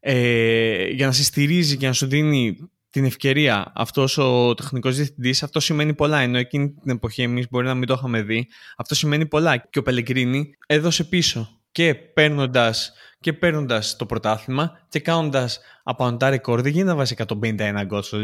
ε, 0.00 0.86
για 0.88 1.06
να 1.06 1.12
σε 1.12 1.24
στηρίζει 1.24 1.76
και 1.76 1.86
να 1.86 1.92
σου 1.92 2.06
δίνει 2.06 2.56
την 2.90 3.04
ευκαιρία 3.04 3.72
αυτός 3.74 4.18
ο 4.18 4.54
τεχνικός 4.54 4.96
διευθυντής, 4.96 5.42
αυτό 5.42 5.60
σημαίνει 5.60 5.94
πολλά. 5.94 6.20
Ενώ 6.20 6.38
εκείνη 6.38 6.70
την 6.70 6.90
εποχή 6.90 7.22
εμείς 7.22 7.46
μπορεί 7.50 7.66
να 7.66 7.74
μην 7.74 7.86
το 7.86 7.94
είχαμε 7.94 8.22
δει. 8.22 8.46
Αυτό 8.76 8.94
σημαίνει 8.94 9.26
πολλά. 9.26 9.56
Και 9.56 9.78
ο 9.78 9.82
Πελεγκρίνη 9.82 10.50
έδωσε 10.66 11.04
πίσω 11.04 11.60
και 11.72 11.94
παίρνοντας 11.94 12.92
και 13.20 13.32
παίρνοντας 13.32 13.96
το 13.96 14.06
πρωτάθλημα 14.06 14.86
και 14.88 15.00
κάνοντας 15.00 15.60
απαντά 15.82 16.30
ρεκόρ. 16.30 16.60
Δεν 16.60 16.72
γίνεται 16.72 16.90
να 16.90 16.96
βάζει 16.96 17.14
151 17.18 17.82
γκολ 17.84 18.02
σε 18.02 18.16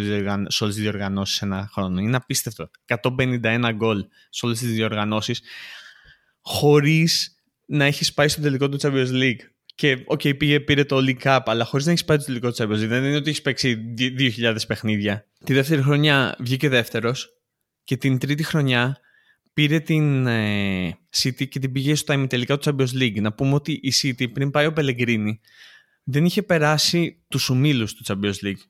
όλες 0.62 0.74
τις 0.74 0.82
διοργανώσεις 0.82 1.42
ένα 1.42 1.68
χρόνο. 1.72 2.00
Είναι 2.00 2.16
απίστευτο. 2.16 2.70
151 2.86 3.70
γκολ 3.72 4.04
σε 4.30 4.46
όλες 4.46 4.58
τις 4.58 4.72
διοργανώσεις 4.72 5.42
χωρίς 6.40 7.36
να 7.66 7.84
έχεις 7.84 8.12
πάει 8.12 8.28
στο 8.28 8.40
τελικό 8.40 8.68
του 8.68 8.78
Champions 8.80 9.10
League. 9.10 9.40
Και 9.74 10.02
ok, 10.06 10.20
okay, 10.20 10.36
πήγε, 10.38 10.60
πήρε 10.60 10.84
το 10.84 10.96
League 10.96 11.22
Cup, 11.22 11.40
αλλά 11.44 11.64
χωρίς 11.64 11.86
να 11.86 11.92
έχεις 11.92 12.04
πάει 12.04 12.16
το 12.16 12.24
τελικό 12.24 12.52
του 12.52 12.62
Champions 12.62 12.82
League. 12.82 12.88
Δεν 12.88 13.04
είναι 13.04 13.16
ότι 13.16 13.28
έχεις 13.28 13.42
παίξει 13.42 13.94
2.000 13.98 14.56
παιχνίδια. 14.66 15.26
Τη 15.44 15.54
δεύτερη 15.54 15.82
χρονιά 15.82 16.36
βγήκε 16.38 16.68
δεύτερος 16.68 17.28
και 17.84 17.96
την 17.96 18.18
τρίτη 18.18 18.42
χρονιά 18.42 18.96
πήρε 19.52 19.80
την 19.80 20.26
ε, 20.26 20.98
City 21.16 21.48
και 21.48 21.58
την 21.58 21.72
πήγε 21.72 21.94
στο 21.94 22.12
ημιτελικά 22.12 22.58
του 22.58 22.70
Champions 22.70 23.02
League. 23.02 23.20
Να 23.20 23.32
πούμε 23.32 23.54
ότι 23.54 23.72
η 23.72 23.92
City 24.02 24.32
πριν 24.32 24.50
πάει 24.50 24.66
ο 24.66 24.72
Πελεγκρίνι 24.72 25.40
δεν 26.04 26.24
είχε 26.24 26.42
περάσει 26.42 27.24
τους 27.28 27.48
ομίλους 27.48 27.94
του 27.94 28.04
Champions 28.06 28.46
League. 28.46 28.62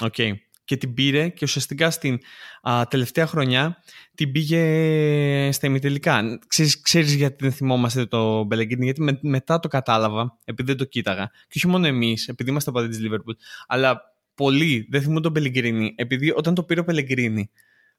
Okay. 0.00 0.32
Και 0.64 0.76
την 0.76 0.94
πήρε 0.94 1.28
και 1.28 1.44
ουσιαστικά 1.44 1.90
στην 1.90 2.18
α, 2.62 2.86
τελευταία 2.86 3.26
χρονιά 3.26 3.76
την 4.14 4.32
πήγε 4.32 5.52
στα 5.52 5.66
ημιτελικά. 5.66 6.38
Ξέρεις, 6.46 6.80
ξέρεις 6.80 7.14
γιατί 7.14 7.36
δεν 7.38 7.52
θυμόμαστε 7.52 8.06
το 8.06 8.46
Πελεγκρίνη, 8.48 8.84
γιατί 8.84 9.02
με, 9.02 9.18
μετά 9.22 9.58
το 9.58 9.68
κατάλαβα, 9.68 10.38
επειδή 10.44 10.68
δεν 10.68 10.78
το 10.78 10.84
κοίταγα. 10.84 11.26
Και 11.26 11.52
όχι 11.56 11.66
μόνο 11.66 11.86
εμείς, 11.86 12.28
επειδή 12.28 12.50
είμαστε 12.50 12.70
πάντα 12.70 12.88
της 12.88 12.98
Liverpool, 13.02 13.34
αλλά 13.66 14.00
πολλοί 14.34 14.86
δεν 14.90 15.02
θυμούν 15.02 15.22
τον 15.22 15.32
Πελεγκρίνη, 15.32 15.94
επειδή 15.96 16.32
όταν 16.36 16.54
το 16.54 16.62
πήρε 16.62 16.80
ο 16.80 16.84
Πελεγκρίνη, 16.84 17.50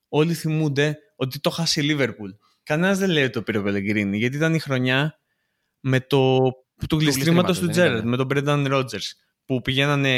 όλοι 0.08 0.34
θυμούνται 0.34 0.98
ότι 1.24 1.40
το 1.40 1.50
χάσει 1.50 1.80
η 1.80 1.84
Λίβερπουλ. 1.84 2.32
Κανένας 2.64 2.98
δεν 2.98 3.10
λέει 3.10 3.24
ότι 3.24 3.32
το 3.34 3.42
πήρε 3.42 3.58
ο 3.58 3.64
Πελεγκρίνη, 3.64 4.18
γιατί 4.18 4.36
ήταν 4.36 4.54
η 4.54 4.60
χρονιά 4.60 5.20
με 5.80 6.00
το, 6.00 6.40
του 6.90 7.00
γλιστρήματος 7.00 7.60
του 7.60 7.68
Τζέρετ, 7.68 8.04
με 8.04 8.18
τον 8.18 8.26
Μπρένταν 8.26 8.68
Ρότζερ 8.68 9.02
που 9.46 9.62
πηγαίνανε 9.62 10.10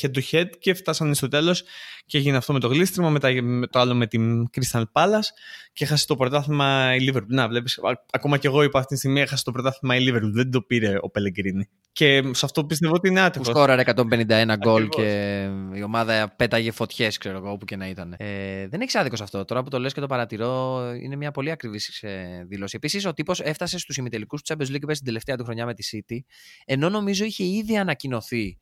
head 0.00 0.10
to 0.10 0.20
head 0.30 0.48
και 0.58 0.74
φτάσανε 0.74 1.14
στο 1.14 1.28
τέλος 1.28 1.64
και 2.06 2.18
έγινε 2.18 2.36
αυτό 2.36 2.52
με 2.52 2.60
το 2.60 2.68
γλίστριμα, 2.68 3.10
με, 3.10 3.40
με 3.40 3.66
το 3.66 3.78
άλλο 3.78 3.94
με 3.94 4.06
την 4.06 4.50
Crystal 4.56 4.82
Palace 4.92 5.28
και 5.72 5.84
έχασε 5.84 6.06
το 6.06 6.16
πρωτάθλημα 6.16 6.94
η 6.94 7.10
Liverpool. 7.10 7.26
Να 7.26 7.48
βλέπεις, 7.48 7.80
ακόμα 8.10 8.38
και 8.38 8.46
εγώ 8.46 8.62
είπα 8.62 8.78
αυτή 8.78 8.92
τη 8.92 8.98
στιγμή 8.98 9.20
έχασε 9.20 9.44
το 9.44 9.52
πρωτάθλημα 9.52 9.96
η 9.96 10.06
Liverpool, 10.08 10.30
δεν 10.32 10.50
το 10.50 10.62
πήρε 10.62 10.96
ο 11.00 11.10
Πελεγκρίνη. 11.10 11.68
Και 11.92 12.22
σε 12.30 12.44
αυτό 12.44 12.64
πιστεύω 12.64 12.94
ότι 12.94 13.08
είναι 13.08 13.20
άτυχος. 13.20 13.46
Σκόραρε 13.46 13.82
151 13.86 14.54
γκολ 14.56 14.88
και 14.88 15.42
η 15.74 15.82
ομάδα 15.82 16.34
πέταγε 16.36 16.70
φωτιές, 16.70 17.18
ξέρω 17.18 17.36
εγώ, 17.36 17.50
όπου 17.50 17.64
και 17.64 17.76
να 17.76 17.88
ήταν. 17.88 18.14
Ε, 18.18 18.68
δεν 18.68 18.80
έχει 18.80 18.98
άδικο 18.98 19.16
αυτό. 19.22 19.44
Τώρα 19.44 19.62
που 19.62 19.70
το 19.70 19.78
λες 19.78 19.92
και 19.92 20.00
το 20.00 20.06
παρατηρώ, 20.06 20.82
είναι 21.02 21.16
μια 21.16 21.30
πολύ 21.30 21.50
ακριβή 21.50 21.80
ε, 22.00 22.44
δήλωση. 22.44 22.76
Επίσης, 22.76 23.06
ο 23.06 23.14
τύπος 23.14 23.40
έφτασε 23.40 23.78
στους 23.78 23.96
ημιτελικούς 23.96 24.42
του 24.42 24.54
Champions 24.54 24.70
League 24.70 24.90
στην 24.90 25.04
τελευταία 25.04 25.36
του 25.36 25.44
χρονιά 25.44 25.66
με 25.66 25.74
τη 25.74 25.88
City, 25.92 26.16
ενώ 26.64 26.88
νομίζω 26.88 27.24
είχε 27.24 27.44
ήδη 27.44 27.76
ανακοινωθεί 27.76 28.55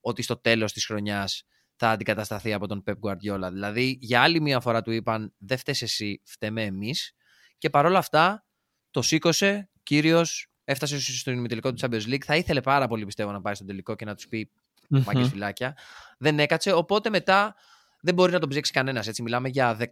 ότι 0.00 0.22
στο 0.22 0.36
τέλος 0.36 0.72
της 0.72 0.86
χρονιάς 0.86 1.44
θα 1.76 1.90
αντικατασταθεί 1.90 2.52
από 2.52 2.66
τον 2.66 2.82
Pep 2.86 2.94
Guardiola. 3.02 3.48
Δηλαδή, 3.52 3.98
για 4.00 4.22
άλλη 4.22 4.40
μια 4.40 4.60
φορά 4.60 4.82
του 4.82 4.90
είπαν: 4.90 5.34
Δεν 5.38 5.58
φταίει 5.58 5.76
εσύ, 5.80 6.20
φταίμε 6.24 6.64
εμείς. 6.64 7.14
Και 7.58 7.70
παρόλα 7.70 7.98
αυτά, 7.98 8.44
το 8.90 9.02
σήκωσε, 9.02 9.70
κύριος 9.82 10.50
έφτασε 10.70 11.00
στο 11.00 11.30
ημιτελικό 11.30 11.72
του 11.72 11.78
Champions 11.80 12.06
League. 12.06 12.24
Θα 12.24 12.36
ήθελε 12.36 12.60
πάρα 12.60 12.88
πολύ 12.88 13.04
πιστεύω 13.04 13.32
να 13.32 13.40
πάει 13.40 13.54
στον 13.54 13.66
τελικό 13.66 13.94
και 13.94 14.04
να 14.04 14.14
τους 14.14 14.28
πει 14.28 14.50
mm-hmm. 14.94 15.26
φυλάκια. 15.30 15.76
Δεν 16.18 16.38
έκατσε. 16.38 16.72
Οπότε 16.72 17.10
μετά 17.10 17.54
δεν 18.00 18.14
μπορεί 18.14 18.32
να 18.32 18.38
τον 18.38 18.48
ψέξει 18.48 18.72
κανένας. 18.72 19.06
Έτσι, 19.06 19.22
μιλάμε 19.22 19.48
για, 19.48 19.76
10, 19.78 19.84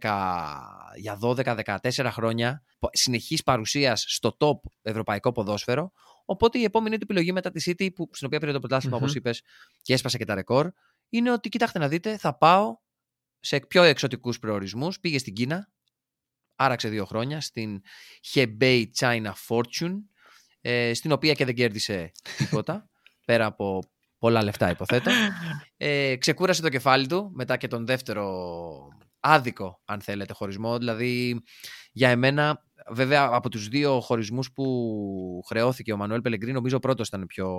για 0.95 1.19
12-14 1.21 2.07
χρόνια 2.11 2.63
συνεχής 2.91 3.43
παρουσίας 3.43 4.05
στο 4.07 4.37
top 4.39 4.69
ευρωπαϊκό 4.81 5.31
ποδόσφαιρο. 5.31 5.91
Οπότε 6.29 6.59
η 6.59 6.63
επόμενη 6.63 6.95
του 6.95 7.03
επιλογή 7.03 7.31
μετά 7.31 7.51
τη 7.51 7.63
City, 7.65 7.93
που, 7.95 8.09
στην 8.11 8.27
οποία 8.27 8.39
πήρε 8.39 8.51
το 8.51 8.59
πρωτάθλημα, 8.59 8.97
mm-hmm. 8.97 9.01
όπω 9.01 9.11
είπες, 9.15 9.41
και 9.81 9.93
έσπασε 9.93 10.17
και 10.17 10.25
τα 10.25 10.35
ρεκόρ, 10.35 10.71
είναι 11.09 11.31
ότι 11.31 11.49
κοιτάξτε 11.49 11.79
να 11.79 11.87
δείτε, 11.87 12.17
θα 12.17 12.37
πάω 12.37 12.77
σε 13.39 13.59
πιο 13.59 13.83
εξωτικούς 13.83 14.39
προορισμούς. 14.39 14.99
Πήγε 14.99 15.17
στην 15.17 15.33
Κίνα, 15.33 15.71
άραξε 16.55 16.89
δύο 16.89 17.05
χρόνια, 17.05 17.41
στην 17.41 17.81
Hebei 18.33 18.85
China 18.99 19.31
Fortune, 19.47 19.95
ε, 20.61 20.93
στην 20.93 21.11
οποία 21.11 21.33
και 21.33 21.45
δεν 21.45 21.55
κέρδισε 21.55 22.11
τίποτα, 22.37 22.89
πέρα 23.25 23.45
από 23.45 23.83
πολλά 24.17 24.43
λεφτά 24.43 24.69
υποθέτω. 24.69 25.11
Ε, 25.81 26.15
ξεκούρασε 26.15 26.61
το 26.61 26.69
κεφάλι 26.69 27.07
του 27.07 27.31
μετά 27.33 27.57
και 27.57 27.67
τον 27.67 27.85
δεύτερο 27.85 28.87
άδικο, 29.19 29.81
αν 29.85 30.01
θέλετε, 30.01 30.33
χωρισμό. 30.33 30.77
Δηλαδή, 30.77 31.41
για 31.91 32.09
εμένα, 32.09 32.68
βέβαια, 32.91 33.29
από 33.31 33.49
τους 33.49 33.67
δύο 33.67 33.99
χωρισμούς 33.99 34.51
που 34.51 35.43
χρεώθηκε 35.47 35.93
ο 35.93 35.97
Μανουέλ 35.97 36.21
Πελεγκρίνη, 36.21 36.53
νομίζω 36.53 36.75
ο 36.75 36.79
πρώτος 36.79 37.07
ήταν 37.07 37.25
πιο 37.25 37.49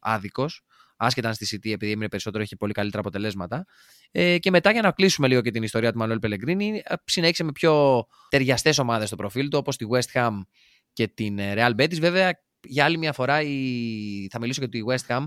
άδικος. 0.00 0.62
Άσχετα 0.96 1.28
αν 1.28 1.34
στη 1.34 1.46
City, 1.50 1.72
επειδή 1.72 1.92
έμεινε 1.92 2.08
περισσότερο, 2.08 2.42
έχει 2.42 2.56
πολύ 2.56 2.72
καλύτερα 2.72 3.00
αποτελέσματα. 3.00 3.66
Ε, 4.10 4.38
και 4.38 4.50
μετά, 4.50 4.72
για 4.72 4.82
να 4.82 4.90
κλείσουμε 4.90 5.28
λίγο 5.28 5.40
και 5.40 5.50
την 5.50 5.62
ιστορία 5.62 5.92
του 5.92 5.98
Μανουέλ 5.98 6.18
Πελεγκρίνη, 6.18 6.82
συνέχισε 7.04 7.44
με 7.44 7.52
πιο 7.52 8.04
ταιριαστές 8.28 8.78
ομάδες 8.78 9.06
στο 9.06 9.16
προφίλ 9.16 9.48
του, 9.48 9.58
όπως 9.58 9.76
τη 9.76 9.86
West 9.90 10.20
Ham 10.20 10.40
και 10.92 11.08
την 11.08 11.38
ε, 11.38 11.54
Real 11.56 11.80
Betis. 11.80 11.98
Βέβαια, 12.00 12.40
για 12.62 12.84
άλλη 12.84 12.98
μια 12.98 13.12
φορά 13.12 13.42
η... 13.42 14.28
θα 14.30 14.40
μιλήσω 14.40 14.60
για 14.60 14.68
τη 14.68 14.80
West 14.88 15.16
Ham. 15.16 15.26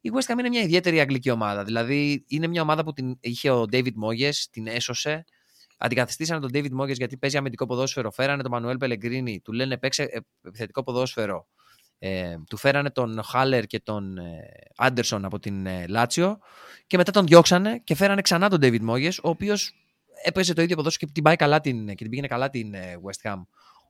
Η 0.00 0.10
West 0.14 0.32
Ham 0.32 0.38
είναι 0.38 0.48
μια 0.48 0.62
ιδιαίτερη 0.62 1.00
αγγλική 1.00 1.30
ομάδα. 1.30 1.64
Δηλαδή, 1.64 2.24
είναι 2.28 2.46
μια 2.46 2.62
ομάδα 2.62 2.84
που 2.84 2.92
την 2.92 3.16
είχε 3.20 3.50
ο 3.50 3.64
David 3.72 3.92
Moyes, 4.04 4.34
την 4.50 4.66
έσωσε. 4.66 5.24
Αντικαθιστήσανε 5.82 6.40
τον 6.40 6.50
David 6.54 6.80
Moyes 6.80 6.96
γιατί 6.96 7.16
παίζει 7.16 7.36
αμυντικό 7.36 7.66
ποδόσφαιρο. 7.66 8.10
Φέρανε 8.10 8.42
τον 8.42 8.52
Manuel 8.54 8.84
Pellegrini, 8.84 9.36
του 9.42 9.52
λένε 9.52 9.78
παίξε 9.78 10.02
ε, 10.02 10.18
επιθετικό 10.42 10.82
ποδόσφαιρο. 10.82 11.46
Ε, 11.98 12.36
του 12.48 12.56
φέρανε 12.56 12.90
τον 12.90 13.22
Χάλερ 13.22 13.66
και 13.66 13.80
τον 13.80 14.18
Άντερσον 14.76 15.24
από 15.24 15.38
την 15.38 15.66
Λάτσιο 15.88 16.38
και 16.86 16.96
μετά 16.96 17.10
τον 17.12 17.26
διώξανε 17.26 17.78
και 17.84 17.94
φέρανε 17.94 18.20
ξανά 18.20 18.48
τον 18.48 18.58
David 18.62 18.88
Moyes, 18.88 19.12
ο 19.22 19.28
οποίος 19.28 19.72
έπαιζε 20.24 20.52
το 20.52 20.62
ίδιο 20.62 20.76
ποδόσφαιρο 20.76 21.06
και 21.06 21.12
την, 21.14 21.22
πάει 21.22 21.36
καλά 21.36 21.60
την, 21.60 21.86
και 21.86 21.94
την 21.94 22.08
πήγαινε 22.08 22.28
καλά 22.28 22.50
την 22.50 22.74
West 22.74 23.30
Ham 23.30 23.42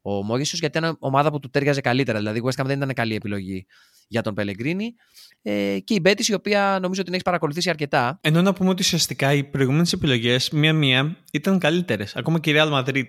ο 0.03 0.25
Μόγεσο, 0.25 0.57
γιατί 0.61 0.79
ήταν 0.79 0.97
ομάδα 0.99 1.31
που 1.31 1.39
του 1.39 1.51
τέριαζε 1.51 1.81
καλύτερα. 1.81 2.19
Δηλαδή, 2.19 2.39
η 2.39 2.43
West 2.45 2.63
Ham 2.63 2.65
δεν 2.67 2.77
ήταν 2.77 2.93
καλή 2.93 3.15
επιλογή 3.15 3.67
για 4.09 4.23
τον 4.23 4.35
Πελεγκρίνι. 4.35 4.95
Ε, 5.43 5.79
και 5.85 5.95
η 5.95 5.99
Μπέτις, 6.03 6.33
η 6.33 6.35
οποία 6.35 6.79
νομίζω 6.83 7.03
την 7.03 7.15
έχει 7.15 7.23
παρακολουθήσει 7.23 7.71
αρκετά. 7.71 8.19
Ενώ 8.23 8.43
να 8.43 8.53
πούμε 8.53 8.71
ότι 8.71 8.83
ουσιαστικά 8.83 9.33
οι 9.33 9.45
προηγούμενες 9.45 9.93
επιλογές, 9.93 10.51
μία-μία, 10.51 11.17
ήταν 11.33 11.59
καλύτερες. 11.59 12.17
Ακόμα 12.17 12.41
και 12.41 12.51
η 12.51 12.55
Real 12.57 12.73
Madrid. 12.73 13.05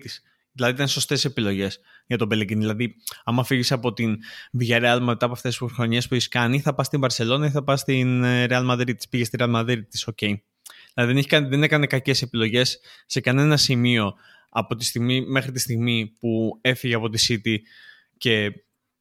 Δηλαδή 0.52 0.74
ήταν 0.74 0.88
σωστές 0.88 1.24
επιλογές 1.24 1.80
για 2.06 2.18
τον 2.18 2.28
Πελεγκρίνι. 2.28 2.60
Δηλαδή, 2.60 2.94
άμα 3.24 3.44
φύγεις 3.44 3.72
από 3.72 3.92
την 3.92 4.18
Villarreal 4.60 4.98
μετά 5.00 5.24
από 5.24 5.34
αυτές 5.34 5.58
τις 5.58 5.72
χρονιές 5.72 6.08
που 6.08 6.14
έχεις 6.14 6.28
κάνει, 6.28 6.60
θα 6.60 6.74
πας 6.74 6.86
στην 6.86 7.00
Barcelona 7.04 7.44
ή 7.44 7.50
θα 7.50 7.64
πας 7.64 7.80
στην 7.80 8.24
ε, 8.24 8.46
Real 8.50 8.70
Madrid. 8.70 8.94
Πήγες 9.10 9.26
στη 9.26 9.36
Real 9.40 9.54
Madrid, 9.54 9.82
ok. 10.06 10.16
Okay. 10.20 10.34
Δηλαδή 10.94 11.24
δεν, 11.28 11.48
δεν 11.48 11.62
έκανε 11.62 11.86
κακές 11.86 12.22
επιλογές 12.22 12.80
σε 13.06 13.20
κανένα 13.20 13.56
σημείο 13.56 14.14
από 14.52 14.76
τη 14.76 14.84
στιγμή 14.84 15.20
μέχρι 15.20 15.52
τη 15.52 15.60
στιγμή 15.60 16.16
που 16.20 16.58
έφυγε 16.60 16.94
από 16.94 17.08
τη 17.08 17.26
City 17.28 17.56
και 18.18 18.52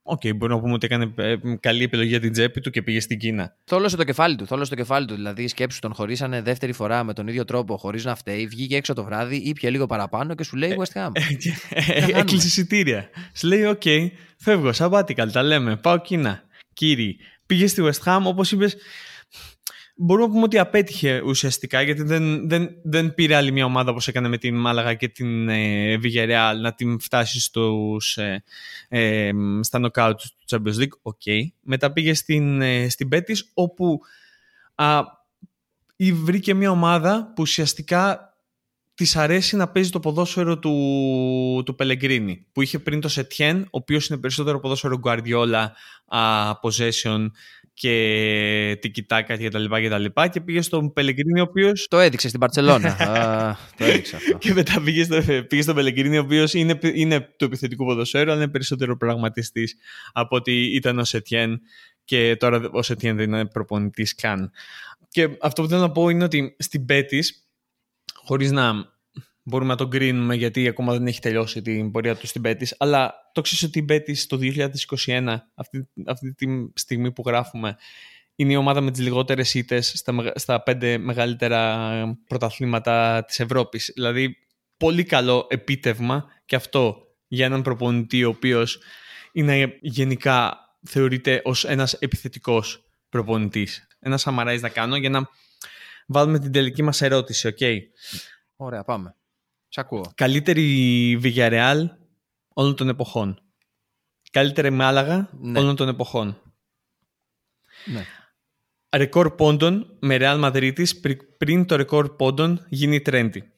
Ok, 0.04 0.22
okay, 0.24 0.36
μπορούμε 0.36 0.56
να 0.56 0.62
πούμε 0.62 0.74
ότι 0.74 0.86
έκανε 0.86 1.14
ε, 1.16 1.36
καλή 1.60 1.84
επιλογή 1.84 2.10
για 2.10 2.20
την 2.20 2.32
τσέπη 2.32 2.62
του 2.62 2.70
και 2.70 2.82
πήγε 2.82 3.00
στην 3.00 3.20
Κίνα. 3.20 3.56
Θόλωσε 3.64 3.98
το 3.98 4.04
κεφάλι 4.04 4.36
του. 4.36 4.48
Θόλωσε 4.48 4.70
το 4.70 4.76
κεφάλι 4.76 5.06
του. 5.06 5.16
Δηλαδή, 5.16 5.48
σκέψου 5.48 5.80
τον 5.80 5.94
χωρίσανε 5.94 6.42
δεύτερη 6.42 6.72
φορά 6.72 7.04
με 7.04 7.14
τον 7.14 7.28
ίδιο 7.28 7.46
τρόπο, 7.46 7.78
χωρίς 7.78 8.06
να 8.06 8.16
φταίει. 8.16 8.48
Βγήκε 8.48 8.76
έξω 8.76 8.94
το 8.94 9.04
βράδυ, 9.04 9.36
ήπιε 9.36 9.70
λίγο 9.70 9.86
παραπάνω 9.86 10.36
και 10.36 10.44
σου 10.44 10.56
λέει 10.56 10.76
West 10.78 11.02
Ham. 11.02 11.12
Ε, 11.70 11.94
ε, 11.94 12.20
έκλεισε 12.20 12.48
εισιτήρια. 12.48 13.10
Σου 13.36 13.48
λέει: 13.48 13.66
Ok, 13.66 13.82
okay, 13.86 14.08
φεύγω, 14.38 14.72
sabbatical, 14.76 15.32
τα 15.32 15.44
λέμε. 15.44 15.76
Πάω 15.76 15.98
Κίνα. 15.98 16.44
Κύριε, 16.74 17.16
πήγε 17.46 17.68
στη 17.68 17.82
West 17.86 18.04
Ham, 18.04 18.22
όπως 18.24 18.52
είπες, 18.52 18.76
μπορούμε 19.96 20.26
να 20.26 20.32
πούμε 20.32 20.44
ότι 20.44 20.58
απέτυχε 20.60 21.22
ουσιαστικά 21.26 21.82
γιατί 21.82 22.04
δεν, 22.04 22.50
δεν, 22.50 22.70
δεν 22.84 23.14
πήρε 23.14 23.36
άλλη 23.36 23.52
μια 23.52 23.66
ομάδα 23.66 23.92
όπως 23.92 24.08
έκανε 24.08 24.28
με 24.28 24.38
την 24.38 24.56
Μάλαγα 24.56 24.94
και 24.94 25.08
την 25.08 25.50
ε, 25.50 25.98
να 26.62 26.74
την 26.74 27.00
φτάσει 27.00 27.40
στους, 27.40 28.18
ε, 28.18 28.44
ε, 28.90 29.32
στα 29.62 29.80
νοκάουτ 29.80 30.20
του 30.20 30.46
Champions 30.50 30.82
League. 30.82 31.14
Okay. 31.14 31.46
Μετά 31.62 31.92
πήγε 31.92 32.14
στην, 32.14 32.62
ε, 32.62 32.90
στην 32.90 33.10
Betis 33.12 33.38
όπου 33.54 34.00
α, 34.76 35.02
βρήκε 36.14 36.54
μια 36.54 36.72
ομάδα 36.72 37.32
που 37.36 37.42
ουσιαστικά 37.42 38.32
της 38.94 39.16
αρέσει 39.16 39.56
να 39.56 39.68
παίζει 39.68 39.90
το 39.90 40.00
ποδόσφαιρο 40.00 40.60
του, 40.60 41.64
του 41.66 41.76
Πελεγκρίνη, 41.76 42.46
που 42.52 42.62
είχε 42.62 42.80
πριν 42.80 43.00
το 43.00 43.08
Σετιέν, 43.08 43.62
ο 43.62 43.68
οποίος 43.70 44.08
είναι 44.08 44.20
περισσότερο 44.20 44.60
ποδόσφαιρο 44.60 45.00
Guardiola, 45.04 45.68
uh, 46.10 46.54
possession 46.62 47.28
και 47.82 48.78
τικιτάκας 48.82 49.38
και 49.38 49.50
τα 49.50 49.60
λοιπά 49.60 49.82
και 49.82 49.90
τα 49.90 49.98
λοιπά 49.98 50.28
και 50.28 50.42
πήγε 50.42 50.62
στον 50.62 50.94
Πελεγκρίνη 50.94 51.40
ο 51.40 51.44
οποίο. 51.44 51.72
Το 51.88 52.00
έδειξε 52.00 52.28
στην 52.28 52.40
Παρσελώνα. 52.40 52.96
το 53.78 53.84
έδειξε 53.84 54.16
αυτό. 54.16 54.38
Και 54.38 54.54
μετά 54.54 54.82
πήγε, 54.82 55.04
στο, 55.04 55.22
πήγε 55.48 55.62
στον 55.62 55.76
Πελεγκρίνη 55.76 56.18
ο 56.18 56.22
οποίος 56.22 56.54
είναι, 56.54 56.80
είναι 56.82 57.20
του 57.20 57.46
επιθετικού 57.46 57.86
ποδοσφαίρου, 57.86 58.32
αλλά 58.32 58.42
είναι 58.42 58.52
περισσότερο 58.52 58.98
πραγματιστής 58.98 59.76
από 60.14 60.36
ότι 60.36 60.76
ήταν 60.76 61.00
ο 61.00 61.04
Σετιέν 61.04 61.62
και 62.06 62.36
τώρα 62.36 62.70
ο 62.72 62.82
Σετιέν 62.82 63.16
δεν 63.16 63.28
είναι 63.28 63.46
προπονητής 63.46 64.16
καν. 64.16 64.52
Και 65.08 65.30
αυτό 65.42 65.62
που 65.62 65.68
θέλω 65.68 65.82
να 65.82 65.92
πω 65.92 66.10
είναι 66.10 66.24
ότι 66.24 66.56
στην 66.60 66.86
Πέτης, 66.86 67.48
χωρίς 68.14 68.52
να 68.52 68.74
μπορούμε 69.52 69.72
να 69.72 69.78
τον 69.78 69.90
κρίνουμε 69.90 70.36
γιατί 70.36 70.68
ακόμα 70.68 70.94
δεν 70.94 71.08
έχει 71.08 71.20
τελειώσει 71.20 71.62
την 71.62 71.92
πορεία 71.92 72.16
του 72.16 72.28
στην 72.28 72.42
Πέτη, 72.42 72.68
αλλά 72.78 73.14
το 73.34 73.42
ξέρεις 73.42 73.64
ότι 73.64 73.80
η 73.80 73.84
Πέτη 73.84 74.28
το 74.28 74.40
2021, 75.06 75.38
αυτή, 75.56 75.90
αυτή 76.06 76.34
τη 76.34 76.48
στιγμή 76.74 77.12
που 77.12 77.24
γράφουμε, 77.26 77.78
είναι 78.36 78.54
η 78.54 78.56
ομάδα 78.56 78.82
με 78.82 78.92
τις 78.92 79.02
λιγότερες 79.02 79.54
ήττες 79.54 79.94
στα, 79.96 80.32
στα 80.36 80.64
πέντε 80.64 80.98
μεγαλύτερα 80.98 82.18
πρωταθλήματα 82.28 83.26
της 83.26 83.40
Ευρώπης. 83.40 83.92
Δηλαδή, 83.96 84.36
πολύ 84.78 85.04
καλό 85.04 85.48
επίτευγμα 85.50 86.26
και 86.46 86.56
αυτό 86.56 87.08
για 87.28 87.46
έναν 87.46 87.62
προπονητή 87.62 88.24
ο 88.24 88.30
οποίος 88.30 88.80
είναι 89.32 89.78
γενικά 89.82 90.60
θεωρείται 90.88 91.42
ως 91.44 91.66
ένας 91.66 91.94
επιθετικός 91.94 92.84
προπονητής. 93.10 93.88
Ένα 94.00 94.18
summarize 94.18 94.62
να 94.62 94.70
κάνω 94.70 94.96
για 94.96 95.10
να 95.10 95.30
βάλουμε 96.08 96.40
την 96.40 96.52
τελική 96.52 96.84
μας 96.84 97.02
ερώτηση, 97.02 97.48
ok; 97.48 97.58
Okay. 97.60 97.78
Ωραία, 98.56 98.84
πάμε. 98.84 99.16
Σ' 99.74 99.78
ακούω. 99.78 100.12
Καλύτερη 100.16 101.20
Villarreal 101.24 101.86
όλων 102.54 102.76
των 102.76 102.90
εποχών. 102.90 103.42
Καλύτερη 104.32 104.70
Μάλαγα 104.70 105.30
ναι. 105.40 105.60
όλων 105.60 105.76
των 105.76 105.88
εποχών. 105.88 106.42
Ναι. 107.86 108.06
Ρεκόρ 108.96 109.36
πόντων 109.36 109.98
με 110.00 110.18
Real 110.20 110.44
Madrid 110.44 110.86
πριν 111.38 111.66
το 111.66 111.76
ρεκόρ 111.76 112.16
πόντων 112.16 112.66
γίνει 112.70 113.02
τρέντι. 113.02 113.52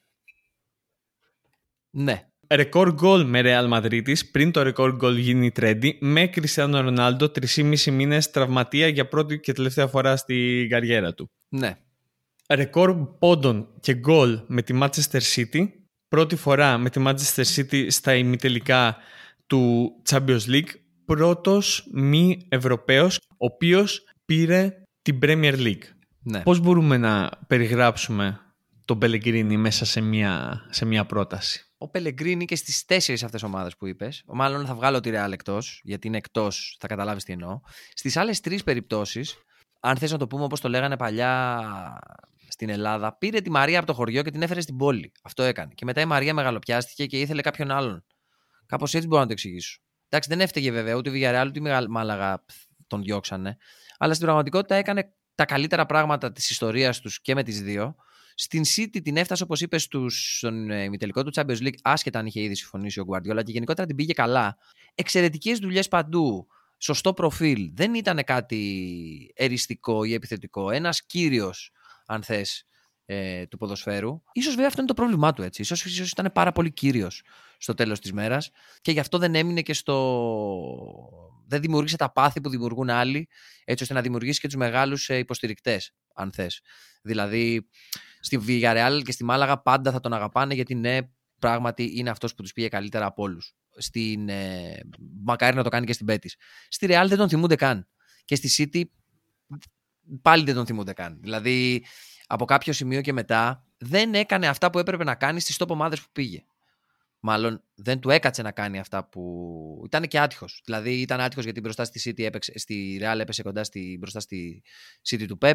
Ναι. 1.89 2.27
Ρεκόρ 2.49 2.93
γκολ 2.93 3.25
με 3.25 3.41
Real 3.43 3.73
Madrid 3.73 4.17
πριν 4.31 4.51
το 4.51 4.61
ρεκόρ 4.61 4.95
γκολ 4.95 5.17
γίνει 5.17 5.51
τρέντι 5.51 5.97
με 6.01 6.29
Cristiano 6.35 6.95
Ronaldo 6.95 7.27
3,5 7.55 7.91
μήνες 7.91 8.31
τραυματία 8.31 8.87
για 8.87 9.07
πρώτη 9.07 9.39
και 9.39 9.53
τελευταία 9.53 9.87
φορά 9.87 10.15
στη 10.15 10.67
καριέρα 10.69 11.13
του. 11.13 11.31
Ναι. 11.49 11.77
Ρεκόρ 12.49 13.07
πόντων 13.19 13.67
και 13.79 13.93
γκολ 13.93 14.41
με 14.47 14.61
τη 14.61 14.79
Manchester 14.81 15.21
City 15.35 15.67
πρώτη 16.13 16.35
φορά 16.35 16.77
με 16.77 16.89
τη 16.89 17.03
Manchester 17.05 17.43
City 17.55 17.91
στα 17.91 18.15
ημιτελικά 18.15 18.97
του 19.47 19.91
Champions 20.09 20.45
League 20.47 20.69
πρώτος 21.05 21.87
μη 21.93 22.45
Ευρωπαίος 22.49 23.17
ο 23.17 23.45
οποίος 23.45 24.03
πήρε 24.25 24.73
την 25.01 25.19
Premier 25.21 25.55
League. 25.57 25.83
Ναι. 26.23 26.41
Πώς 26.41 26.59
μπορούμε 26.59 26.97
να 26.97 27.29
περιγράψουμε 27.47 28.39
τον 28.85 28.99
Πελεγκρίνη 28.99 29.57
μέσα 29.57 29.85
σε 29.85 30.01
μια, 30.01 30.61
σε 30.69 30.85
μια 30.85 31.05
πρόταση; 31.05 31.65
Ο 31.77 31.89
Πελεγκρίνη 31.89 32.45
και 32.45 32.55
στις 32.55 32.85
τέσσερις 32.85 33.23
αυτές 33.23 33.43
ομάδες 33.43 33.77
που 33.77 33.87
είπες, 33.87 34.23
μάλλον 34.27 34.65
θα 34.65 34.75
βγάλω 34.75 34.99
τη 34.99 35.11
Real 35.13 35.31
εκτός, 35.31 35.81
γιατί 35.83 36.07
είναι 36.07 36.17
εκτός, 36.17 36.77
θα 36.79 36.87
καταλάβεις 36.87 37.23
τι 37.23 37.33
εννοώ. 37.33 37.59
Στις 37.93 38.17
άλλες 38.17 38.39
τρεις 38.39 38.63
περιπτώσεις, 38.63 39.35
αν 39.79 39.97
θες 39.97 40.11
να 40.11 40.17
το 40.17 40.27
πούμε 40.27 40.43
όπως 40.43 40.59
το 40.59 40.69
λέγανε 40.69 40.97
παλιά 40.97 41.61
στην 42.53 42.69
Ελλάδα, 42.69 43.17
πήρε 43.17 43.41
τη 43.41 43.49
Μαρία 43.49 43.77
από 43.77 43.87
το 43.87 43.93
χωριό 43.93 44.21
και 44.23 44.31
την 44.31 44.41
έφερε 44.41 44.61
στην 44.61 44.77
πόλη. 44.77 45.11
Αυτό 45.23 45.43
έκανε. 45.43 45.73
Και 45.75 45.85
μετά 45.85 46.01
η 46.01 46.05
Μαρία 46.05 46.33
μεγαλοπιάστηκε 46.33 47.05
και 47.05 47.19
ήθελε 47.19 47.41
κάποιον 47.41 47.71
άλλον. 47.71 48.05
Κάπως 48.65 48.93
έτσι 48.93 49.07
μπορώ 49.07 49.21
να 49.21 49.27
το 49.27 49.33
εξηγήσω. 49.33 49.79
Εντάξει, 50.09 50.29
δεν 50.29 50.41
έφταιγε 50.41 50.71
βέβαια 50.71 50.95
ούτε 50.95 51.09
η 51.09 51.13
Villarreal 51.15 51.45
ούτε 51.47 51.59
η 51.59 51.87
Μάλαγα 51.87 52.43
τον 52.87 53.01
διώξανε. 53.01 53.57
Αλλά 53.97 54.13
στην 54.13 54.25
πραγματικότητα 54.25 54.75
έκανε 54.75 55.13
τα 55.35 55.45
καλύτερα 55.45 55.85
πράγματα 55.85 56.31
της 56.31 56.49
ιστορίας 56.49 56.99
τους 56.99 57.21
και 57.21 57.35
με 57.35 57.43
τις 57.43 57.61
δύο. 57.61 57.95
Στην 58.35 58.63
City 58.75 59.01
την 59.03 59.17
έφτασε, 59.17 59.43
όπως 59.43 59.61
είπες, 59.61 59.87
στον 60.07 60.69
ε, 60.69 60.83
ημιτελικό 60.83 61.23
του 61.23 61.31
Champions 61.35 61.61
League, 61.61 61.77
άσχετα 61.81 62.19
αν 62.19 62.25
είχε 62.25 62.41
ήδη 62.41 62.55
συμφωνήσει 62.55 62.99
ο 62.99 63.05
Guardiola 63.07 63.43
και 63.43 63.51
γενικότερα 63.51 63.87
την 63.87 63.95
πήγε 63.95 64.13
καλά. 64.13 64.57
Εξαιρετικές 64.95 65.59
δουλειές 65.59 65.87
παντού. 65.87 66.47
Σωστό 66.77 67.13
προφίλ. 67.13 67.71
Δεν 67.73 67.93
ήταν 67.93 68.23
κάτι 68.23 69.33
εριστικό 69.35 70.03
ή 70.03 70.13
επιθετικό. 70.13 70.69
Ένας 70.71 71.05
κύριος 71.05 71.71
αν 72.05 72.23
θες, 72.23 72.65
ε, 73.05 73.45
του 73.47 73.57
ποδοσφαίρου. 73.57 74.21
Ίσως 74.31 74.51
βέβαια 74.53 74.67
αυτό 74.67 74.79
είναι 74.79 74.89
το 74.89 74.93
πρόβλημά 74.93 75.33
του 75.33 75.41
έτσι. 75.41 75.61
Ίσως, 75.61 75.85
ίσως 75.85 76.11
ήταν 76.11 76.31
πάρα 76.33 76.51
πολύ 76.51 76.71
κύριος 76.71 77.23
στο 77.57 77.73
τέλος 77.73 77.99
της 77.99 78.13
μέρας 78.13 78.49
και 78.81 78.91
γι' 78.91 78.99
αυτό 78.99 79.17
δεν 79.17 79.35
έμεινε 79.35 79.61
και 79.61 79.73
στο... 79.73 80.09
Δεν 81.47 81.61
δημιούργησε 81.61 81.97
τα 81.97 82.11
πάθη 82.11 82.41
που 82.41 82.49
δημιουργούν 82.49 82.89
άλλοι 82.89 83.27
έτσι 83.63 83.83
ώστε 83.83 83.95
να 83.95 84.01
δημιουργήσει 84.01 84.39
και 84.39 84.47
τους 84.47 84.55
μεγάλους 84.55 85.09
ε, 85.09 85.17
υποστηρικτές, 85.17 85.93
αν 86.15 86.31
θες. 86.31 86.61
Δηλαδή, 87.01 87.69
στη 88.19 88.39
Villarreal 88.47 89.01
και 89.03 89.11
στη 89.11 89.23
Μάλαγα 89.23 89.61
πάντα 89.61 89.91
θα 89.91 89.99
τον 89.99 90.13
αγαπάνε 90.13 90.53
γιατί 90.53 90.75
ναι, 90.75 90.97
πράγματι 91.39 91.91
είναι 91.95 92.09
αυτός 92.09 92.35
που 92.35 92.41
τους 92.41 92.53
πήγε 92.53 92.67
καλύτερα 92.67 93.05
από 93.05 93.23
όλους. 93.23 93.55
Στην, 93.77 94.29
ε, 94.29 94.79
μακάρι 95.23 95.55
να 95.55 95.63
το 95.63 95.69
κάνει 95.69 95.85
και 95.85 95.93
στην 95.93 96.05
Πέτης. 96.05 96.35
Στη 96.67 96.87
Real 96.89 97.05
δεν 97.07 97.17
τον 97.17 97.29
θυμούνται 97.29 97.55
καν. 97.55 97.87
Και 98.25 98.35
στη 98.35 98.69
City 98.73 98.83
πάλι 100.21 100.43
δεν 100.43 100.55
τον 100.55 100.65
θυμούνται 100.65 100.93
καν. 100.93 101.17
Δηλαδή, 101.21 101.85
από 102.27 102.45
κάποιο 102.45 102.73
σημείο 102.73 103.01
και 103.01 103.13
μετά, 103.13 103.65
δεν 103.77 104.13
έκανε 104.13 104.47
αυτά 104.47 104.69
που 104.69 104.79
έπρεπε 104.79 105.03
να 105.03 105.15
κάνει 105.15 105.39
στις 105.39 105.55
top 105.59 105.67
ομάδες 105.67 106.01
που 106.01 106.07
πήγε. 106.11 106.43
Μάλλον 107.19 107.63
δεν 107.75 107.99
του 107.99 108.09
έκατσε 108.09 108.41
να 108.41 108.51
κάνει 108.51 108.79
αυτά 108.79 109.05
που. 109.05 109.81
ήταν 109.85 110.07
και 110.07 110.19
άτυχος. 110.19 110.61
Δηλαδή, 110.65 111.01
ήταν 111.01 111.19
άτυχος 111.19 111.43
γιατί 111.43 111.59
μπροστά 111.59 111.85
στη 111.85 112.01
City 112.09 112.23
έπαιξε, 112.23 112.51
στη 112.55 112.99
Real 113.01 113.19
έπεσε 113.19 113.43
κοντά 113.43 113.63
στη, 113.63 113.97
μπροστά 113.99 114.19
στη 114.19 114.63
City 115.09 115.25
του 115.27 115.37
Pep, 115.41 115.53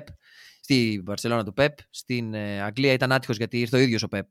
στη 0.60 1.02
Barcelona 1.06 1.42
του 1.44 1.54
Pep. 1.56 1.68
Στην 1.90 2.34
ε, 2.34 2.62
Αγγλία 2.62 2.92
ήταν 2.92 3.12
άτυχος 3.12 3.36
γιατί 3.36 3.60
ήρθε 3.60 3.76
ο 3.76 3.80
ίδιος 3.80 4.02
ο 4.02 4.08
Pep 4.10 4.22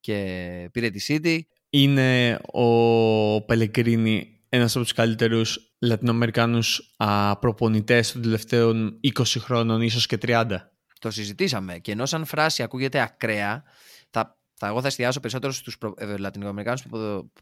και 0.00 0.68
πήρε 0.72 0.90
τη 0.90 1.04
City. 1.08 1.40
Είναι 1.70 2.38
ο 2.46 3.44
Πελεγκρίνη 3.44 4.35
ένας 4.48 4.76
από 4.76 4.84
τους 4.84 4.92
καλύτερους 4.94 5.74
Λατινοαμερικάνους 5.78 6.94
α, 6.96 7.38
προπονητές 7.38 8.12
των 8.12 8.22
τελευταίων 8.22 9.00
20 9.18 9.22
χρόνων, 9.38 9.80
ίσως 9.80 10.06
και 10.06 10.18
30. 10.22 10.46
Το 11.00 11.10
συζητήσαμε 11.10 11.78
και 11.78 11.92
ενώ 11.92 12.06
σαν 12.06 12.24
φράση 12.24 12.62
ακούγεται 12.62 13.00
ακραία, 13.00 13.62
θα, 14.10 14.38
θα 14.54 14.66
εγώ 14.66 14.80
θα 14.80 14.86
εστιάσω 14.86 15.20
περισσότερο 15.20 15.52
στους 15.52 15.78
προ, 15.78 15.94
ε, 15.96 16.16
Λατινοαμερικάνους 16.16 16.84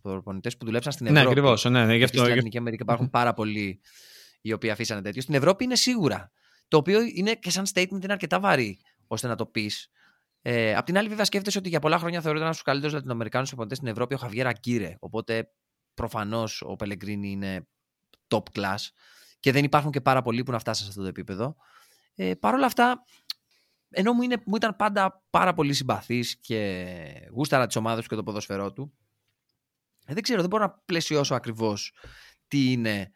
προπονητές 0.03 0.57
που 0.57 0.65
δουλέψαν 0.65 0.93
στην 0.93 1.05
ναι, 1.05 1.11
Ευρώπη. 1.11 1.35
Ναι, 1.35 1.41
ακριβώς. 1.41 1.65
Ναι, 1.65 1.85
ναι, 1.85 1.97
γι' 1.97 2.05
αυτό, 2.05 2.19
στην 2.19 2.31
Λατινική 2.31 2.59
Αμερική 2.59 2.83
υπάρχουν 2.83 3.11
πάρα 3.11 3.33
πολλοί 3.33 3.81
οι 4.41 4.53
οποίοι 4.53 4.71
αφήσανε 4.71 5.03
τέτοιο. 5.03 5.23
Στην 5.23 5.35
Ευρώπη 5.35 5.65
είναι 5.65 5.77
σίγουρα. 5.77 6.31
Το 6.69 6.77
οποίο 6.77 7.01
είναι 7.15 7.35
και 7.35 7.51
σαν 7.51 7.65
statement 7.75 8.03
είναι 8.03 8.13
αρκετά 8.13 8.41
βαρύ 8.41 8.79
ώστε 9.07 9.29
να 9.29 9.35
το 9.35 9.47
πεις. 9.47 9.91
Ε, 10.43 10.75
απ' 10.75 10.87
την 10.87 10.99
άλλη, 10.99 11.09
βέβαια, 11.09 11.25
σκέφτεσαι 11.25 11.59
ότι 11.59 11.69
για 11.69 11.81
πολλά 11.81 11.99
χρόνια 11.99 12.21
θεωρείται 12.21 12.45
ένας 12.45 12.57
από 12.57 12.65
τους 12.65 12.73
καλύτερους 12.73 12.95
Λατινοαμερικάνους 12.95 13.49
προπονητές 13.49 13.79
στην 13.79 13.89
Ευρώπη 13.89 14.15
ο 14.15 14.17
Χαβιέρα 14.17 14.53
Κύρε. 14.53 14.97
Οπότε 14.99 15.49
Προφανώς 15.95 16.63
ο 16.67 16.77
Πελεγκρίνη 16.77 17.31
είναι 17.31 17.67
top 18.29 18.43
class 18.53 18.77
και 19.41 19.53
δεν 19.53 19.65
υπάρχουν 19.65 19.91
και 19.91 20.01
πάρα 20.01 20.23
πολλοί 20.23 20.43
που 20.43 20.51
να 20.51 20.59
φτάσουν 20.59 20.85
σε 20.85 20.89
αυτό 20.91 21.03
το 21.03 21.09
επίπεδο. 21.09 21.57
Ε, 22.15 22.35
Παρ' 22.35 22.55
όλα 22.55 22.67
αυτά, 22.67 23.05
ενώ 23.91 24.13
μου, 24.13 24.23
είναι, 24.23 24.43
μου 24.47 24.57
ήταν 24.57 24.77
πάντα 24.77 25.25
πάρα 25.31 25.55
πολύ 25.55 25.73
συμπαθής 25.73 26.37
και 26.41 26.87
γούσταρα 27.33 27.67
τις 27.67 27.77
ομάδες 27.77 28.03
του 28.03 28.09
και 28.09 28.17
το 28.17 28.23
ποδοσφαιρό 28.23 28.73
του, 28.73 28.93
ε, 30.07 30.15
δεν 30.15 30.23
ξέρω, 30.23 30.41
δεν 30.41 30.51
μπορώ 30.51 30.65
να 30.65 30.71
πλαισιώσω 30.71 31.35
ακριβώς 31.35 31.93
τι 32.49 32.73
είναι 32.73 33.11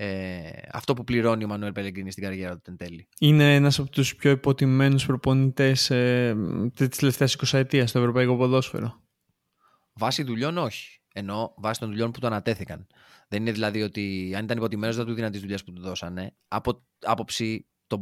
ε, 0.00 0.50
αυτό 0.72 0.94
που 0.94 1.04
πληρώνει 1.04 1.44
ο 1.44 1.46
Μανουέλ 1.46 1.72
Πελεγκρίνη 1.72 2.10
στην 2.10 2.22
καριέρα 2.22 2.54
του 2.54 2.62
εν 2.70 2.76
τέλει. 2.76 3.08
Είναι 3.20 3.54
ένας 3.54 3.78
από 3.78 3.90
τους 3.90 4.16
πιο 4.16 4.30
υποτιμμένους 4.30 5.06
προπονητές 5.06 5.90
ε, 5.90 6.36
της 6.74 6.98
τελευταίας 6.98 7.36
20 7.46 7.58
ετία 7.58 7.86
στο 7.86 7.98
ευρωπαϊκό 7.98 8.36
ποδόσφαιρο. 8.36 9.02
Βάσει 9.92 10.22
δουλειών 10.22 10.58
όχι. 10.58 10.97
Ενώ 11.18 11.54
βάσει 11.56 11.80
των 11.80 11.88
δουλειών 11.88 12.10
που 12.10 12.20
του 12.20 12.26
ανατέθηκαν. 12.26 12.86
Δεν 13.28 13.40
είναι 13.40 13.52
δηλαδή 13.52 13.82
ότι 13.82 14.32
αν 14.36 14.44
ήταν 14.44 14.56
υποτιμένο 14.56 14.92
δεν 14.92 15.04
του 15.04 15.14
δίναν 15.14 15.30
τις 15.30 15.40
δουλειές 15.40 15.64
που 15.64 15.72
του 15.72 15.82
δώσανε. 15.82 16.34
Από 16.48 16.86
άποψη 17.00 17.66
των, 17.86 17.98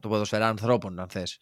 ποδοσφαιρά 0.00 0.48
ανθρώπων, 0.48 1.00
αν 1.00 1.08
θες. 1.08 1.38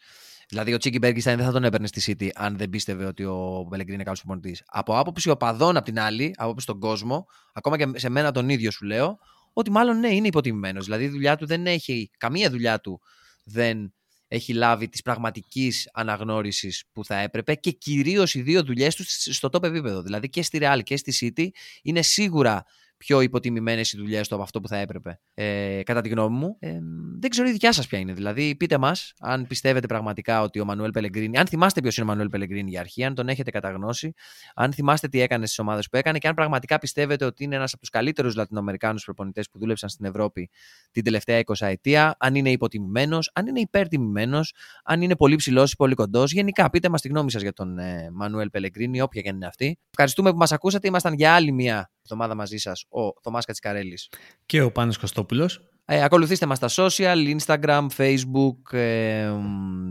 Δηλαδή, 0.48 0.72
ο 0.72 0.78
Τσίκι 0.78 0.98
Μπέργκιστάιν 0.98 1.36
δεν 1.36 1.46
θα 1.46 1.52
τον 1.52 1.64
έπαιρνε 1.64 1.86
στη 1.86 2.16
City 2.18 2.28
αν 2.34 2.56
δεν 2.56 2.70
πίστευε 2.70 3.04
ότι 3.04 3.24
ο 3.24 3.64
Μπελεγκρίνη 3.68 3.94
είναι 3.94 4.04
καλός 4.04 4.18
προπονητής. 4.18 4.62
Από 4.66 4.98
άποψη 4.98 5.30
οπαδών 5.30 5.76
απ' 5.76 5.84
την 5.84 6.00
άλλη, 6.00 6.32
από 6.36 6.44
άποψη 6.48 6.66
τον 6.66 6.80
κόσμο, 6.80 7.26
ακόμα 7.52 7.76
και 7.76 7.90
σε 7.94 8.08
μένα 8.08 8.30
τον 8.32 8.48
ίδιο 8.48 8.70
σου 8.70 8.84
λέω, 8.84 9.18
ότι 9.52 9.70
μάλλον 9.70 9.98
ναι, 9.98 10.08
είναι 10.08 10.26
υποτιμημένος. 10.26 10.84
Δηλαδή, 10.84 11.04
η 11.04 11.08
δουλειά 11.08 11.36
του 11.36 11.46
δεν 11.46 11.66
έχει. 11.66 12.10
Καμία 12.18 12.50
δουλειά 12.50 12.80
του 12.80 13.00
δεν 13.44 13.94
έχει 14.32 14.52
λάβει 14.52 14.88
της 14.88 15.02
πραγματικής 15.02 15.90
αναγνώρισης 15.92 16.84
που 16.92 17.04
θα 17.04 17.16
έπρεπε 17.16 17.54
και 17.54 17.70
κυρίως 17.70 18.34
οι 18.34 18.42
δύο 18.42 18.62
δουλειές 18.64 18.94
τους 18.94 19.06
στο 19.30 19.48
top 19.52 19.62
επίπεδο. 19.62 20.02
Δηλαδή 20.02 20.28
και 20.28 20.42
στη 20.42 20.58
Real 20.62 20.80
και 20.82 20.96
στη 20.96 21.32
City 21.36 21.48
είναι 21.82 22.02
σίγουρα 22.02 22.64
πιο 23.04 23.20
υποτιμημένες 23.20 23.92
οι 23.92 23.96
δουλειές 23.96 24.28
του 24.28 24.34
από 24.34 24.42
αυτό 24.42 24.60
που 24.60 24.68
θα 24.68 24.76
έπρεπε, 24.76 25.20
ε, 25.34 25.82
κατά 25.82 26.00
τη 26.00 26.08
γνώμη 26.08 26.36
μου. 26.36 26.56
Ε, 26.58 26.78
δεν 27.18 27.30
ξέρω 27.30 27.48
η 27.48 27.52
δικιά 27.52 27.72
σας 27.72 27.86
ποια 27.86 27.98
είναι. 27.98 28.12
Δηλαδή, 28.12 28.56
πείτε 28.56 28.78
μας 28.78 29.12
αν 29.20 29.46
πιστεύετε 29.46 29.86
πραγματικά 29.86 30.42
ότι 30.42 30.60
ο 30.60 30.64
Μανουέλ 30.64 30.90
Πελεγκρίνη, 30.90 31.38
αν 31.38 31.46
θυμάστε 31.46 31.80
ποιος 31.80 31.96
είναι 31.96 32.06
ο 32.06 32.08
Μανουέλ 32.08 32.28
Πελεγκρίνη 32.28 32.70
για 32.70 32.80
αρχή, 32.80 33.04
αν 33.04 33.14
τον 33.14 33.28
έχετε 33.28 33.50
καταγνώσει, 33.50 34.12
αν 34.54 34.72
θυμάστε 34.72 35.08
τι 35.08 35.20
έκανε 35.20 35.46
στις 35.46 35.58
ομάδες 35.58 35.88
που 35.88 35.96
έκανε 35.96 36.18
και 36.18 36.28
αν 36.28 36.34
πραγματικά 36.34 36.78
πιστεύετε 36.78 37.24
ότι 37.24 37.44
είναι 37.44 37.56
ένας 37.56 37.72
από 37.72 37.80
τους 37.80 37.90
καλύτερους 37.90 38.34
Λατινοαμερικάνους 38.34 39.04
προπονητές 39.04 39.50
που 39.50 39.58
δούλεψαν 39.58 39.88
στην 39.88 40.04
Ευρώπη 40.04 40.50
την 40.90 41.04
τελευταία 41.04 41.40
20 41.44 41.66
ετία, 41.66 42.16
αν 42.18 42.34
είναι 42.34 42.50
υποτιμημένος, 42.50 43.30
αν 43.34 43.46
είναι 43.46 43.60
υπερτιμημένος, 43.60 44.54
αν 44.84 45.02
είναι 45.02 45.16
πολύ 45.16 45.36
ψηλός 45.36 45.72
ή 45.72 45.76
πολύ 45.76 45.94
κοντός. 45.94 46.32
Γενικά, 46.32 46.70
πείτε 46.70 46.88
μας 46.88 47.00
τη 47.00 47.08
γνώμη 47.08 47.30
σας 47.30 47.42
για 47.42 47.52
τον 47.52 47.78
ε, 47.78 48.10
Μανουέλ 48.12 48.50
Πελεγκρίνη, 48.50 49.00
όποια 49.00 49.22
και 49.22 49.28
αν 49.28 49.34
είναι 49.34 49.46
αυτή. 49.46 49.78
Ευχαριστούμε 49.90 50.30
που 50.30 50.36
μας 50.36 50.52
ακούσατε. 50.52 50.88
Ήμασταν 50.88 51.14
για 51.14 51.34
άλλη 51.34 51.52
μια 51.52 51.90
εβδομάδα 52.02 52.34
μαζί 52.34 52.56
σας 52.56 52.84
ο 52.88 53.00
Θωμάς 53.22 53.44
Κατσικαρέλης 53.44 54.08
και 54.46 54.62
ο 54.62 54.72
Πάνος 54.72 54.98
Κωστόπουλος. 54.98 55.60
Ε, 55.92 56.02
ακολουθήστε 56.04 56.46
μας 56.46 56.56
στα 56.56 56.68
social, 56.70 57.36
Instagram, 57.38 57.86
Facebook, 57.96 58.78
ε, 58.78 59.32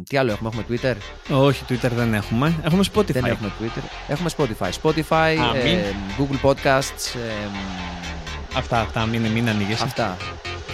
τι 0.10 0.18
άλλο 0.18 0.32
έχουμε, 0.32 0.49
έχουμε 0.49 0.66
Twitter; 0.70 0.95
Όχι, 1.36 1.66
Twitter 1.70 1.89
δεν 1.91 2.14
έχουμε. 2.14 2.60
Έχουμε 2.64 2.84
Spotify. 2.93 3.12
Δεν 3.12 3.26
έχουμε 3.26 3.51
Twitter. 3.60 3.82
Έχουμε 4.07 4.30
Spotify. 4.38 4.70
Spotify, 4.82 5.36
ε, 5.55 5.82
Google 6.18 6.49
Podcasts. 6.49 7.16
Ε, 7.16 7.47
αυτά, 8.55 8.80
αυτά, 8.80 9.05
μην, 9.05 9.22
μην 9.22 9.49
ανοίγεσαι. 9.49 9.84
Αυτά. 9.84 10.18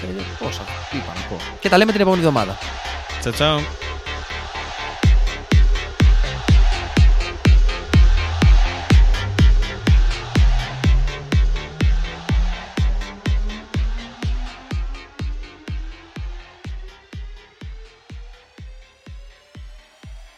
Ε, 0.03 0.43
πόσα, 0.43 0.61
τι 0.91 0.97
είπα 0.97 1.13
να 1.15 1.21
πω. 1.29 1.37
Και 1.59 1.69
τα 1.69 1.77
λέμε 1.77 1.91
την 1.91 2.01
επόμενη 2.01 2.21
εβδομάδα. 2.21 2.57
Τσαου, 3.19 3.33
τσαου. 3.33 3.59